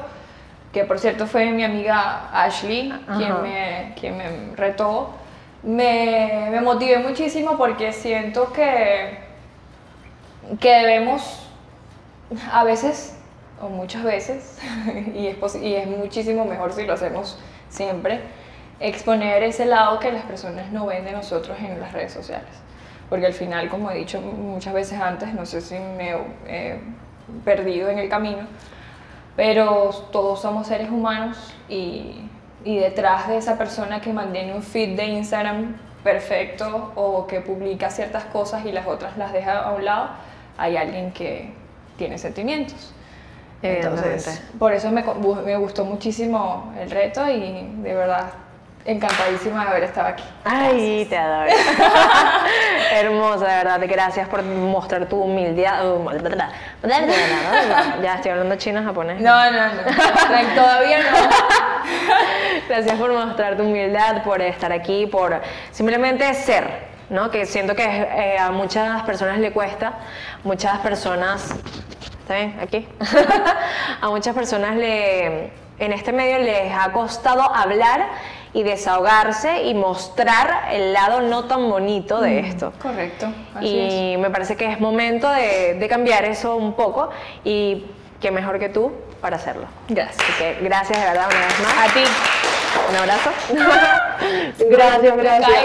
que 0.71 0.83
por 0.83 0.97
cierto 0.97 1.27
fue 1.27 1.45
mi 1.51 1.63
amiga 1.63 2.29
Ashley 2.33 2.91
Ajá. 3.07 3.17
quien 3.17 3.41
me, 3.43 3.93
quien 3.99 4.17
me 4.17 4.55
retó, 4.55 5.11
me, 5.61 6.47
me 6.49 6.59
motivé 6.61 6.97
muchísimo 6.97 7.55
porque 7.55 7.93
siento 7.93 8.51
que, 8.51 9.19
que 10.59 10.69
debemos, 10.73 11.47
a 12.51 12.63
veces, 12.63 13.15
o 13.61 13.69
muchas 13.69 14.03
veces, 14.03 14.57
y 15.13 15.27
es, 15.27 15.55
y 15.61 15.75
es 15.75 15.85
muchísimo 15.87 16.45
mejor 16.45 16.73
si 16.73 16.83
lo 16.83 16.93
hacemos 16.93 17.37
siempre, 17.73 18.21
exponer 18.79 19.43
ese 19.43 19.65
lado 19.65 19.99
que 19.99 20.11
las 20.11 20.23
personas 20.23 20.71
no 20.71 20.85
ven 20.85 21.05
de 21.05 21.11
nosotros 21.11 21.57
en 21.59 21.79
las 21.79 21.91
redes 21.91 22.13
sociales. 22.13 22.49
Porque 23.09 23.25
al 23.25 23.33
final, 23.33 23.69
como 23.69 23.91
he 23.91 23.95
dicho 23.95 24.21
muchas 24.21 24.73
veces 24.73 24.99
antes, 24.99 25.33
no 25.33 25.45
sé 25.45 25.61
si 25.61 25.75
me 25.75 26.15
he 26.47 26.79
perdido 27.43 27.89
en 27.89 27.99
el 27.99 28.09
camino, 28.09 28.47
pero 29.35 29.89
todos 30.11 30.41
somos 30.41 30.67
seres 30.67 30.89
humanos 30.89 31.53
y, 31.67 32.29
y 32.63 32.77
detrás 32.77 33.27
de 33.27 33.37
esa 33.37 33.57
persona 33.57 34.01
que 34.01 34.13
mantiene 34.13 34.53
un 34.53 34.63
feed 34.63 34.95
de 34.95 35.05
Instagram 35.05 35.75
perfecto 36.03 36.91
o 36.95 37.25
que 37.25 37.41
publica 37.41 37.89
ciertas 37.89 38.25
cosas 38.25 38.65
y 38.65 38.71
las 38.71 38.85
otras 38.85 39.17
las 39.17 39.33
deja 39.33 39.59
a 39.59 39.71
un 39.73 39.85
lado, 39.85 40.09
hay 40.57 40.77
alguien 40.77 41.11
que 41.11 41.51
tiene 41.97 42.17
sentimientos. 42.17 42.93
Entonces, 43.63 44.41
por 44.59 44.73
eso 44.73 44.91
me, 44.91 45.03
me 45.45 45.55
gustó 45.57 45.85
muchísimo 45.85 46.73
el 46.79 46.91
reto 46.91 47.27
y 47.29 47.69
de 47.81 47.95
verdad 47.95 48.25
encantadísima 48.85 49.63
de 49.63 49.69
haber 49.69 49.83
estado 49.83 50.07
aquí. 50.07 50.23
Ay, 50.43 51.05
te 51.09 51.17
adoro. 51.17 51.49
Hermosa, 52.91 53.47
de 53.47 53.55
verdad. 53.55 53.81
Gracias 53.87 54.27
por 54.27 54.43
mostrar 54.43 55.07
tu 55.07 55.21
humildad. 55.21 55.97
Ya 58.01 58.15
estoy 58.15 58.31
hablando 58.31 58.55
chino 58.55 58.83
japonés. 58.83 59.21
No, 59.21 59.51
no, 59.51 59.67
no, 59.67 60.55
todavía 60.55 60.99
no. 60.99 61.17
Gracias 62.67 62.97
por 62.97 63.13
mostrar 63.13 63.57
tu 63.57 63.63
humildad, 63.63 64.23
por 64.23 64.41
estar 64.41 64.71
aquí, 64.71 65.05
por 65.05 65.41
simplemente 65.71 66.33
ser, 66.33 66.87
¿no? 67.09 67.29
Que 67.31 67.45
siento 67.45 67.75
que 67.75 67.83
eh, 67.83 68.37
a 68.37 68.51
muchas 68.51 69.03
personas 69.03 69.39
le 69.39 69.51
cuesta, 69.51 69.93
muchas 70.43 70.79
personas, 70.79 71.53
¿está 72.23 72.35
bien? 72.35 72.57
Aquí. 72.61 72.87
a 74.01 74.09
muchas 74.09 74.33
personas 74.33 74.77
le, 74.77 75.51
en 75.77 75.91
este 75.91 76.13
medio 76.13 76.39
les 76.39 76.73
ha 76.73 76.91
costado 76.93 77.41
hablar 77.41 78.07
y 78.53 78.63
desahogarse 78.63 79.63
y 79.63 79.73
mostrar 79.73 80.69
el 80.71 80.93
lado 80.93 81.21
no 81.21 81.45
tan 81.45 81.69
bonito 81.69 82.21
de 82.21 82.39
esto. 82.39 82.71
Correcto, 82.81 83.27
así 83.55 83.79
es. 83.79 83.93
Y 83.93 84.17
me 84.17 84.29
parece 84.29 84.55
que 84.55 84.71
es 84.71 84.79
momento 84.79 85.29
de, 85.29 85.75
de 85.75 85.87
cambiar 85.87 86.23
eso 86.23 86.55
un 86.55 86.73
poco 86.73 87.09
y 87.43 87.85
que 88.21 88.31
mejor 88.31 88.57
que 88.57 88.69
tú 88.69 88.93
para 89.19 89.35
hacerlo. 89.35 89.65
Gracias. 89.89 90.17
Así 90.19 90.33
que 90.37 90.57
gracias 90.61 90.99
de 90.99 91.05
verdad 91.05 91.27
una 91.29 91.45
vez 91.45 91.59
más. 91.59 91.89
A 91.89 91.93
ti. 91.93 92.03
Un 92.89 92.95
abrazo. 92.95 93.29
gracias, 94.69 95.17
gracias. 95.17 95.59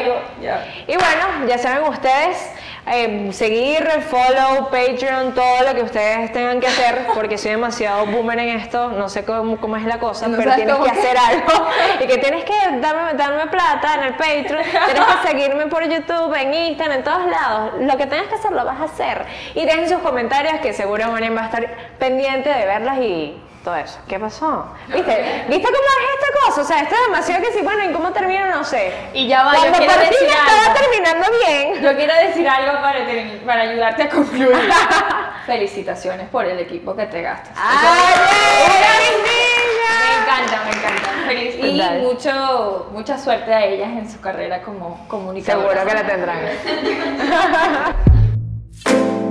Y 0.86 0.96
bueno, 0.96 1.46
ya 1.48 1.58
saben 1.58 1.88
ustedes, 1.88 2.50
eh, 2.92 3.28
seguir, 3.32 3.86
follow, 4.08 4.70
Patreon, 4.70 5.34
todo 5.34 5.62
lo 5.66 5.74
que 5.74 5.82
ustedes 5.82 6.32
tengan 6.32 6.60
que 6.60 6.66
hacer, 6.66 7.06
porque 7.14 7.38
soy 7.38 7.52
demasiado 7.52 8.06
boomer 8.06 8.38
en 8.38 8.48
esto, 8.60 8.88
no 8.92 9.08
sé 9.08 9.24
cómo, 9.24 9.56
cómo 9.58 9.76
es 9.76 9.84
la 9.84 9.98
cosa, 9.98 10.28
No 10.28 10.36
pero 10.38 10.54
tienes 10.54 10.76
que- 10.76 10.90
hacer 10.90 11.16
algo 11.18 11.66
y 12.00 12.06
que 12.06 12.18
tienes 12.18 12.44
que 12.44 12.52
darme, 12.80 13.14
darme 13.14 13.46
plata 13.46 13.94
en 13.94 14.02
el 14.04 14.12
Patreon, 14.14 14.62
tienes 14.62 15.04
que 15.22 15.28
seguirme 15.28 15.66
por 15.66 15.82
YouTube, 15.88 16.34
en 16.34 16.54
Instagram, 16.54 16.98
en 16.98 17.04
todos 17.04 17.26
lados. 17.30 17.70
Lo 17.80 17.96
que 17.96 18.06
tengas 18.06 18.26
que 18.28 18.34
hacer 18.36 18.52
lo 18.52 18.64
vas 18.64 18.80
a 18.80 18.84
hacer. 18.84 19.24
Y 19.54 19.64
dejen 19.64 19.88
sus 19.88 19.98
comentarios 19.98 20.54
que 20.60 20.72
seguro 20.72 21.08
Marian 21.10 21.36
va 21.36 21.42
a 21.42 21.46
estar 21.46 21.66
pendiente 21.98 22.48
de 22.48 22.66
verlas 22.66 22.98
y 22.98 23.36
todo 23.64 23.76
eso. 23.76 23.98
¿Qué 24.08 24.18
pasó? 24.18 24.66
¿Viste? 24.86 25.44
¿Viste 25.48 25.64
cómo 25.68 25.76
es 25.76 26.14
esta 26.14 26.46
cosa? 26.46 26.60
O 26.60 26.64
sea, 26.64 26.80
esto 26.80 26.94
es 26.94 27.00
demasiado 27.02 27.42
que 27.42 27.52
sí, 27.52 27.60
bueno, 27.62 27.84
¿y 27.90 27.92
cómo 27.92 28.12
termina? 28.12 28.46
No 28.50 28.64
sé. 28.64 28.92
Y 29.12 29.26
ya 29.28 29.42
va, 29.44 29.52
yo 29.54 29.60
Cuando 29.60 29.78
quiero 29.78 29.92
por 29.94 30.02
fin 30.02 30.10
decir 30.10 30.28
estaba 30.28 30.64
algo. 30.66 30.80
terminando 30.80 31.26
bien. 31.46 31.82
Yo 31.82 31.96
quiero 31.96 32.14
decir 32.14 32.48
algo 32.48 32.80
para, 32.80 33.00
termi- 33.06 33.40
para 33.44 33.60
ayudarte 33.62 34.02
a 34.04 34.08
concluir. 34.08 34.70
Felicitaciones 35.46 36.28
por 36.28 36.44
el 36.46 36.58
equipo 36.60 36.94
que 36.96 37.06
te 37.06 37.22
gastas. 37.22 37.52
¡Ay, 37.56 39.12
Me 39.22 40.22
encanta, 40.22 40.64
me 40.64 40.70
encanta. 40.70 41.08
Feliz. 41.26 41.54
Y 41.58 41.82
mucho, 42.02 42.88
mucha 42.92 43.18
suerte 43.18 43.52
a 43.52 43.64
ellas 43.64 43.88
en 43.90 44.10
su 44.10 44.20
carrera 44.20 44.62
como 44.62 45.06
comunicadora. 45.08 45.80
Seguro 45.82 45.86
que 45.88 45.94
la 45.94 46.06
tendrán. 46.06 46.38